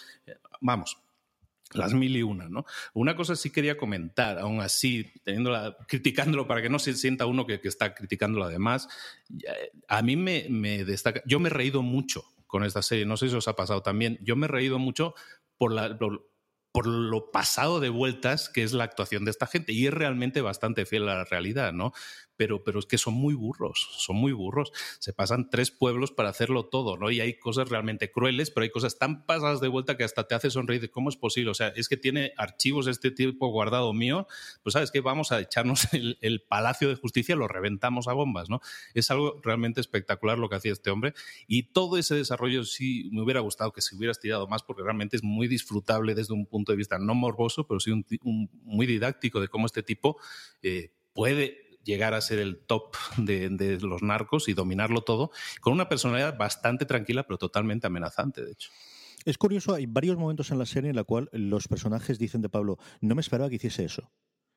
vamos, 0.60 0.98
las 1.74 1.94
mil 1.94 2.16
y 2.16 2.22
una, 2.22 2.48
¿no? 2.48 2.64
Una 2.94 3.16
cosa 3.16 3.36
sí 3.36 3.50
quería 3.50 3.76
comentar, 3.76 4.38
aún 4.38 4.60
así, 4.60 5.12
teniéndola, 5.24 5.76
criticándolo 5.88 6.46
para 6.46 6.62
que 6.62 6.68
no 6.68 6.78
se 6.78 6.94
sienta 6.94 7.26
uno 7.26 7.46
que, 7.46 7.60
está 7.62 7.94
criticando 7.94 8.38
lo 8.38 8.48
demás. 8.48 8.88
A 9.88 10.02
mí 10.02 10.16
me, 10.16 10.84
destaca, 10.84 11.22
yo 11.26 11.40
me 11.40 11.48
he 11.48 11.52
reído 11.52 11.82
mucho 11.82 12.24
con 12.46 12.64
esta 12.64 12.82
serie, 12.82 13.06
no 13.06 13.16
sé 13.16 13.28
si 13.28 13.36
os 13.36 13.48
ha 13.48 13.56
pasado 13.56 13.82
también, 13.82 14.18
yo 14.22 14.36
me 14.36 14.46
he 14.46 14.48
reído 14.48 14.78
mucho 14.78 15.14
por, 15.56 15.72
la, 15.72 15.96
por 16.72 16.86
lo 16.86 17.30
pasado 17.30 17.80
de 17.80 17.88
vueltas 17.88 18.48
que 18.48 18.62
es 18.62 18.72
la 18.72 18.84
actuación 18.84 19.24
de 19.24 19.30
esta 19.30 19.46
gente 19.46 19.72
y 19.72 19.86
es 19.86 19.94
realmente 19.94 20.40
bastante 20.40 20.86
fiel 20.86 21.08
a 21.08 21.16
la 21.16 21.24
realidad, 21.24 21.72
¿no? 21.72 21.92
Pero, 22.36 22.64
pero 22.64 22.78
es 22.78 22.86
que 22.86 22.98
son 22.98 23.14
muy 23.14 23.34
burros, 23.34 23.88
son 23.98 24.16
muy 24.16 24.32
burros. 24.32 24.72
Se 24.98 25.12
pasan 25.12 25.50
tres 25.50 25.70
pueblos 25.70 26.10
para 26.12 26.28
hacerlo 26.28 26.66
todo, 26.66 26.96
¿no? 26.96 27.10
Y 27.10 27.20
hay 27.20 27.38
cosas 27.38 27.68
realmente 27.68 28.10
crueles, 28.10 28.50
pero 28.50 28.64
hay 28.64 28.70
cosas 28.70 28.98
tan 28.98 29.26
pasadas 29.26 29.60
de 29.60 29.68
vuelta 29.68 29.96
que 29.96 30.04
hasta 30.04 30.26
te 30.26 30.34
hace 30.34 30.50
sonreír. 30.50 30.90
¿Cómo 30.90 31.08
es 31.08 31.16
posible? 31.16 31.50
O 31.50 31.54
sea, 31.54 31.68
es 31.68 31.88
que 31.88 31.96
tiene 31.96 32.32
archivos 32.36 32.86
de 32.86 32.92
este 32.92 33.10
tipo 33.10 33.48
guardado 33.48 33.92
mío, 33.92 34.26
pues 34.62 34.72
sabes 34.74 34.90
que 34.90 35.00
vamos 35.00 35.32
a 35.32 35.40
echarnos 35.40 35.88
el, 35.92 36.42
Palacio 36.48 36.88
de 36.88 36.96
Justicia, 36.96 37.36
lo 37.36 37.48
reventamos 37.48 38.08
a 38.08 38.12
bombas, 38.12 38.50
¿no? 38.50 38.60
Es 38.94 39.10
algo 39.10 39.40
realmente 39.42 39.80
espectacular 39.80 40.38
lo 40.38 40.48
que 40.48 40.56
hacía 40.56 40.72
este 40.72 40.90
hombre 40.90 41.14
y 41.46 41.64
todo 41.64 41.98
ese 41.98 42.14
desarrollo 42.14 42.64
sí 42.64 43.08
me 43.12 43.22
hubiera 43.22 43.40
gustado 43.40 43.72
que 43.72 43.80
se 43.80 43.94
hubiera 43.94 44.12
estirado 44.12 44.46
más 44.48 44.62
porque 44.62 44.82
realmente 44.82 45.16
es 45.16 45.22
muy 45.22 45.48
disfrutable 45.48 46.14
desde 46.14 46.34
un 46.34 46.46
punto 46.46 46.72
de 46.72 46.76
vista 46.76 46.98
no 46.98 47.14
morboso, 47.14 47.66
pero 47.66 47.80
sí 47.80 47.92
muy 48.64 48.86
didáctico 48.86 49.40
de 49.40 49.48
cómo 49.48 49.66
este 49.66 49.82
tipo 49.82 50.18
eh, 50.62 50.92
puede 51.12 51.61
llegar 51.84 52.14
a 52.14 52.20
ser 52.20 52.38
el 52.38 52.58
top 52.58 52.96
de, 53.16 53.78
los 53.80 54.02
narcos 54.02 54.48
y 54.48 54.54
dominarlo 54.54 55.02
todo, 55.02 55.30
con 55.60 55.72
una 55.72 55.88
personalidad 55.88 56.36
bastante 56.36 56.86
tranquila, 56.86 57.24
pero 57.24 57.38
totalmente 57.38 57.86
amenazante, 57.86 58.44
de 58.44 58.52
hecho. 58.52 58.70
Es 59.24 59.38
curioso, 59.38 59.74
hay 59.74 59.86
varios 59.86 60.16
momentos 60.16 60.50
en 60.50 60.58
la 60.58 60.66
serie 60.66 60.90
en 60.90 60.96
la 60.96 61.04
cual 61.04 61.28
los 61.32 61.68
personajes 61.68 62.18
dicen 62.18 62.42
de 62.42 62.48
Pablo, 62.48 62.78
no 63.00 63.14
me 63.14 63.20
esperaba 63.20 63.48
que 63.48 63.56
hiciese 63.56 63.84
eso 63.84 64.10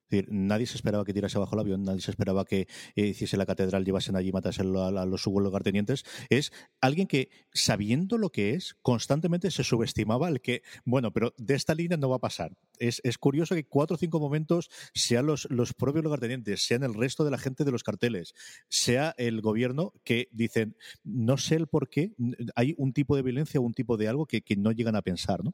decir, 0.09 0.27
nadie 0.29 0.65
se 0.65 0.75
esperaba 0.75 1.05
que 1.05 1.13
tirase 1.13 1.37
abajo 1.37 1.55
el 1.55 1.61
avión, 1.61 1.83
nadie 1.83 2.01
se 2.01 2.11
esperaba 2.11 2.45
que 2.45 2.67
eh, 2.95 3.07
hiciese 3.07 3.37
la 3.37 3.45
catedral, 3.45 3.85
llevasen 3.85 4.15
allí 4.15 4.29
y 4.29 4.31
matasen 4.31 4.75
a, 4.75 5.05
los 5.05 5.25
lugartenientes. 5.25 6.03
Es 6.29 6.51
alguien 6.81 7.07
que, 7.07 7.29
sabiendo 7.53 8.17
lo 8.17 8.31
que 8.31 8.53
es, 8.53 8.75
constantemente 8.81 9.51
se 9.51 9.63
subestimaba 9.63 10.29
el 10.29 10.41
que, 10.41 10.61
bueno, 10.83 11.11
pero 11.11 11.33
de 11.37 11.55
esta 11.55 11.75
línea 11.75 11.97
no 11.97 12.09
va 12.09 12.17
a 12.17 12.19
pasar. 12.19 12.55
Es, 12.77 13.01
curioso 13.17 13.55
que 13.55 13.65
cuatro 13.65 13.95
o 13.95 13.97
cinco 13.97 14.19
momentos 14.19 14.69
sean 14.93 15.25
los, 15.25 15.47
los 15.49 15.73
propios 15.73 16.03
lugartenientes, 16.03 16.65
sean 16.65 16.83
el 16.83 16.93
resto 16.93 17.23
de 17.23 17.31
la 17.31 17.37
gente 17.37 17.63
de 17.63 17.71
los 17.71 17.83
carteles, 17.83 18.33
sea 18.69 19.15
el 19.17 19.41
gobierno 19.41 19.93
que 20.03 20.27
dicen, 20.31 20.75
no 21.03 21.37
sé 21.37 21.55
el 21.55 21.67
por 21.67 21.89
qué, 21.89 22.13
hay 22.55 22.75
un 22.77 22.93
tipo 22.93 23.15
de 23.15 23.21
violencia 23.21 23.59
o 23.59 23.63
un 23.63 23.73
tipo 23.73 23.97
de 23.97 24.07
algo 24.07 24.25
que, 24.25 24.41
que 24.41 24.55
no 24.55 24.71
llegan 24.71 24.95
a 24.95 25.01
pensar. 25.01 25.43
¿no? 25.43 25.53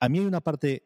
A 0.00 0.08
mí 0.08 0.18
hay 0.18 0.24
una 0.24 0.40
parte 0.40 0.84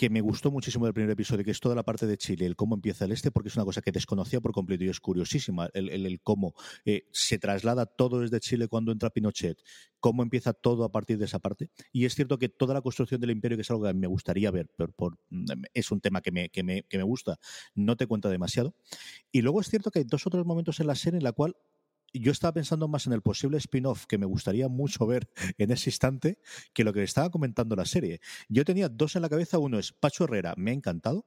que 0.00 0.08
me 0.08 0.22
gustó 0.22 0.50
muchísimo 0.50 0.86
del 0.86 0.94
primer 0.94 1.10
episodio, 1.10 1.44
que 1.44 1.50
es 1.50 1.60
toda 1.60 1.74
la 1.74 1.82
parte 1.82 2.06
de 2.06 2.16
Chile, 2.16 2.46
el 2.46 2.56
cómo 2.56 2.74
empieza 2.74 3.04
el 3.04 3.12
este, 3.12 3.30
porque 3.30 3.50
es 3.50 3.56
una 3.56 3.66
cosa 3.66 3.82
que 3.82 3.92
desconocía 3.92 4.40
por 4.40 4.50
completo 4.50 4.82
y 4.82 4.88
es 4.88 4.98
curiosísima, 4.98 5.68
el, 5.74 6.20
cómo 6.22 6.54
eh, 6.86 7.02
se 7.12 7.38
traslada 7.38 7.84
todo 7.84 8.20
desde 8.20 8.40
Chile 8.40 8.66
cuando 8.66 8.92
entra 8.92 9.10
Pinochet, 9.10 9.58
cómo 9.98 10.22
empieza 10.22 10.54
todo 10.54 10.84
a 10.84 10.90
partir 10.90 11.18
de 11.18 11.26
esa 11.26 11.38
parte. 11.38 11.68
Y 11.92 12.06
es 12.06 12.14
cierto 12.14 12.38
que 12.38 12.48
toda 12.48 12.72
la 12.72 12.80
construcción 12.80 13.20
del 13.20 13.30
imperio, 13.30 13.58
que 13.58 13.60
es 13.60 13.70
algo 13.70 13.84
que 13.84 13.92
me 13.92 14.06
gustaría 14.06 14.50
ver, 14.50 14.70
pero 14.74 14.90
por, 14.90 15.18
es 15.74 15.90
un 15.90 16.00
tema 16.00 16.22
que 16.22 16.32
me, 16.32 16.48
que, 16.48 16.62
me, 16.62 16.84
que 16.84 16.96
me 16.96 17.04
gusta, 17.04 17.38
no 17.74 17.94
te 17.98 18.06
cuenta 18.06 18.30
demasiado. 18.30 18.74
Y 19.30 19.42
luego 19.42 19.60
es 19.60 19.68
cierto 19.68 19.90
que 19.90 19.98
hay 19.98 20.06
dos 20.06 20.26
otros 20.26 20.46
momentos 20.46 20.80
en 20.80 20.86
la 20.86 20.94
serie 20.94 21.18
en 21.18 21.24
la 21.24 21.32
cual 21.32 21.56
yo 22.12 22.32
estaba 22.32 22.52
pensando 22.52 22.88
más 22.88 23.06
en 23.06 23.12
el 23.12 23.22
posible 23.22 23.58
spin-off 23.58 24.06
que 24.06 24.18
me 24.18 24.26
gustaría 24.26 24.68
mucho 24.68 25.06
ver 25.06 25.30
en 25.58 25.70
ese 25.70 25.90
instante 25.90 26.38
que 26.72 26.84
lo 26.84 26.92
que 26.92 27.02
estaba 27.02 27.30
comentando 27.30 27.76
la 27.76 27.84
serie. 27.84 28.20
Yo 28.48 28.64
tenía 28.64 28.88
dos 28.88 29.16
en 29.16 29.22
la 29.22 29.28
cabeza. 29.28 29.58
Uno 29.58 29.78
es 29.78 29.92
Pacho 29.92 30.24
Herrera, 30.24 30.54
me 30.56 30.70
ha 30.70 30.74
encantado. 30.74 31.26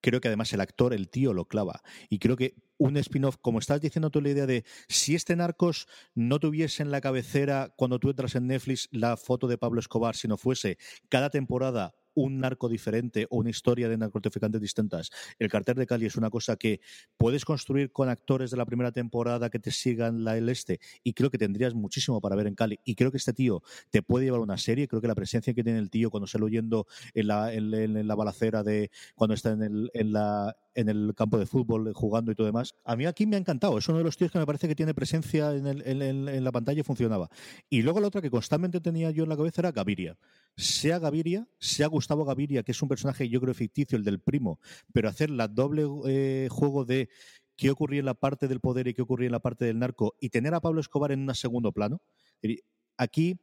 Creo 0.00 0.20
que 0.20 0.28
además 0.28 0.52
el 0.52 0.60
actor, 0.60 0.92
el 0.92 1.08
tío, 1.08 1.32
lo 1.32 1.46
clava. 1.46 1.80
Y 2.10 2.18
creo 2.18 2.36
que 2.36 2.54
un 2.76 2.98
spin-off, 2.98 3.38
como 3.40 3.58
estás 3.58 3.80
diciendo 3.80 4.10
tú 4.10 4.20
la 4.20 4.28
idea 4.30 4.46
de 4.46 4.64
si 4.86 5.14
este 5.14 5.34
Narcos 5.34 5.86
no 6.14 6.38
tuviese 6.40 6.82
en 6.82 6.90
la 6.90 7.00
cabecera 7.00 7.72
cuando 7.76 7.98
tú 7.98 8.10
entras 8.10 8.34
en 8.34 8.46
Netflix 8.46 8.88
la 8.92 9.16
foto 9.16 9.48
de 9.48 9.56
Pablo 9.56 9.80
Escobar, 9.80 10.14
si 10.14 10.28
no 10.28 10.36
fuese 10.36 10.76
cada 11.08 11.30
temporada 11.30 11.94
un 12.14 12.40
narco 12.40 12.68
diferente 12.68 13.26
o 13.30 13.38
una 13.38 13.50
historia 13.50 13.88
de 13.88 13.96
narcotraficantes 13.96 14.60
distintas. 14.60 15.10
El 15.38 15.48
cartel 15.48 15.76
de 15.76 15.86
Cali 15.86 16.06
es 16.06 16.16
una 16.16 16.30
cosa 16.30 16.56
que 16.56 16.80
puedes 17.16 17.44
construir 17.44 17.92
con 17.92 18.08
actores 18.08 18.50
de 18.50 18.56
la 18.56 18.66
primera 18.66 18.92
temporada 18.92 19.50
que 19.50 19.58
te 19.58 19.70
sigan 19.70 20.24
la 20.24 20.36
el 20.36 20.48
este 20.48 20.80
y 21.02 21.12
creo 21.12 21.30
que 21.30 21.38
tendrías 21.38 21.74
muchísimo 21.74 22.20
para 22.20 22.36
ver 22.36 22.46
en 22.46 22.54
Cali 22.54 22.78
y 22.84 22.94
creo 22.94 23.10
que 23.10 23.18
este 23.18 23.32
tío 23.32 23.62
te 23.90 24.02
puede 24.02 24.24
llevar 24.24 24.40
una 24.40 24.58
serie, 24.58 24.88
creo 24.88 25.00
que 25.00 25.08
la 25.08 25.14
presencia 25.14 25.54
que 25.54 25.64
tiene 25.64 25.78
el 25.78 25.90
tío 25.90 26.10
cuando 26.10 26.26
sale 26.26 26.44
huyendo 26.44 26.86
en 27.14 27.26
la, 27.28 27.52
en, 27.52 28.06
la 28.06 28.14
balacera 28.14 28.62
de 28.62 28.90
cuando 29.14 29.34
está 29.34 29.52
en, 29.52 29.62
el, 29.62 29.90
en 29.94 30.12
la 30.12 30.56
en 30.74 30.88
el 30.88 31.14
campo 31.16 31.38
de 31.38 31.46
fútbol 31.46 31.92
jugando 31.94 32.32
y 32.32 32.34
todo 32.34 32.46
demás. 32.46 32.74
A 32.84 32.96
mí 32.96 33.06
aquí 33.06 33.26
me 33.26 33.36
ha 33.36 33.38
encantado. 33.38 33.78
Es 33.78 33.88
uno 33.88 33.98
de 33.98 34.04
los 34.04 34.16
tíos 34.16 34.30
que 34.30 34.38
me 34.38 34.46
parece 34.46 34.68
que 34.68 34.74
tiene 34.74 34.94
presencia 34.94 35.52
en, 35.52 35.66
en 35.66 36.44
la 36.44 36.52
pantalla 36.52 36.80
y 36.80 36.82
funcionaba. 36.82 37.28
Y 37.70 37.82
luego 37.82 38.00
la 38.00 38.08
otra 38.08 38.20
que 38.20 38.30
constantemente 38.30 38.80
tenía 38.80 39.10
yo 39.10 39.24
en 39.24 39.28
la 39.28 39.36
cabeza 39.36 39.60
era 39.60 39.72
Gaviria. 39.72 40.16
Sea 40.56 40.98
Gaviria, 40.98 41.48
sea 41.58 41.86
Gustavo 41.88 42.24
Gaviria, 42.24 42.62
que 42.62 42.72
es 42.72 42.82
un 42.82 42.88
personaje 42.88 43.28
yo 43.28 43.40
creo 43.40 43.54
ficticio, 43.54 43.96
el 43.96 44.04
del 44.04 44.20
primo, 44.20 44.60
pero 44.92 45.08
hacer 45.08 45.30
la 45.30 45.48
doble 45.48 45.84
eh, 46.06 46.48
juego 46.50 46.84
de 46.84 47.08
qué 47.56 47.70
ocurría 47.70 48.00
en 48.00 48.06
la 48.06 48.14
parte 48.14 48.48
del 48.48 48.60
poder 48.60 48.88
y 48.88 48.94
qué 48.94 49.02
ocurría 49.02 49.26
en 49.26 49.32
la 49.32 49.40
parte 49.40 49.64
del 49.64 49.78
narco 49.78 50.14
y 50.20 50.30
tener 50.30 50.54
a 50.54 50.60
Pablo 50.60 50.80
Escobar 50.80 51.12
en 51.12 51.28
un 51.28 51.34
segundo 51.34 51.72
plano. 51.72 52.00
Aquí 52.96 53.38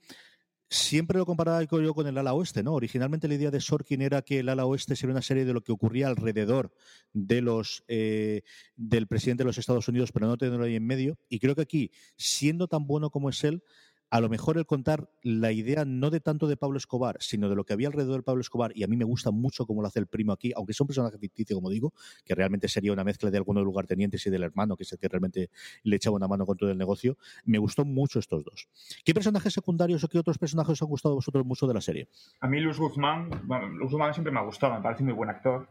siempre 0.72 1.18
lo 1.18 1.26
comparaba 1.26 1.62
yo 1.64 1.94
con 1.94 2.08
el 2.08 2.18
ala 2.18 2.34
oeste, 2.34 2.64
¿no? 2.64 2.74
Originalmente 2.74 3.28
la 3.28 3.34
idea 3.34 3.52
de 3.52 3.60
Sorkin 3.60 4.02
era 4.02 4.22
que 4.22 4.40
el 4.40 4.48
ala 4.48 4.66
oeste 4.66 4.96
sería 4.96 5.12
una 5.12 5.22
serie 5.22 5.44
de 5.44 5.52
lo 5.52 5.62
que 5.62 5.74
ocurría 5.74 6.08
alrededor 6.08 6.72
de 7.12 7.42
los 7.42 7.84
eh, 7.90 8.44
del 8.78 9.06
presidente 9.06 9.44
de 9.44 9.48
los 9.48 9.58
Estados 9.58 9.90
Unidos, 9.90 10.14
pero 10.14 10.28
no 10.28 10.38
tenerlo 10.38 10.64
ahí 10.64 10.78
en 10.78 10.88
medio. 10.88 11.20
Y 11.28 11.40
creo 11.40 11.56
que 11.56 11.62
aquí, 11.62 11.92
siendo 12.16 12.70
tan 12.70 12.88
bueno 12.88 13.10
como 13.10 13.30
es 13.30 13.44
él, 13.44 13.64
a 14.12 14.20
lo 14.20 14.28
mejor 14.28 14.58
el 14.58 14.66
contar 14.66 15.10
la 15.24 15.54
idea 15.54 15.86
no 15.86 16.10
de 16.10 16.20
tanto 16.20 16.48
de 16.48 16.58
Pablo 16.58 16.78
Escobar, 16.78 17.16
sino 17.22 17.48
de 17.48 17.56
lo 17.56 17.64
que 17.64 17.72
había 17.72 17.88
alrededor 17.88 18.18
de 18.18 18.24
Pablo 18.24 18.42
Escobar, 18.42 18.74
y 18.76 18.84
a 18.84 18.88
mí 18.88 18.98
me 18.98 19.06
gusta 19.06 19.32
mucho 19.32 19.66
cómo 19.66 19.82
lo 19.82 19.88
hace 19.88 20.00
el 20.00 20.08
primo 20.08 20.34
aquí, 20.34 20.52
aunque 20.54 20.74
es 20.74 20.82
un 20.82 20.88
personaje 20.88 21.18
ficticio, 21.18 21.56
como 21.56 21.70
digo, 21.70 21.94
que 22.26 22.36
realmente 22.36 22.68
sería 22.68 22.92
una 22.92 23.06
mezcla 23.06 23.32
de 23.32 23.38
algunos 23.38 23.64
lugartenientes 23.64 24.28
y 24.28 24.30
del 24.30 24.44
hermano, 24.44 24.76
que 24.76 24.84
es 24.84 24.92
el 24.92 25.00
que 25.00 25.08
realmente 25.08 25.50
le 25.84 25.96
echaba 25.96 26.18
una 26.18 26.28
mano 26.28 26.46
con 26.46 26.58
todo 26.58 26.70
el 26.70 26.78
negocio, 26.78 27.18
me 27.46 27.58
gustó 27.58 27.86
mucho 27.86 28.20
estos 28.20 28.44
dos. 28.44 28.68
¿Qué 29.06 29.14
personajes 29.14 29.54
secundarios 29.54 30.04
o 30.04 30.10
qué 30.10 30.20
otros 30.20 30.38
personajes 30.38 30.74
os 30.74 30.82
han 30.82 30.90
gustado 30.90 31.14
a 31.14 31.16
vosotros 31.16 31.46
mucho 31.46 31.66
de 31.66 31.74
la 31.74 31.82
serie? 31.82 32.10
A 32.42 32.48
mí 32.48 32.60
Luz 32.60 32.80
Guzmán, 32.80 33.30
bueno, 33.46 33.70
Luz 33.70 33.92
Guzmán 33.92 34.14
siempre 34.14 34.34
me 34.34 34.40
ha 34.40 34.44
gustado, 34.44 34.76
me 34.76 34.82
parece 34.82 35.06
muy 35.06 35.14
buen 35.14 35.30
actor, 35.30 35.70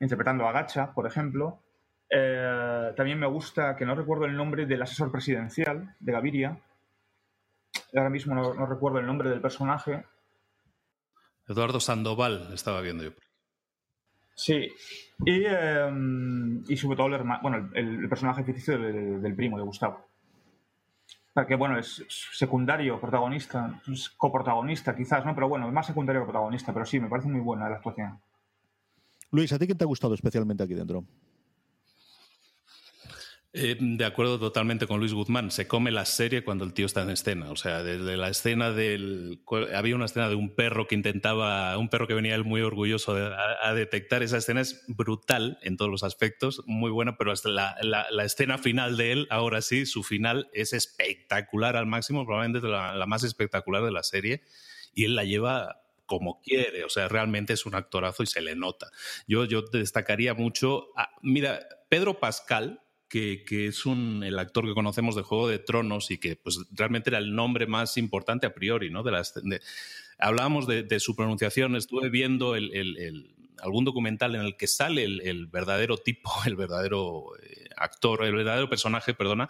interpretando 0.00 0.44
a 0.48 0.50
Gacha, 0.52 0.92
por 0.92 1.06
ejemplo. 1.06 1.62
Eh, 2.10 2.92
también 2.96 3.20
me 3.20 3.28
gusta, 3.28 3.76
que 3.76 3.86
no 3.86 3.94
recuerdo 3.94 4.24
el 4.24 4.36
nombre 4.36 4.66
del 4.66 4.82
asesor 4.82 5.12
presidencial 5.12 5.94
de 6.00 6.12
Gaviria, 6.12 6.60
ahora 7.94 8.10
mismo 8.10 8.34
no, 8.34 8.66
recuerdo 8.66 8.98
el 8.98 9.06
nombre 9.06 9.30
del 9.30 9.40
personaje. 9.40 10.04
Eduardo 11.48 11.80
Sandoval, 11.80 12.50
estaba 12.52 12.80
viendo 12.80 13.04
yo. 13.04 13.10
Sí, 14.34 14.68
y, 15.24 15.44
em, 15.44 16.62
y 16.66 16.76
sobre 16.76 16.96
todo 16.96 17.08
el, 17.08 17.22
bueno, 17.42 17.70
el, 17.74 18.08
personaje 18.08 18.44
ficticio 18.44 18.78
del, 18.78 19.34
primo 19.34 19.58
de 19.58 19.64
Gustavo. 19.64 20.08
Que 21.46 21.56
bueno, 21.56 21.78
es 21.78 22.04
secundario, 22.32 23.00
protagonista, 23.00 23.80
coprotagonista 24.16 24.94
quizás, 24.94 25.24
¿no? 25.24 25.34
Pero 25.34 25.48
bueno, 25.48 25.68
es 25.68 25.72
más 25.72 25.86
secundario 25.86 26.22
que 26.22 26.26
protagonista, 26.26 26.72
pero 26.72 26.84
sí, 26.84 27.00
me 27.00 27.08
parece 27.08 27.28
muy 27.28 27.40
buena 27.40 27.68
la 27.68 27.76
actuación. 27.76 28.20
Luis, 29.30 29.52
¿a 29.52 29.58
ti 29.58 29.66
quién 29.66 29.78
te 29.78 29.84
ha 29.84 29.86
gustado 29.86 30.14
especialmente 30.14 30.62
aquí 30.62 30.74
dentro? 30.74 31.04
Eh, 33.52 33.76
de 33.80 34.04
acuerdo 34.04 34.38
totalmente 34.38 34.86
con 34.86 35.00
Luis 35.00 35.12
Guzmán. 35.12 35.50
Se 35.50 35.66
come 35.66 35.90
la 35.90 36.04
serie 36.04 36.44
cuando 36.44 36.64
el 36.64 36.72
tío 36.72 36.86
está 36.86 37.02
en 37.02 37.10
escena. 37.10 37.50
O 37.50 37.56
sea, 37.56 37.82
desde 37.82 38.16
la 38.16 38.28
escena 38.28 38.70
del. 38.70 39.42
Había 39.74 39.96
una 39.96 40.04
escena 40.04 40.28
de 40.28 40.36
un 40.36 40.54
perro 40.54 40.86
que 40.86 40.94
intentaba. 40.94 41.76
Un 41.76 41.88
perro 41.88 42.06
que 42.06 42.14
venía 42.14 42.36
él 42.36 42.44
muy 42.44 42.60
orgulloso 42.60 43.12
de, 43.14 43.34
a, 43.60 43.74
detectar. 43.74 44.22
Esa 44.22 44.36
escena 44.36 44.60
es 44.60 44.84
brutal 44.86 45.58
en 45.62 45.76
todos 45.76 45.90
los 45.90 46.04
aspectos, 46.04 46.62
muy 46.66 46.92
buena, 46.92 47.16
pero 47.16 47.32
hasta 47.32 47.48
la, 47.48 48.24
escena 48.24 48.56
final 48.56 48.96
de 48.96 49.12
él, 49.12 49.26
ahora 49.30 49.62
sí, 49.62 49.84
su 49.84 50.04
final 50.04 50.48
es 50.52 50.72
espectacular 50.72 51.76
al 51.76 51.86
máximo, 51.86 52.24
probablemente 52.24 52.68
la, 52.68 52.94
la 52.94 53.06
más 53.06 53.24
espectacular 53.24 53.82
de 53.82 53.90
la 53.90 54.04
serie. 54.04 54.42
Y 54.94 55.06
él 55.06 55.16
la 55.16 55.24
lleva 55.24 55.82
como 56.06 56.40
quiere. 56.40 56.84
O 56.84 56.88
sea, 56.88 57.08
realmente 57.08 57.52
es 57.54 57.66
un 57.66 57.74
actorazo 57.74 58.22
y 58.22 58.26
se 58.26 58.42
le 58.42 58.54
nota. 58.54 58.90
Yo, 59.26 59.44
yo 59.44 59.62
destacaría 59.62 60.34
mucho. 60.34 60.88
mira, 61.22 61.66
Pedro 61.88 62.20
Pascal 62.20 62.80
que, 63.10 63.66
es 63.66 63.86
un, 63.86 64.22
el 64.22 64.38
actor 64.38 64.64
que 64.64 64.72
conocemos 64.72 65.16
de 65.16 65.22
Juego 65.22 65.48
de 65.48 65.58
Tronos 65.58 66.10
y 66.12 66.18
que 66.18 66.36
pues, 66.36 66.60
realmente 66.70 67.10
era 67.10 67.18
el 67.18 67.34
nombre 67.34 67.66
más 67.66 67.96
importante 67.96 68.46
a 68.46 68.54
priori, 68.54 68.88
¿no? 68.88 69.02
De 69.02 69.10
las, 69.10 69.34
hablábamos 70.18 70.68
de, 70.68 71.00
su 71.00 71.16
pronunciación, 71.16 71.74
estuve 71.74 72.08
viendo 72.08 72.54
el, 72.54 73.34
algún 73.62 73.84
documental 73.84 74.34
en 74.34 74.42
el 74.42 74.56
que 74.56 74.66
sale 74.66 75.04
el, 75.04 75.46
verdadero 75.46 75.98
tipo, 75.98 76.30
el 76.46 76.56
verdadero 76.56 77.24
eh, 77.42 77.68
actor, 77.76 78.24
el 78.24 78.34
verdadero 78.34 78.68
personaje, 78.68 79.14
perdona, 79.14 79.48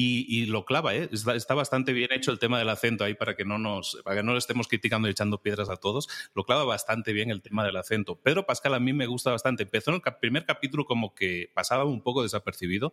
y, 0.00 0.46
lo 0.46 0.64
clava, 0.64 0.94
¿eh? 0.94 1.08
está, 1.10 1.54
bastante 1.54 1.92
bien 1.92 2.12
hecho 2.12 2.30
el 2.30 2.38
tema 2.38 2.58
del 2.60 2.68
acento 2.68 3.02
ahí 3.02 3.14
para 3.14 3.34
que 3.34 3.44
no 3.44 3.58
nos, 3.58 3.98
para 4.04 4.16
que 4.16 4.22
no 4.22 4.36
estemos 4.36 4.68
criticando 4.68 5.08
y 5.08 5.10
echando 5.10 5.42
piedras 5.42 5.70
a 5.70 5.76
todos. 5.76 6.08
Lo 6.34 6.44
clava 6.44 6.64
bastante 6.64 7.12
bien 7.12 7.30
el 7.30 7.42
tema 7.42 7.64
del 7.64 7.76
acento. 7.76 8.14
Pedro 8.14 8.46
Pascal 8.46 8.74
a 8.74 8.80
mí 8.80 8.92
me 8.92 9.06
gusta 9.06 9.32
bastante. 9.32 9.64
Empezó 9.64 9.90
en 9.90 10.00
el 10.04 10.14
primer 10.20 10.44
capítulo 10.44 10.84
como 10.84 11.16
que 11.16 11.50
pasaba 11.52 11.84
un 11.84 12.00
poco 12.00 12.22
desapercibido 12.22 12.92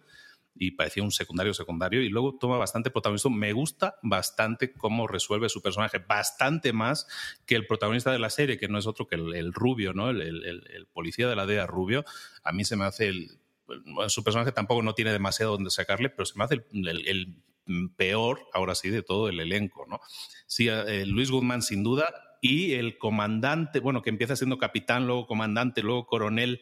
y 0.58 0.72
parecía 0.72 1.04
un 1.04 1.12
secundario 1.12 1.54
secundario 1.54 2.02
y 2.02 2.10
luego 2.10 2.38
toma 2.40 2.58
bastante 2.58 2.90
protagonismo. 2.90 3.32
Me 3.32 3.54
gusta 3.54 3.98
bastante 4.02 4.72
cómo 4.74 5.08
resuelve 5.08 5.50
su 5.50 5.62
personaje, 5.62 6.00
bastante 6.00 6.74
más 6.74 7.08
que 7.46 7.56
el 7.56 7.68
protagonista 7.68 8.12
de 8.12 8.20
la 8.20 8.30
serie, 8.30 8.58
que 8.58 8.68
no 8.68 8.78
es 8.78 8.88
otro 8.88 9.08
que 9.08 9.16
el, 9.16 9.54
rubio, 9.54 9.94
¿no? 9.94 10.10
El, 10.10 10.22
el, 10.22 10.88
policía 10.94 11.28
de 11.28 11.36
la 11.36 11.46
DEA 11.46 11.68
rubio. 11.68 12.06
A 12.44 12.52
mí 12.52 12.64
se 12.64 12.76
me 12.76 12.86
hace 12.86 13.08
el 13.08 13.40
su 14.10 14.24
personaje 14.24 14.52
tampoco 14.52 14.84
no 14.84 14.94
tiene 14.94 15.12
demasiado 15.12 15.54
donde 15.54 15.72
sacarle, 15.72 16.10
pero 16.10 16.26
se 16.26 16.38
me 16.38 16.44
hace 16.44 16.66
el, 16.72 17.42
peor, 17.98 18.48
ahora 18.54 18.76
sí, 18.76 18.90
de 18.90 19.02
todo 19.02 19.28
el 19.28 19.40
elenco, 19.40 19.88
¿no? 19.90 20.00
Sí, 20.46 20.68
eh, 20.70 21.04
Luis 21.08 21.32
Guzmán 21.32 21.64
sin 21.64 21.84
duda 21.84 22.38
y 22.42 22.74
el 22.74 23.00
comandante, 23.00 23.80
bueno, 23.80 24.04
que 24.04 24.12
empieza 24.12 24.36
siendo 24.36 24.60
capitán, 24.60 25.08
luego 25.08 25.26
comandante, 25.26 25.82
luego 25.82 26.06
coronel, 26.06 26.62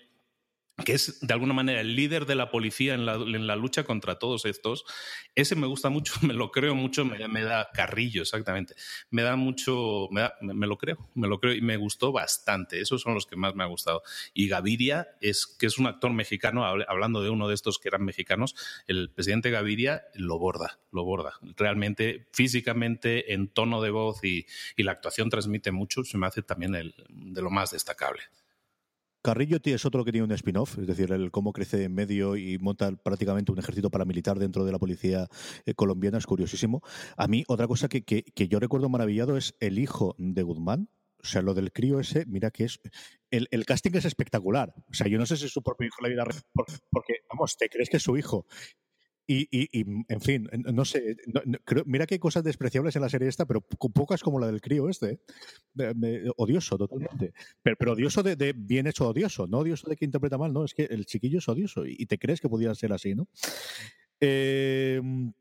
que 0.85 0.93
es 0.93 1.19
de 1.21 1.33
alguna 1.33 1.53
manera 1.53 1.81
el 1.81 1.95
líder 1.95 2.25
de 2.25 2.33
la 2.33 2.49
policía 2.49 2.95
en 2.95 3.05
la, 3.05 3.55
lucha 3.55 3.83
contra 3.83 4.17
todos 4.17 4.45
estos, 4.45 4.85
ese 5.35 5.55
me 5.55 5.67
gusta 5.67 5.89
mucho, 5.89 6.13
me 6.21 6.33
lo 6.33 6.51
creo 6.51 6.73
mucho, 6.73 7.05
me, 7.05 7.43
da 7.43 7.69
carrillo, 7.73 8.23
exactamente. 8.23 8.73
Me 9.11 9.21
da 9.21 9.35
mucho, 9.35 10.09
me, 10.11 10.67
lo 10.67 10.77
creo, 10.77 11.09
me 11.13 11.27
lo 11.27 11.39
creo 11.39 11.53
y 11.53 11.61
me 11.61 11.77
gustó 11.77 12.11
bastante. 12.11 12.81
Esos 12.81 13.01
son 13.01 13.13
los 13.13 13.27
que 13.27 13.35
más 13.35 13.53
me 13.55 13.63
ha 13.63 13.67
gustado. 13.67 14.01
Y 14.33 14.47
Gaviria, 14.47 15.09
es, 15.21 15.45
que 15.45 15.67
es 15.67 15.77
un 15.77 15.85
actor 15.85 16.11
mexicano, 16.11 16.65
hablando 16.65 17.21
de 17.21 17.29
uno 17.29 17.47
de 17.47 17.53
estos 17.53 17.77
que 17.77 17.89
eran 17.89 18.03
mexicanos, 18.03 18.55
el 18.87 19.11
presidente 19.11 19.51
Gaviria 19.51 20.03
lo 20.15 20.39
borda, 20.39 20.79
lo 20.91 21.03
borda. 21.03 21.33
Realmente, 21.55 22.27
físicamente, 22.33 23.33
en 23.33 23.47
tono 23.47 23.81
de 23.81 23.91
voz 23.91 24.23
y, 24.23 24.47
y 24.75 24.83
la 24.83 24.93
actuación 24.93 25.29
transmite 25.29 25.71
mucho, 25.71 26.03
se 26.03 26.17
me 26.17 26.25
hace 26.25 26.41
también 26.41 26.73
el, 26.73 26.95
de 27.09 27.41
lo 27.41 27.51
más 27.51 27.71
destacable. 27.71 28.23
Carrillo 29.23 29.57
es 29.63 29.85
otro 29.85 30.03
que 30.03 30.11
tiene 30.11 30.25
un 30.25 30.33
spin-off, 30.33 30.77
es 30.77 30.85
decir, 30.85 31.11
el 31.13 31.31
cómo 31.31 31.53
crece 31.53 31.85
en 31.85 31.95
medio 31.95 32.35
y 32.35 32.59
monta 32.59 32.91
prácticamente 32.91 33.53
un 33.53 33.59
ejército 33.59 33.89
paramilitar 33.89 34.37
dentro 34.37 34.65
de 34.65 34.73
la 34.73 34.79
policía 34.79 35.27
eh, 35.65 35.73
colombiana, 35.73 36.17
es 36.17 36.25
curiosísimo. 36.25 36.81
A 37.15 37.27
mí, 37.27 37.45
otra 37.47 37.65
cosa 37.67 37.87
que, 37.87 38.03
que, 38.03 38.47
yo 38.49 38.59
recuerdo 38.59 38.89
maravillado 38.89 39.37
es 39.37 39.55
el 39.61 39.79
hijo 39.79 40.13
de 40.17 40.43
Guzmán, 40.43 40.89
o 41.23 41.25
sea, 41.25 41.41
lo 41.41 41.53
del 41.53 41.71
crío 41.71 42.01
ese, 42.01 42.25
mira 42.25 42.51
que 42.51 42.65
es. 42.65 42.81
El, 43.31 43.47
el, 43.51 43.65
casting 43.65 43.91
es 43.93 44.03
espectacular. 44.03 44.73
O 44.91 44.93
sea, 44.93 45.07
yo 45.07 45.17
no 45.17 45.25
sé 45.25 45.37
si 45.37 45.45
es 45.45 45.53
su 45.53 45.63
propio 45.63 45.87
hijo 45.87 46.01
la 46.01 46.09
vida 46.09 46.25
real, 46.25 46.41
porque, 46.91 47.13
vamos, 47.29 47.55
te 47.55 47.69
crees 47.69 47.89
que 47.89 47.97
es 47.97 48.03
su 48.03 48.17
hijo. 48.17 48.45
Y, 49.25 49.47
y, 49.51 49.85
en 50.09 50.21
fin, 50.21 50.49
no 50.51 50.83
sé, 50.83 51.15
mira 51.85 52.05
que 52.05 52.15
hay 52.15 52.19
cosas 52.19 52.43
despreciables 52.43 52.95
en 52.95 53.03
la 53.03 53.09
serie 53.09 53.29
esta, 53.29 53.45
pero 53.45 53.61
pocas 53.61 54.21
como 54.21 54.39
la 54.39 54.47
del 54.47 54.59
crío 54.59 54.89
este. 54.89 55.21
¿eh? 55.79 56.29
odioso, 56.35 56.77
totalmente. 56.77 57.33
Pero, 57.61 57.93
odioso 57.93 58.21
de, 58.21 58.53
bien 58.55 58.87
hecho 58.87 59.07
odioso, 59.07 59.47
no 59.47 59.59
odioso 59.59 59.89
de 59.89 59.95
que 59.95 60.05
interpreta 60.05 60.37
mal, 60.37 60.51
no, 60.51 60.65
es 60.65 60.73
que 60.73 60.83
el 60.83 61.05
chiquillo 61.05 61.37
es 61.37 61.47
odioso 61.47 61.85
y, 61.85 62.05
te 62.05 62.17
crees 62.17 62.41
que 62.41 62.49
pudiera 62.49 62.75
ser 62.75 62.91
así, 62.91 63.15
¿no? 63.15 63.29
Em, 64.19 65.31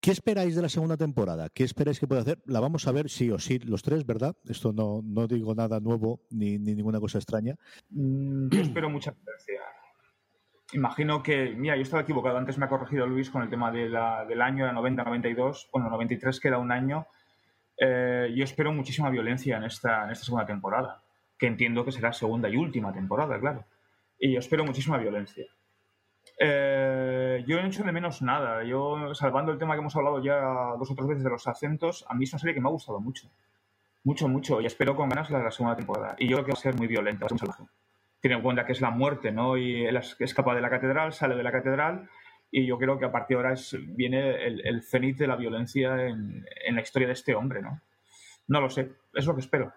¿Qué 0.00 0.10
esperáis 0.10 0.56
de 0.56 0.62
la 0.62 0.68
segunda 0.68 0.96
temporada? 0.96 1.48
¿Qué 1.48 1.64
esperáis 1.64 2.00
que 2.00 2.06
pueda 2.08 2.22
hacer? 2.22 2.42
La 2.46 2.60
vamos 2.60 2.86
a 2.86 2.92
ver 2.92 3.08
sí 3.08 3.30
o 3.30 3.38
sí, 3.38 3.58
los 3.60 3.82
tres, 3.82 4.04
¿verdad? 4.04 4.36
Esto 4.48 4.72
no, 4.72 5.00
no 5.04 5.26
digo 5.26 5.54
nada 5.54 5.80
nuevo 5.80 6.22
ni, 6.30 6.58
ninguna 6.58 6.98
cosa 6.98 7.18
extraña. 7.18 7.56
Mm, 7.90 8.48
yo 8.48 8.60
espero 8.62 8.90
mucha 8.90 9.14
gracia 9.24 9.60
imagino 10.72 11.22
que, 11.22 11.54
mira, 11.56 11.76
yo 11.76 11.82
estaba 11.82 12.02
equivocado, 12.02 12.36
antes 12.36 12.58
me 12.58 12.66
ha 12.66 12.68
corregido 12.68 13.06
Luis 13.06 13.30
con 13.30 13.42
el 13.42 13.50
tema 13.50 13.70
de 13.70 13.88
la, 13.88 14.24
del 14.24 14.42
año, 14.42 14.66
de 14.66 14.72
90-92, 14.72 15.68
bueno, 15.72 15.88
93 15.90 16.40
queda 16.40 16.58
un 16.58 16.72
año. 16.72 17.06
Eh, 17.78 18.32
yo 18.34 18.44
espero 18.44 18.72
muchísima 18.72 19.08
violencia 19.10 19.56
en 19.56 19.64
esta, 19.64 20.04
en 20.04 20.10
esta 20.10 20.24
segunda 20.24 20.46
temporada, 20.46 21.02
que 21.38 21.46
entiendo 21.46 21.84
que 21.84 21.92
será 21.92 22.12
segunda 22.12 22.48
y 22.48 22.56
última 22.56 22.92
temporada, 22.92 23.38
claro. 23.38 23.64
Y 24.18 24.32
yo 24.32 24.40
espero 24.40 24.64
muchísima 24.64 24.98
violencia. 24.98 25.46
Eh, 26.40 27.44
yo 27.46 27.56
no 27.56 27.62
he 27.62 27.66
hecho 27.68 27.84
de 27.84 27.92
menos 27.92 28.20
nada. 28.20 28.62
Yo, 28.64 29.14
salvando 29.14 29.52
el 29.52 29.58
tema 29.58 29.74
que 29.74 29.80
hemos 29.80 29.96
hablado 29.96 30.22
ya 30.22 30.40
dos 30.78 30.90
o 30.90 30.94
tres 30.94 31.08
veces 31.08 31.24
de 31.24 31.30
los 31.30 31.46
acentos, 31.46 32.04
a 32.08 32.14
mí 32.14 32.24
es 32.24 32.32
una 32.32 32.40
serie 32.40 32.54
que 32.54 32.60
me 32.60 32.68
ha 32.68 32.72
gustado 32.72 33.00
mucho. 33.00 33.28
Mucho, 34.04 34.28
mucho. 34.28 34.60
Y 34.60 34.66
espero 34.66 34.94
con 34.96 35.08
ganas 35.08 35.30
la, 35.30 35.42
la 35.42 35.50
segunda 35.50 35.76
temporada. 35.76 36.16
Y 36.18 36.28
yo 36.28 36.36
creo 36.36 36.46
que 36.46 36.52
va 36.52 36.58
a 36.58 36.62
ser 36.62 36.76
muy 36.76 36.88
violenta, 36.88 37.20
va 37.22 37.26
a 37.26 37.28
ser 37.28 37.34
muy 37.34 37.54
salvaje 37.54 37.87
tiene 38.20 38.36
en 38.36 38.42
cuenta 38.42 38.66
que 38.66 38.72
es 38.72 38.80
la 38.80 38.90
muerte, 38.90 39.32
¿no? 39.32 39.56
Y 39.56 39.84
él 39.84 39.96
escapa 40.18 40.54
de 40.54 40.60
la 40.60 40.70
catedral, 40.70 41.12
sale 41.12 41.36
de 41.36 41.42
la 41.42 41.52
catedral 41.52 42.08
y 42.50 42.66
yo 42.66 42.78
creo 42.78 42.98
que 42.98 43.04
a 43.04 43.12
partir 43.12 43.36
de 43.36 43.42
ahora 43.42 43.54
es, 43.54 43.76
viene 43.80 44.46
el, 44.46 44.66
el 44.66 44.82
cenit 44.82 45.18
de 45.18 45.26
la 45.26 45.36
violencia 45.36 46.06
en, 46.06 46.44
la 46.70 46.80
historia 46.80 47.08
de 47.08 47.14
este 47.14 47.34
hombre, 47.34 47.60
¿no? 47.60 47.80
No 48.46 48.60
lo 48.60 48.70
sé, 48.70 48.90
es 49.14 49.26
lo 49.26 49.34
que 49.34 49.42
espero. 49.42 49.72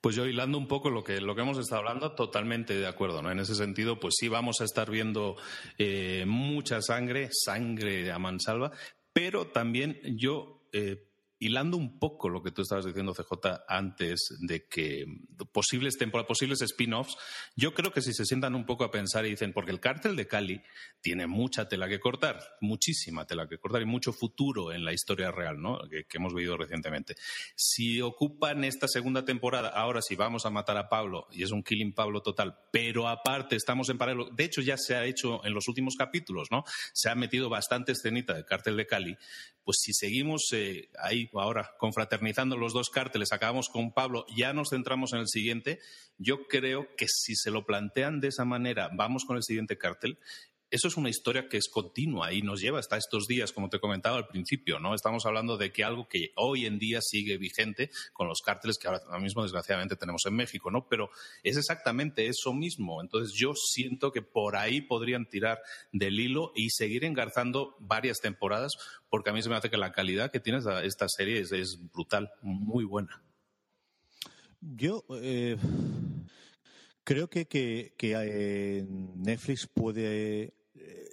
Pues 0.00 0.16
yo 0.16 0.26
hilando 0.26 0.58
un 0.58 0.66
poco 0.66 0.90
lo 0.90 1.04
que, 1.04 1.20
lo 1.20 1.36
que 1.36 1.42
hemos 1.42 1.58
estado 1.58 1.82
hablando, 1.82 2.16
totalmente 2.16 2.74
de 2.74 2.88
acuerdo, 2.88 3.22
¿no? 3.22 3.30
En 3.30 3.38
ese 3.38 3.54
sentido, 3.54 4.00
pues 4.00 4.14
sí 4.18 4.28
vamos 4.28 4.60
a 4.60 4.64
estar 4.64 4.90
viendo 4.90 5.36
eh, 5.78 6.24
mucha 6.26 6.82
sangre, 6.82 7.28
sangre 7.30 8.10
a 8.10 8.18
mansalva, 8.18 8.72
pero 9.12 9.46
también 9.46 10.00
yo 10.16 10.66
eh, 10.72 11.04
hilando 11.42 11.76
un 11.76 11.98
poco 11.98 12.28
lo 12.28 12.40
que 12.40 12.52
tú 12.52 12.62
estabas 12.62 12.84
diciendo, 12.84 13.14
CJ, 13.14 13.64
antes 13.66 14.38
de 14.40 14.68
que 14.68 15.04
posibles 15.52 15.98
temporadas, 15.98 16.28
posibles 16.28 16.62
spin-offs, 16.62 17.16
yo 17.56 17.74
creo 17.74 17.92
que 17.92 18.00
si 18.00 18.12
se 18.12 18.24
sientan 18.24 18.54
un 18.54 18.64
poco 18.64 18.84
a 18.84 18.92
pensar 18.92 19.26
y 19.26 19.30
dicen, 19.30 19.52
porque 19.52 19.72
el 19.72 19.80
cártel 19.80 20.14
de 20.14 20.28
Cali 20.28 20.62
tiene 21.00 21.26
mucha 21.26 21.68
tela 21.68 21.88
que 21.88 21.98
cortar, 21.98 22.38
muchísima 22.60 23.26
tela 23.26 23.48
que 23.48 23.58
cortar 23.58 23.82
y 23.82 23.86
mucho 23.86 24.12
futuro 24.12 24.72
en 24.72 24.84
la 24.84 24.92
historia 24.92 25.32
real, 25.32 25.60
¿no? 25.60 25.80
Que, 25.90 26.06
hemos 26.12 26.34
vivido 26.34 26.56
recientemente. 26.56 27.16
Si 27.56 28.00
ocupan 28.00 28.62
esta 28.62 28.86
segunda 28.86 29.24
temporada, 29.24 29.70
ahora 29.70 30.00
sí 30.00 30.14
vamos 30.14 30.46
a 30.46 30.50
matar 30.50 30.76
a 30.76 30.88
Pablo, 30.88 31.26
y 31.32 31.42
es 31.42 31.50
un 31.50 31.64
killing 31.64 31.92
Pablo 31.92 32.22
total, 32.22 32.56
pero 32.70 33.08
aparte 33.08 33.56
estamos 33.56 33.88
en 33.88 33.98
paralelo, 33.98 34.30
de 34.30 34.44
hecho 34.44 34.60
ya 34.60 34.76
se 34.76 34.94
ha 34.94 35.04
hecho 35.06 35.44
en 35.44 35.54
los 35.54 35.66
últimos 35.66 35.96
capítulos, 35.96 36.48
¿no? 36.52 36.62
Se 36.92 37.10
ha 37.10 37.16
metido 37.16 37.48
bastante 37.48 37.92
escenita 37.92 38.34
del 38.34 38.44
cártel 38.44 38.76
de 38.76 38.86
Cali, 38.86 39.16
pues 39.64 39.78
si 39.80 39.92
seguimos 39.92 40.48
eh, 40.52 40.88
ahí 40.98 41.30
ahora 41.34 41.74
confraternizando 41.78 42.56
los 42.56 42.72
dos 42.72 42.90
cárteles, 42.90 43.32
acabamos 43.32 43.68
con 43.68 43.92
Pablo, 43.92 44.26
ya 44.36 44.52
nos 44.52 44.70
centramos 44.70 45.12
en 45.12 45.20
el 45.20 45.28
siguiente, 45.28 45.78
yo 46.18 46.46
creo 46.48 46.88
que 46.96 47.06
si 47.08 47.34
se 47.34 47.50
lo 47.50 47.64
plantean 47.64 48.20
de 48.20 48.28
esa 48.28 48.44
manera, 48.44 48.90
vamos 48.94 49.24
con 49.24 49.36
el 49.36 49.42
siguiente 49.42 49.78
cártel, 49.78 50.18
eso 50.72 50.88
es 50.88 50.96
una 50.96 51.10
historia 51.10 51.48
que 51.50 51.58
es 51.58 51.68
continua 51.68 52.32
y 52.32 52.40
nos 52.40 52.62
lleva 52.62 52.78
hasta 52.78 52.96
estos 52.96 53.26
días, 53.26 53.52
como 53.52 53.68
te 53.68 53.78
comentaba 53.78 54.16
al 54.16 54.26
principio, 54.26 54.78
¿no? 54.78 54.94
Estamos 54.94 55.26
hablando 55.26 55.58
de 55.58 55.70
que 55.70 55.84
algo 55.84 56.08
que 56.08 56.32
hoy 56.34 56.64
en 56.64 56.78
día 56.78 57.00
sigue 57.02 57.36
vigente 57.36 57.90
con 58.14 58.26
los 58.26 58.40
cárteles 58.40 58.78
que 58.78 58.88
ahora 58.88 59.18
mismo 59.20 59.42
desgraciadamente 59.42 59.96
tenemos 59.96 60.22
en 60.24 60.34
México, 60.34 60.70
¿no? 60.70 60.88
Pero 60.88 61.10
es 61.42 61.58
exactamente 61.58 62.26
eso 62.26 62.54
mismo. 62.54 63.02
Entonces 63.02 63.34
yo 63.38 63.52
siento 63.54 64.12
que 64.12 64.22
por 64.22 64.56
ahí 64.56 64.80
podrían 64.80 65.26
tirar 65.26 65.60
del 65.92 66.18
hilo 66.18 66.52
y 66.56 66.70
seguir 66.70 67.04
engarzando 67.04 67.76
varias 67.78 68.20
temporadas, 68.20 68.72
porque 69.10 69.28
a 69.28 69.34
mí 69.34 69.42
se 69.42 69.50
me 69.50 69.56
hace 69.56 69.68
que 69.68 69.76
la 69.76 69.92
calidad 69.92 70.30
que 70.30 70.40
tiene 70.40 70.60
esta 70.84 71.06
serie 71.06 71.38
es, 71.38 71.78
brutal, 71.92 72.30
muy 72.40 72.84
buena. 72.84 73.22
Yo 74.62 75.04
eh, 75.20 75.58
creo 77.04 77.28
que, 77.28 77.46
que, 77.46 77.92
eh, 78.00 78.86
Netflix 79.16 79.66
puede 79.66 80.54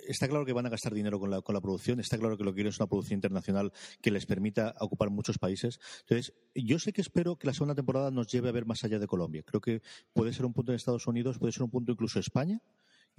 está 0.10 0.28
claro 0.28 0.46
que 0.46 0.54
van 0.54 0.66
a 0.66 0.70
gastar 0.70 0.94
dinero 0.94 1.20
con 1.20 1.30
la, 1.30 1.42
con 1.42 1.54
la 1.54 1.62
producción, 1.62 2.00
está 2.00 2.18
claro 2.18 2.38
que 2.38 2.44
lo 2.44 2.52
que 2.52 2.56
quieren 2.56 2.72
es 2.72 2.80
una 2.80 2.88
producción 2.88 3.18
internacional 3.18 3.72
que 4.02 4.12
les 4.12 4.26
permita 4.26 4.76
ocupar 4.80 5.10
muchos 5.12 5.38
países. 5.38 5.80
Entonces, 6.02 6.34
yo 6.56 6.80
sé 6.80 6.94
que 6.94 7.02
espero 7.02 7.38
que 7.38 7.48
la 7.48 7.54
segunda 7.54 7.76
temporada 7.76 8.12
nos 8.12 8.28
lleve 8.28 8.50
a 8.50 8.52
ver 8.52 8.66
más 8.66 8.84
allá 8.84 9.00
de 9.00 9.08
Colombia. 9.08 9.44
Creo 9.46 9.62
que 9.62 9.82
puede 10.14 10.34
ser 10.34 10.46
un 10.46 10.54
punto 10.54 10.72
en 10.72 10.78
Estados 10.78 11.08
Unidos, 11.08 11.38
puede 11.38 11.54
ser 11.54 11.64
un 11.64 11.70
punto 11.70 11.92
incluso 11.92 12.20
España 12.20 12.62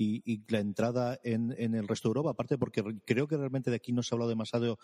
y, 0.03 0.43
la 0.49 0.61
entrada 0.61 1.21
en, 1.23 1.53
el 1.53 1.87
resto 1.87 2.09
de 2.09 2.11
Europa, 2.11 2.31
aparte 2.31 2.57
porque 2.57 2.83
creo 3.05 3.29
que 3.29 3.37
realmente 3.37 3.71
de 3.71 3.77
aquí 3.77 3.93
no 3.93 4.03
se 4.03 4.15
ha 4.15 4.17
hablado 4.17 4.31
demasiado. 4.31 4.79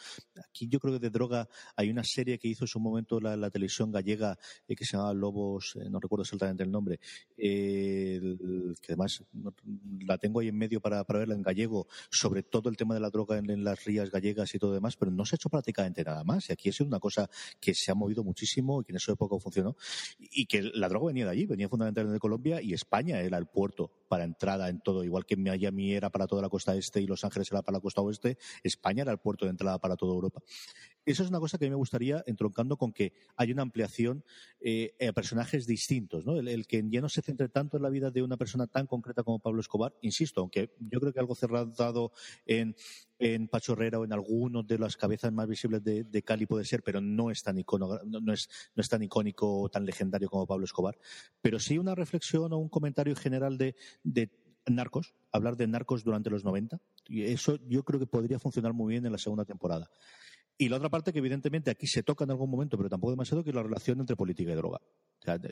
Aquí 0.49 0.69
yo 0.69 0.79
creo 0.79 0.95
que 0.95 1.01
de 1.01 1.11
droga 1.11 1.49
hay 1.75 1.89
una 1.89 2.05
serie 2.05 2.39
que 2.39 2.49
hizo 2.49 2.64
en 2.64 2.69
su 2.69 2.81
momento 2.81 3.19
la, 3.19 3.51
televisión 3.51 3.91
gallega 3.91 4.39
eh, 4.69 4.77
que 4.77 4.85
se 4.85 4.97
llamaba 4.97 5.14
Lobos, 5.14 5.77
eh, 5.77 5.89
no 5.89 6.01
recuerdo 6.01 6.23
exactamente 6.25 6.64
el 6.64 6.71
nombre, 6.71 7.01
eh, 7.39 8.21
que 8.83 8.93
además 8.93 9.25
la 10.07 10.19
tengo 10.19 10.41
ahí 10.41 10.49
en 10.49 10.59
medio 10.59 10.81
para, 10.81 11.03
verla 11.05 11.35
en 11.35 11.43
gallego, 11.43 11.87
sobre 12.11 12.43
todo 12.43 12.69
el 12.69 12.77
tema 12.77 12.95
de 12.95 13.01
la 13.01 13.09
droga 13.09 13.39
en, 13.39 13.64
las 13.64 13.85
rías 13.85 14.11
gallegas 14.11 14.55
y 14.55 14.59
todo 14.59 14.75
demás, 14.75 14.97
pero 14.97 15.11
no 15.11 15.25
se 15.25 15.35
ha 15.35 15.37
hecho 15.37 15.49
prácticamente 15.49 16.05
nada 16.05 16.25
más. 16.25 16.51
Y 16.51 16.53
aquí 16.53 16.69
ha 16.69 16.73
sido 16.73 16.89
una 16.89 17.01
cosa 17.01 17.31
que 17.59 17.75
se 17.75 17.91
ha 17.91 17.95
movido 17.95 18.23
muchísimo 18.23 18.83
y 18.83 18.85
que 18.85 18.93
en 18.93 18.97
esa 18.97 19.12
época 19.12 19.39
funcionó. 19.39 19.77
Y 20.19 20.45
que 20.47 20.62
la 20.62 20.89
droga 20.89 21.07
venía 21.07 21.25
de 21.25 21.31
allí, 21.31 21.47
venía 21.47 21.69
fundamentalmente 21.69 22.14
de 22.14 22.21
Colombia 22.21 22.61
y 22.61 22.75
España 22.75 23.21
era 23.21 23.39
el 23.39 23.47
puerto 23.47 23.91
para 24.09 24.25
entrada 24.25 24.69
en 24.69 24.81
todo 24.81 25.05
igual 25.07 25.24
que 25.24 25.36
Miami 25.36 25.94
era 25.94 26.11
para 26.11 26.26
toda 26.26 26.42
la 26.42 26.48
costa 26.48 26.76
este 26.76 27.00
y 27.00 27.07
Los 27.07 27.24
Ángeles 27.24 27.50
era 27.50 27.62
para 27.62 27.78
la 27.78 27.80
costa 27.80 28.00
oeste, 28.00 28.38
España 28.62 29.02
era 29.02 29.12
el 29.12 29.18
puerto 29.18 29.44
de 29.44 29.52
entrada 29.52 29.78
para 29.78 29.96
toda 29.96 30.14
Europa. 30.14 30.42
Eso 31.07 31.22
es 31.22 31.28
una 31.28 31.38
cosa 31.38 31.57
que 31.57 31.66
a 31.66 31.68
mí 31.68 31.70
me 31.70 31.76
gustaría, 31.76 32.24
entroncando 32.26 32.76
con 32.76 32.92
que 32.92 33.12
hay 33.36 33.52
una 33.52 33.62
ampliación 33.62 34.24
eh, 34.61 34.96
a 35.09 35.12
personajes 35.12 35.64
distintos. 35.64 36.24
El, 36.26 36.66
que 36.66 36.82
ya 36.88 37.00
no 37.00 37.09
se 37.09 37.22
centre 37.22 37.48
tanto 37.48 37.76
en 37.76 37.84
la 37.84 37.90
vida 37.90 38.11
de 38.11 38.24
una 38.24 38.36
persona 38.36 38.66
tan 38.66 38.88
concreta 38.88 39.22
como 39.22 39.38
Pablo 39.38 39.61
Escobar, 39.61 39.94
insisto, 40.00 40.40
aunque 40.40 40.74
yo 40.80 40.98
creo 40.98 41.12
que 41.12 41.20
algo 41.20 41.36
cerrado 41.36 42.11
en, 42.44 42.74
en 43.20 43.46
Pachorrera 43.46 44.00
o 44.00 44.04
en 44.04 44.12
alguno 44.12 44.64
de 44.64 44.80
las 44.80 44.96
cabezas 44.96 45.32
más 45.32 45.46
visibles 45.46 45.84
de, 45.84 46.22
Cali 46.24 46.44
puede 46.44 46.64
ser, 46.64 46.82
pero 46.82 47.00
no 47.00 47.30
es 47.30 47.40
tan 47.44 47.57
icono, 47.57 48.00
no, 48.04 48.32
es, 48.32 48.48
no 48.74 48.80
es 48.80 48.88
tan 48.88 49.04
icónico 49.04 49.61
o 49.61 49.68
tan 49.68 49.86
legendario 49.86 50.28
como 50.28 50.44
Pablo 50.44 50.64
Escobar. 50.64 50.98
Pero 51.40 51.61
sí 51.61 51.78
una 51.78 51.94
reflexión 51.94 52.52
o 52.52 52.59
un 52.59 52.68
comentario 52.68 53.14
general 53.14 53.57
de 53.59 53.76
narcos, 54.67 55.14
hablar 55.33 55.57
de 55.57 55.67
narcos 55.67 56.05
durante 56.05 56.31
los 56.31 56.45
90. 56.45 56.81
Y 57.09 57.23
eso 57.25 57.59
yo 57.69 57.85
creo 57.85 58.01
que 58.01 58.07
podría 58.07 58.39
funcionar 58.39 58.73
muy 58.73 58.93
bien 58.93 59.07
en 59.07 59.12
la 59.12 59.19
segunda 59.19 59.45
temporada. 59.45 59.91
Y 60.59 60.71
la 60.71 60.77
otra 60.77 60.89
parte 60.89 61.12
que 61.12 61.19
evidentemente 61.19 61.71
aquí 61.71 61.87
se 61.87 62.03
toca 62.03 62.25
en 62.25 62.31
algún 62.31 62.51
momento, 62.51 62.79
pero 62.79 62.89
tampoco 62.89 63.11
demasiado, 63.11 63.45
que 63.45 63.51
es 63.51 63.57
la 63.57 63.62
relación 63.62 64.01
entre 64.01 64.17
política 64.17 64.53
y 64.53 64.55
droga. 64.55 64.81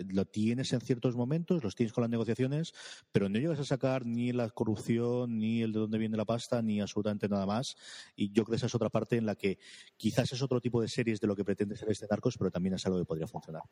Lo 0.09 0.25
tienes 0.25 0.73
en 0.73 0.81
ciertos 0.81 1.15
momentos, 1.15 1.63
los 1.63 1.75
tienes 1.75 1.93
con 1.93 2.03
las 2.03 2.11
negociaciones, 2.11 2.73
pero 3.13 3.29
no 3.29 3.39
llegas 3.39 3.59
a 3.59 3.65
sacar 3.65 4.07
ni 4.07 4.33
la 4.33 4.49
corrupción, 4.49 5.39
ni 5.39 5.61
el 5.61 5.73
de 5.73 5.81
dónde 5.81 5.99
viene 5.99 6.17
la 6.17 6.25
pasta, 6.25 6.63
ni 6.63 6.81
absolutamente 6.81 7.29
nada 7.29 7.45
más. 7.45 7.77
Y 8.17 8.29
yo 8.33 8.45
creo 8.45 8.53
que 8.53 8.57
esa 8.57 8.67
es 8.67 8.75
otra 8.75 8.89
parte 8.89 9.17
en 9.17 9.27
la 9.27 9.35
que 9.35 9.59
quizás 9.99 10.33
es 10.33 10.41
otro 10.41 10.59
tipo 10.61 10.81
de 10.81 10.89
series 10.89 11.21
de 11.21 11.27
lo 11.27 11.37
que 11.37 11.45
pretende 11.45 11.77
ser 11.77 11.91
este 11.91 12.07
Narcos, 12.09 12.39
pero 12.39 12.51
también 12.51 12.75
es 12.77 12.87
algo 12.87 12.99
que 12.99 13.05
podría 13.05 13.27
funcionar. 13.27 13.63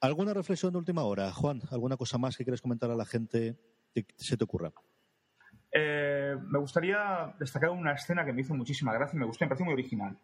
¿Alguna 0.00 0.34
reflexión 0.34 0.72
de 0.72 0.78
última 0.78 1.04
hora, 1.04 1.32
Juan? 1.32 1.62
¿Alguna 1.70 1.96
cosa 1.96 2.18
más 2.18 2.36
que 2.36 2.44
quieres 2.44 2.60
comentar 2.60 2.90
a 2.90 2.96
la 2.96 3.06
gente 3.06 3.56
se 4.16 4.36
te 4.36 4.44
ocurra? 4.44 4.72
Eh, 5.74 6.36
me 6.38 6.58
gustaría 6.58 7.34
destacar 7.38 7.70
una 7.70 7.92
escena 7.92 8.26
que 8.26 8.32
me 8.34 8.42
hizo 8.42 8.54
muchísima 8.54 8.92
gracia 8.92 9.16
y 9.16 9.20
me 9.20 9.24
gustó, 9.24 9.44
me 9.44 9.48
pareció 9.48 9.64
muy 9.64 9.72
original, 9.72 10.18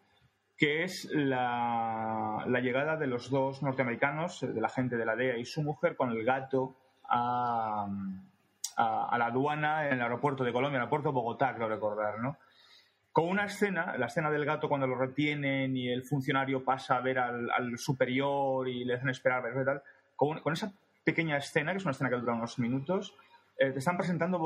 que 0.55 0.83
es 0.83 1.09
la, 1.11 2.45
llegada 2.61 2.97
de 2.97 3.07
los 3.07 3.31
dos 3.31 3.63
norteamericanos, 3.63 4.41
de 4.41 4.61
la 4.61 4.69
gente 4.69 4.95
de 4.95 5.05
la 5.05 5.15
DEA 5.15 5.37
y 5.37 5.45
su 5.45 5.63
mujer, 5.63 5.95
con 5.95 6.11
el 6.11 6.23
gato 6.23 6.75
a, 7.09 7.87
la 8.77 9.25
aduana 9.25 9.87
en 9.87 9.93
el 9.93 10.01
aeropuerto 10.01 10.43
de 10.43 10.53
Colombia, 10.53 10.77
el 10.77 10.81
aeropuerto 10.83 11.09
de 11.09 11.13
Bogotá, 11.13 11.55
creo 11.55 11.67
recordar, 11.67 12.19
¿no? 12.19 12.37
Con 13.11 13.27
una 13.27 13.45
escena, 13.45 13.97
la 13.97 14.05
escena 14.05 14.29
del 14.29 14.45
gato 14.45 14.69
cuando 14.69 14.85
lo 14.85 14.95
retienen 14.95 15.75
y 15.75 15.89
el 15.89 16.03
funcionario 16.03 16.63
pasa 16.63 16.97
a 16.97 17.01
ver 17.01 17.17
al, 17.17 17.77
superior 17.77 18.69
y 18.69 18.85
le 18.85 18.93
hacen 18.93 19.09
esperar, 19.09 19.41
¿verdad? 19.41 19.81
Con, 20.15 20.39
con 20.41 20.53
esa 20.53 20.71
pequeña 21.03 21.37
escena, 21.37 21.71
que 21.71 21.79
es 21.79 21.85
una 21.85 21.91
escena 21.91 22.11
que 22.11 22.17
dura 22.17 22.33
unos 22.33 22.59
minutos, 22.59 23.15
eh, 23.59 23.71
te 23.71 23.79
están 23.79 23.97
presentando 23.97 24.39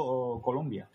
Colombia. 0.43 0.89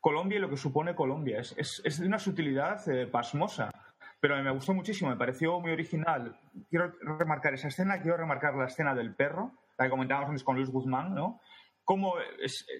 Colombia 0.00 0.38
y 0.38 0.40
lo 0.40 0.48
que 0.48 0.56
supone 0.56 0.94
Colombia. 0.94 1.40
Es, 1.40 1.82
de 2.00 2.06
una 2.06 2.18
sutilidad 2.18 2.88
eh, 2.88 3.06
pasmosa, 3.06 3.70
pero 4.18 4.42
me 4.42 4.50
gustó 4.50 4.72
muchísimo, 4.72 5.10
me 5.10 5.16
pareció 5.16 5.60
muy 5.60 5.72
original. 5.72 6.40
Quiero 6.70 6.94
remarcar 7.18 7.52
esa 7.52 7.68
escena, 7.68 8.00
quiero 8.00 8.16
remarcar 8.16 8.54
la 8.54 8.64
escena 8.64 8.94
del 8.94 9.14
perro, 9.14 9.52
la 9.76 9.84
que 9.84 9.90
comentábamos 9.90 10.30
antes 10.30 10.42
con 10.42 10.56
Luis 10.56 10.70
Guzmán, 10.70 11.14
¿no? 11.14 11.40
Cómo 11.84 12.14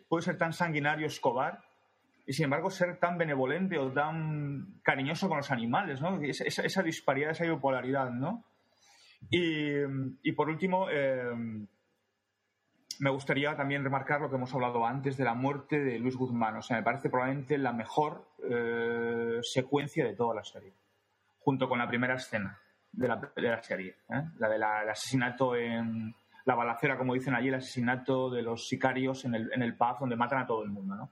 puede 0.08 0.22
ser 0.22 0.38
tan 0.38 0.52
sanguinario 0.52 1.06
Escobar 1.06 1.60
y 2.26 2.32
sin 2.32 2.44
embargo 2.44 2.70
ser 2.70 2.98
tan 2.98 3.18
benevolente 3.18 3.78
o 3.78 3.92
tan 3.92 4.80
cariñoso 4.82 5.28
con 5.28 5.36
los 5.36 5.50
animales, 5.50 6.00
¿no? 6.00 6.20
Esa, 6.22 6.82
disparidad, 6.82 7.32
esa 7.32 7.44
bipolaridad, 7.44 8.10
¿no? 8.10 8.44
Y, 9.30 10.32
por 10.32 10.48
último, 10.48 10.88
eh, 10.90 11.66
me 13.00 13.10
gustaría 13.10 13.56
también 13.56 13.84
remarcar 13.84 14.20
lo 14.20 14.28
que 14.28 14.36
hemos 14.36 14.52
hablado 14.54 14.86
antes 14.86 15.16
de 15.16 15.24
la 15.24 15.34
muerte 15.34 15.78
de 15.78 15.98
Luis 15.98 16.16
Guzmán. 16.16 16.56
O 16.56 16.62
sea, 16.62 16.76
me 16.76 16.82
parece 16.82 17.10
probablemente 17.10 17.58
la 17.58 17.72
mejor 17.72 18.28
eh, 18.48 19.38
secuencia 19.42 20.04
de 20.04 20.14
toda 20.14 20.34
la 20.34 20.44
serie, 20.44 20.72
junto 21.40 21.68
con 21.68 21.78
la 21.78 21.88
primera 21.88 22.14
escena 22.14 22.58
de 22.92 23.08
la, 23.08 23.62
serie, 23.62 23.96
¿eh? 24.08 24.22
la 24.38 24.48
del 24.48 24.62
asesinato 24.62 25.54
en 25.54 26.14
la 26.46 26.54
balacera, 26.54 26.96
como 26.96 27.14
dicen 27.14 27.34
allí, 27.34 27.48
el 27.48 27.56
asesinato 27.56 28.30
de 28.30 28.42
los 28.42 28.68
sicarios 28.68 29.24
en 29.24 29.34
el, 29.34 29.52
en 29.52 29.62
el 29.62 29.76
donde 30.00 30.16
matan 30.16 30.38
a 30.38 30.46
todo 30.46 30.62
el 30.62 30.70
mundo, 30.70 30.94
¿no? 30.94 31.10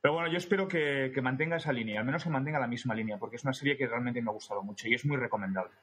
Pero 0.00 0.14
bueno, 0.14 0.30
yo 0.30 0.38
espero 0.38 0.66
que, 0.66 1.10
que 1.14 1.20
mantenga 1.20 1.56
esa 1.56 1.74
línea, 1.74 2.00
al 2.00 2.06
menos 2.06 2.24
que 2.24 2.30
mantenga 2.30 2.58
la 2.58 2.66
misma 2.66 2.94
línea, 2.94 3.18
porque 3.18 3.36
es 3.36 3.44
una 3.44 3.52
serie 3.52 3.76
que 3.76 3.86
realmente 3.86 4.22
me 4.22 4.30
ha 4.30 4.32
gustado 4.32 4.62
mucho 4.62 4.88
y 4.88 4.94
es 4.94 5.04
muy 5.04 5.18
recomendable 5.18 5.74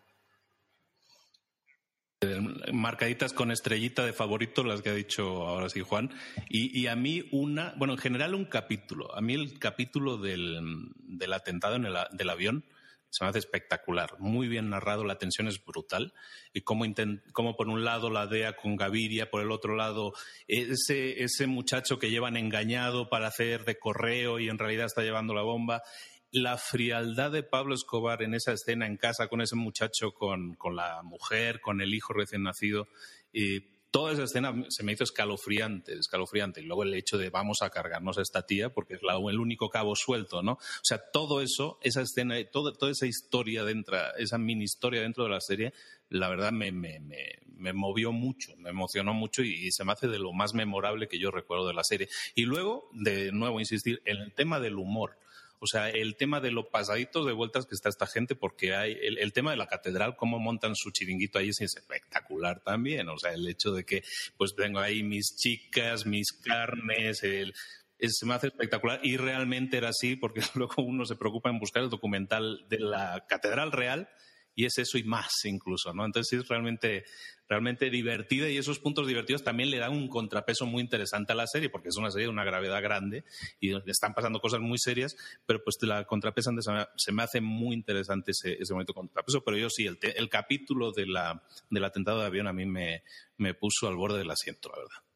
marcaditas 2.73 3.31
con 3.31 3.51
estrellita 3.51 4.03
de 4.03 4.13
favorito, 4.13 4.63
las 4.63 4.81
que 4.81 4.89
ha 4.89 4.93
dicho 4.93 5.47
ahora 5.47 5.69
sí 5.69 5.81
Juan. 5.81 6.09
Y, 6.49 6.87
a 6.87 6.95
mí 6.95 7.23
una, 7.31 7.73
bueno, 7.77 7.93
en 7.93 7.99
general 7.99 8.33
un 8.33 8.45
capítulo. 8.45 9.15
A 9.15 9.21
mí 9.21 9.33
el 9.33 9.59
capítulo 9.59 10.17
del, 10.17 10.89
atentado 11.31 11.75
en 11.75 11.85
el 11.85 11.95
del 12.11 12.29
avión 12.29 12.65
se 13.09 13.23
me 13.23 13.29
hace 13.29 13.39
espectacular. 13.39 14.15
Muy 14.19 14.47
bien 14.47 14.69
narrado, 14.69 15.03
la 15.03 15.19
tensión 15.19 15.47
es 15.47 15.63
brutal. 15.63 16.13
Y 16.53 16.61
cómo, 16.61 16.85
cómo 17.33 17.55
por 17.55 17.69
un 17.69 17.83
lado 17.85 18.09
la 18.09 18.25
DEA 18.25 18.55
con 18.55 18.75
Gaviria, 18.75 19.29
por 19.29 19.41
el 19.41 19.51
otro 19.51 19.75
lado 19.75 20.13
ese, 20.47 21.23
ese 21.23 21.45
muchacho 21.45 21.99
que 21.99 22.09
llevan 22.09 22.35
engañado 22.35 23.09
para 23.09 23.27
hacer 23.27 23.63
de 23.63 23.77
correo 23.77 24.39
y 24.39 24.49
en 24.49 24.57
realidad 24.57 24.87
está 24.87 25.03
llevando 25.03 25.35
la 25.35 25.43
bomba 25.43 25.83
la 26.31 26.57
frialdad 26.57 27.31
de 27.31 27.43
Pablo 27.43 27.73
Escobar 27.73 28.21
en 28.21 28.33
esa 28.33 28.51
escena 28.53 28.85
en 28.85 28.97
casa 28.97 29.27
con 29.27 29.41
ese 29.41 29.55
muchacho, 29.55 30.13
con, 30.13 30.55
con 30.55 30.75
la 30.75 31.01
mujer, 31.03 31.61
con 31.61 31.81
el 31.81 31.93
hijo 31.93 32.13
recién 32.13 32.43
nacido, 32.43 32.87
y 33.31 33.61
toda 33.91 34.13
esa 34.13 34.23
escena 34.23 34.53
se 34.69 34.83
me 34.83 34.91
hizo 34.91 35.03
escalofriante, 35.03 35.93
escalofriante. 35.93 36.61
Y 36.61 36.65
luego 36.65 36.83
el 36.83 36.93
hecho 36.93 37.17
de 37.17 37.29
vamos 37.29 37.61
a 37.61 37.69
cargarnos 37.69 38.17
a 38.17 38.21
esta 38.21 38.45
tía 38.45 38.73
porque 38.73 38.95
es 38.95 39.01
el 39.01 39.39
único 39.39 39.69
cabo 39.69 39.95
suelto, 39.95 40.43
¿no? 40.43 40.53
O 40.53 40.83
sea, 40.83 40.99
todo 41.11 41.41
eso, 41.41 41.79
esa 41.81 42.01
escena, 42.01 42.35
toda, 42.51 42.73
toda 42.73 42.91
esa 42.91 43.07
historia 43.07 43.63
dentro, 43.63 43.97
esa 44.17 44.37
mini 44.37 44.65
historia 44.65 45.01
dentro 45.01 45.23
de 45.23 45.29
la 45.29 45.41
serie, 45.41 45.73
la 46.09 46.29
verdad 46.29 46.51
me, 46.51 46.71
me, 46.71 46.99
me, 46.99 47.73
movió 47.73 48.11
mucho, 48.11 48.55
me 48.57 48.69
emocionó 48.69 49.13
mucho 49.13 49.41
y, 49.43 49.71
se 49.71 49.83
me 49.83 49.91
hace 49.91 50.07
de 50.07 50.19
lo 50.19 50.31
más 50.31 50.53
memorable 50.53 51.07
que 51.07 51.19
yo 51.19 51.31
recuerdo 51.31 51.67
de 51.67 51.73
la 51.73 51.83
serie. 51.83 52.07
Y 52.35 52.43
luego, 52.43 52.89
de 52.93 53.31
nuevo, 53.31 53.59
insistir, 53.59 54.01
en 54.05 54.17
el 54.17 54.33
tema 54.33 54.59
del 54.59 54.75
humor. 54.75 55.17
O 55.59 55.67
sea, 55.67 55.89
el 55.89 56.15
tema 56.15 56.39
de 56.39 56.51
los 56.51 56.67
pasaditos 56.67 57.25
de 57.25 57.33
vueltas 57.33 57.65
que 57.65 57.73
está 57.73 57.89
esta 57.89 58.05
gente, 58.05 58.35
porque 58.35 58.75
hay 58.75 58.97
el, 59.01 59.33
tema 59.33 59.51
de 59.51 59.57
la 59.57 59.67
catedral, 59.67 60.15
cómo 60.15 60.39
montan 60.39 60.75
su 60.75 60.91
chiringuito 60.91 61.39
ahí 61.39 61.49
es 61.49 61.61
espectacular 61.61 62.61
también. 62.63 63.09
O 63.09 63.17
sea, 63.17 63.33
el 63.33 63.47
hecho 63.47 63.71
de 63.71 63.83
que 63.83 64.03
pues 64.37 64.55
tengo 64.55 64.79
ahí 64.79 65.03
mis 65.03 65.35
chicas, 65.35 66.05
mis 66.05 66.31
carnes, 66.31 67.23
el, 67.23 67.53
se 67.99 68.25
me 68.25 68.35
hace 68.35 68.47
espectacular 68.47 68.99
y 69.03 69.17
realmente 69.17 69.77
era 69.77 69.89
así 69.89 70.15
porque 70.15 70.41
luego 70.55 70.83
uno 70.83 71.05
se 71.05 71.15
preocupa 71.15 71.49
en 71.49 71.59
buscar 71.59 71.83
el 71.83 71.89
documental 71.89 72.65
de 72.69 72.79
la 72.79 73.25
catedral 73.27 73.71
real 73.71 74.09
y 74.57 74.65
es 74.65 74.77
eso 74.79 74.97
y 74.97 75.03
más 75.03 75.45
incluso, 75.45 75.93
¿no? 75.93 76.03
Entonces 76.03 76.39
es 76.39 76.47
realmente, 76.47 77.05
realmente 77.49 77.89
divertida 77.89 78.49
y 78.49 78.57
esos 78.57 78.79
puntos 78.79 79.07
divertidos 79.07 79.43
también 79.43 79.71
le 79.71 79.77
dan 79.77 79.91
un 79.91 80.07
contrapeso 80.07 80.65
muy 80.65 80.81
interesante 80.81 81.33
a 81.33 81.35
la 81.35 81.47
serie, 81.47 81.69
porque 81.69 81.89
es 81.89 81.97
una 81.97 82.11
serie 82.11 82.27
de 82.27 82.31
una 82.31 82.43
gravedad 82.43 82.81
grande 82.81 83.23
y 83.59 83.73
están 83.89 84.13
pasando 84.13 84.39
cosas 84.39 84.59
muy 84.59 84.77
serias, 84.77 85.15
pero 85.45 85.63
pues 85.63 85.77
la 85.81 86.05
contrapesan, 86.05 86.57
se 86.95 87.11
me 87.11 87.23
hace 87.23 87.41
muy 87.41 87.75
interesante 87.75 88.31
ese, 88.31 88.57
ese 88.59 88.73
momento 88.73 88.93
contrapeso, 88.93 89.43
pero 89.43 89.57
yo 89.57 89.69
sí, 89.69 89.85
el, 89.85 89.97
el 90.01 90.29
capítulo 90.29 90.91
de 90.91 91.07
la, 91.07 91.43
del 91.69 91.85
atentado 91.85 92.19
de 92.19 92.25
avión 92.25 92.47
a 92.47 92.53
mí 92.53 92.65
me, 92.65 93.03
me 93.37 93.53
puso 93.53 93.87
al 93.87 93.95
borde 93.95 94.19
del 94.19 94.31
asiento, 94.31 94.69
la 94.69 94.77
verdad. 94.77 95.06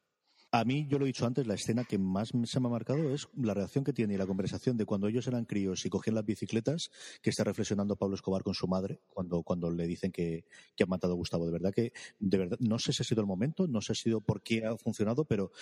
A 0.53 0.65
mí, 0.65 0.85
yo 0.89 0.99
lo 0.99 1.05
he 1.05 1.07
dicho 1.07 1.25
antes, 1.25 1.47
la 1.47 1.53
escena 1.53 1.85
que 1.85 1.97
más 1.97 2.33
se 2.43 2.59
me 2.59 2.67
ha 2.67 2.71
marcado 2.71 3.13
es 3.13 3.29
la 3.37 3.53
reacción 3.53 3.85
que 3.85 3.93
tiene 3.93 4.15
y 4.15 4.17
la 4.17 4.27
conversación 4.27 4.75
de 4.75 4.85
cuando 4.85 5.07
ellos 5.07 5.25
eran 5.27 5.45
críos 5.45 5.85
y 5.85 5.89
cogían 5.89 6.15
las 6.15 6.25
bicicletas, 6.25 6.91
que 7.21 7.29
está 7.29 7.45
reflexionando 7.45 7.95
Pablo 7.95 8.15
Escobar 8.15 8.43
con 8.43 8.53
su 8.53 8.67
madre 8.67 8.99
cuando, 9.07 9.43
cuando 9.43 9.71
le 9.71 9.87
dicen 9.87 10.11
que, 10.11 10.43
que 10.75 10.83
han 10.83 10.89
matado 10.89 11.13
a 11.13 11.15
Gustavo. 11.15 11.45
De 11.45 11.53
verdad 11.53 11.71
que, 11.73 11.93
de 12.19 12.37
verdad, 12.37 12.57
no 12.59 12.79
sé 12.79 12.91
si 12.91 13.01
ha 13.01 13.05
sido 13.05 13.21
el 13.21 13.27
momento, 13.27 13.65
no 13.65 13.79
sé 13.79 13.95
si 13.95 14.01
ha 14.01 14.03
sido 14.03 14.19
por 14.19 14.43
qué 14.43 14.65
ha 14.65 14.77
funcionado, 14.77 15.23
pero 15.23 15.53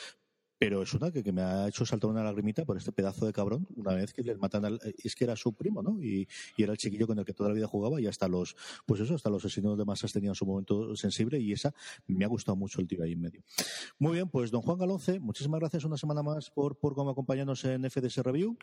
pero 0.60 0.84
es 0.84 0.94
una 0.94 1.10
que, 1.10 1.32
me 1.32 1.42
ha 1.42 1.70
hecho 1.70 1.86
saltar 1.86 2.10
una 2.10 2.22
lagrimita 2.22 2.66
por 2.66 2.76
este 2.76 2.92
pedazo 2.92 3.26
de 3.26 3.32
cabrón, 3.32 3.66
una 3.78 3.94
vez 3.94 4.14
que 4.14 4.22
les 4.24 4.38
matan 4.38 4.66
al, 4.66 4.80
es 5.02 5.16
que 5.16 5.24
era 5.24 5.38
su 5.38 5.54
primo, 5.54 5.82
¿no? 5.82 6.02
Y, 6.04 6.28
era 6.58 6.74
el 6.74 6.78
chiquillo 6.78 7.08
con 7.08 7.18
el 7.18 7.24
que 7.24 7.34
toda 7.34 7.50
la 7.50 7.56
vida 7.56 7.68
jugaba 7.68 8.02
y 8.02 8.08
hasta 8.08 8.28
los, 8.28 8.58
pues 8.86 9.00
eso, 9.00 9.16
hasta 9.16 9.30
los 9.30 9.46
asesinos 9.46 9.78
de 9.78 9.86
masas 9.86 10.12
tenían 10.12 10.36
su 10.36 10.46
momento 10.46 10.94
sensible 10.98 11.40
y 11.40 11.54
esa 11.54 11.74
me 12.08 12.26
ha 12.26 12.28
gustado 12.28 12.58
mucho 12.58 12.82
el 12.82 12.88
tiro 12.88 13.06
ahí 13.06 13.14
en 13.14 13.22
medio. 13.22 13.42
Muy 13.98 14.14
bien, 14.14 14.28
pues 14.28 14.52
don 14.52 14.62
Juan 14.62 14.78
Galonce, 14.78 15.20
muchísimas 15.20 15.62
gracias 15.62 15.86
una 15.86 15.98
semana 15.98 16.22
más 16.22 16.52
por, 16.52 16.78
por 16.78 16.94
cómo 16.94 17.12
acompañarnos 17.12 17.64
en 17.64 17.90
FDS 17.90 18.18
Review. 18.18 18.58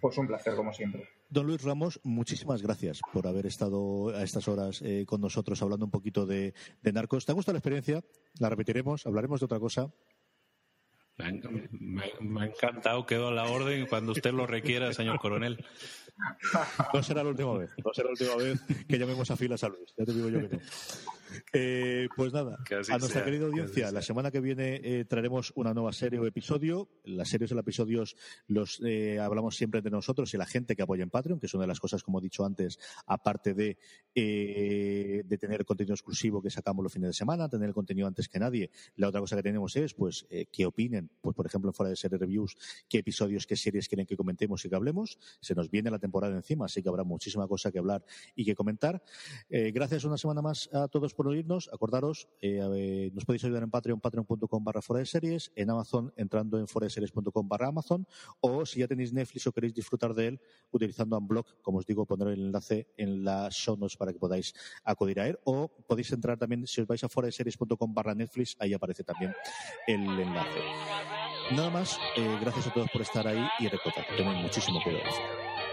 Pues 0.00 0.16
un 0.16 0.26
placer, 0.26 0.56
como 0.56 0.72
siempre. 0.72 1.06
Don 1.28 1.46
Luis 1.46 1.62
Ramos, 1.62 2.00
muchísimas 2.02 2.62
gracias 2.62 3.00
por 3.12 3.26
haber 3.26 3.46
estado 3.46 4.08
a 4.08 4.22
estas 4.22 4.48
horas 4.48 4.80
eh, 4.82 5.04
con 5.06 5.20
nosotros 5.20 5.62
hablando 5.62 5.84
un 5.84 5.90
poquito 5.90 6.26
de, 6.26 6.54
de 6.82 6.92
narcos. 6.92 7.26
¿Te 7.26 7.32
ha 7.32 7.34
gustado 7.34 7.54
la 7.54 7.58
experiencia? 7.58 8.02
La 8.38 8.48
repetiremos, 8.48 9.06
hablaremos 9.06 9.40
de 9.40 9.44
otra 9.44 9.60
cosa. 9.60 9.92
Me, 11.70 12.40
ha 12.40 12.46
encantado, 12.46 13.06
quedo 13.06 13.28
a 13.28 13.32
la 13.32 13.44
orden 13.44 13.86
cuando 13.86 14.12
usted 14.12 14.32
lo 14.32 14.46
requiera, 14.46 14.92
señor 14.92 15.18
coronel. 15.18 15.64
No 16.92 17.02
será 17.02 17.22
la 17.22 17.30
última 17.30 17.56
vez, 17.58 17.70
no 17.84 17.92
será 17.92 18.08
la 18.08 18.12
última 18.12 18.36
vez 18.36 18.60
que 18.86 18.98
llamemos 18.98 19.30
a 19.30 19.36
filas 19.36 19.64
a 19.64 19.68
Luis, 19.68 19.94
ya 19.96 20.04
te 20.04 20.12
digo 20.12 20.28
yo 20.28 20.40
que 20.40 20.56
no. 20.56 20.62
Eh, 21.52 22.08
pues 22.16 22.32
nada, 22.32 22.58
a 22.90 22.98
nuestra 22.98 23.24
querida 23.24 23.46
audiencia, 23.46 23.90
la 23.92 24.02
semana 24.02 24.30
que 24.30 24.40
viene 24.40 24.80
eh, 24.82 25.04
traeremos 25.04 25.52
una 25.56 25.74
nueva 25.74 25.92
serie 25.92 26.18
o 26.18 26.26
episodio. 26.26 26.88
Las 27.04 27.28
series 27.28 27.52
o 27.52 27.58
episodios 27.58 28.16
los 28.46 28.80
eh, 28.84 29.18
hablamos 29.20 29.56
siempre 29.56 29.82
de 29.82 29.90
nosotros 29.90 30.32
y 30.34 30.36
la 30.36 30.46
gente 30.46 30.76
que 30.76 30.82
apoya 30.82 31.02
en 31.02 31.10
Patreon, 31.10 31.38
que 31.38 31.46
es 31.46 31.54
una 31.54 31.62
de 31.62 31.68
las 31.68 31.80
cosas, 31.80 32.02
como 32.02 32.18
he 32.18 32.22
dicho 32.22 32.44
antes, 32.44 32.78
aparte 33.06 33.54
de, 33.54 33.78
de 34.14 35.38
tener 35.38 35.64
contenido 35.64 35.94
exclusivo 35.94 36.42
que 36.42 36.50
sacamos 36.50 36.82
los 36.82 36.92
fines 36.92 37.10
de 37.10 37.14
semana, 37.14 37.48
tener 37.48 37.68
el 37.68 37.74
contenido 37.74 38.06
antes 38.06 38.28
que 38.28 38.38
nadie. 38.38 38.70
La 38.96 39.08
otra 39.08 39.20
cosa 39.20 39.36
que 39.36 39.42
tenemos 39.42 39.76
es, 39.76 39.94
pues, 39.94 40.26
que 40.50 40.66
opinen, 40.66 41.10
pues, 41.20 41.34
por 41.34 41.46
ejemplo, 41.46 41.72
fuera 41.72 41.90
de 41.90 41.96
serie 41.96 42.18
reviews, 42.18 42.56
qué 42.88 42.98
episodios, 42.98 43.46
qué 43.46 43.56
series 43.56 43.88
quieren 43.88 44.06
que 44.06 44.16
comentemos 44.16 44.64
y 44.64 44.68
que 44.68 44.74
hablemos. 44.74 45.18
Se 45.40 45.54
nos 45.54 45.70
viene 45.70 45.90
la 45.90 45.98
temporada 45.98 46.34
encima, 46.34 46.66
así 46.66 46.82
que 46.82 46.88
habrá 46.88 47.04
muchísima 47.04 47.46
cosa 47.46 47.70
que 47.70 47.78
hablar 47.78 48.04
y 48.34 48.44
que 48.44 48.54
comentar. 48.54 49.02
gracias 49.48 50.04
una 50.04 50.16
semana 50.16 50.42
más 50.42 50.68
a 50.72 50.88
todos 50.88 51.14
por 51.14 51.21
por 51.22 51.28
oírnos. 51.28 51.70
Acordaros, 51.72 52.28
eh, 52.40 53.10
nos 53.14 53.24
podéis 53.24 53.44
ayudar 53.44 53.62
en 53.62 53.70
Patreon, 53.70 54.00
patreon.com 54.00 54.64
barra 54.64 54.82
fuera 54.82 54.98
de 54.98 55.06
series, 55.06 55.52
en 55.54 55.70
Amazon, 55.70 56.12
entrando 56.16 56.58
en 56.58 56.66
foradeseries.com 56.66 57.48
barra 57.48 57.68
Amazon, 57.68 58.08
o 58.40 58.66
si 58.66 58.80
ya 58.80 58.88
tenéis 58.88 59.12
Netflix 59.12 59.46
o 59.46 59.52
queréis 59.52 59.72
disfrutar 59.72 60.14
de 60.14 60.26
él, 60.26 60.40
utilizando 60.72 61.16
Unblock, 61.16 61.62
como 61.62 61.78
os 61.78 61.86
digo, 61.86 62.06
poner 62.06 62.26
el 62.26 62.46
enlace 62.46 62.88
en 62.96 63.22
las 63.22 63.54
show 63.54 63.76
notes 63.76 63.96
para 63.96 64.12
que 64.12 64.18
podáis 64.18 64.52
acudir 64.82 65.20
a 65.20 65.28
él, 65.28 65.38
o 65.44 65.68
podéis 65.86 66.10
entrar 66.10 66.36
también, 66.38 66.66
si 66.66 66.80
os 66.80 66.88
vais 66.88 67.04
a 67.04 67.08
foradeseries.com 67.08 67.94
barra 67.94 68.16
Netflix, 68.16 68.56
ahí 68.58 68.74
aparece 68.74 69.04
también 69.04 69.32
el 69.86 70.02
enlace. 70.02 70.60
Nada 71.52 71.70
más, 71.70 72.00
eh, 72.16 72.38
gracias 72.40 72.66
a 72.66 72.72
todos 72.72 72.90
por 72.90 73.02
estar 73.02 73.28
ahí 73.28 73.46
y 73.60 73.68
recordad, 73.68 74.02
tened 74.16 74.42
muchísimo 74.42 74.82
cuidado. 74.82 75.71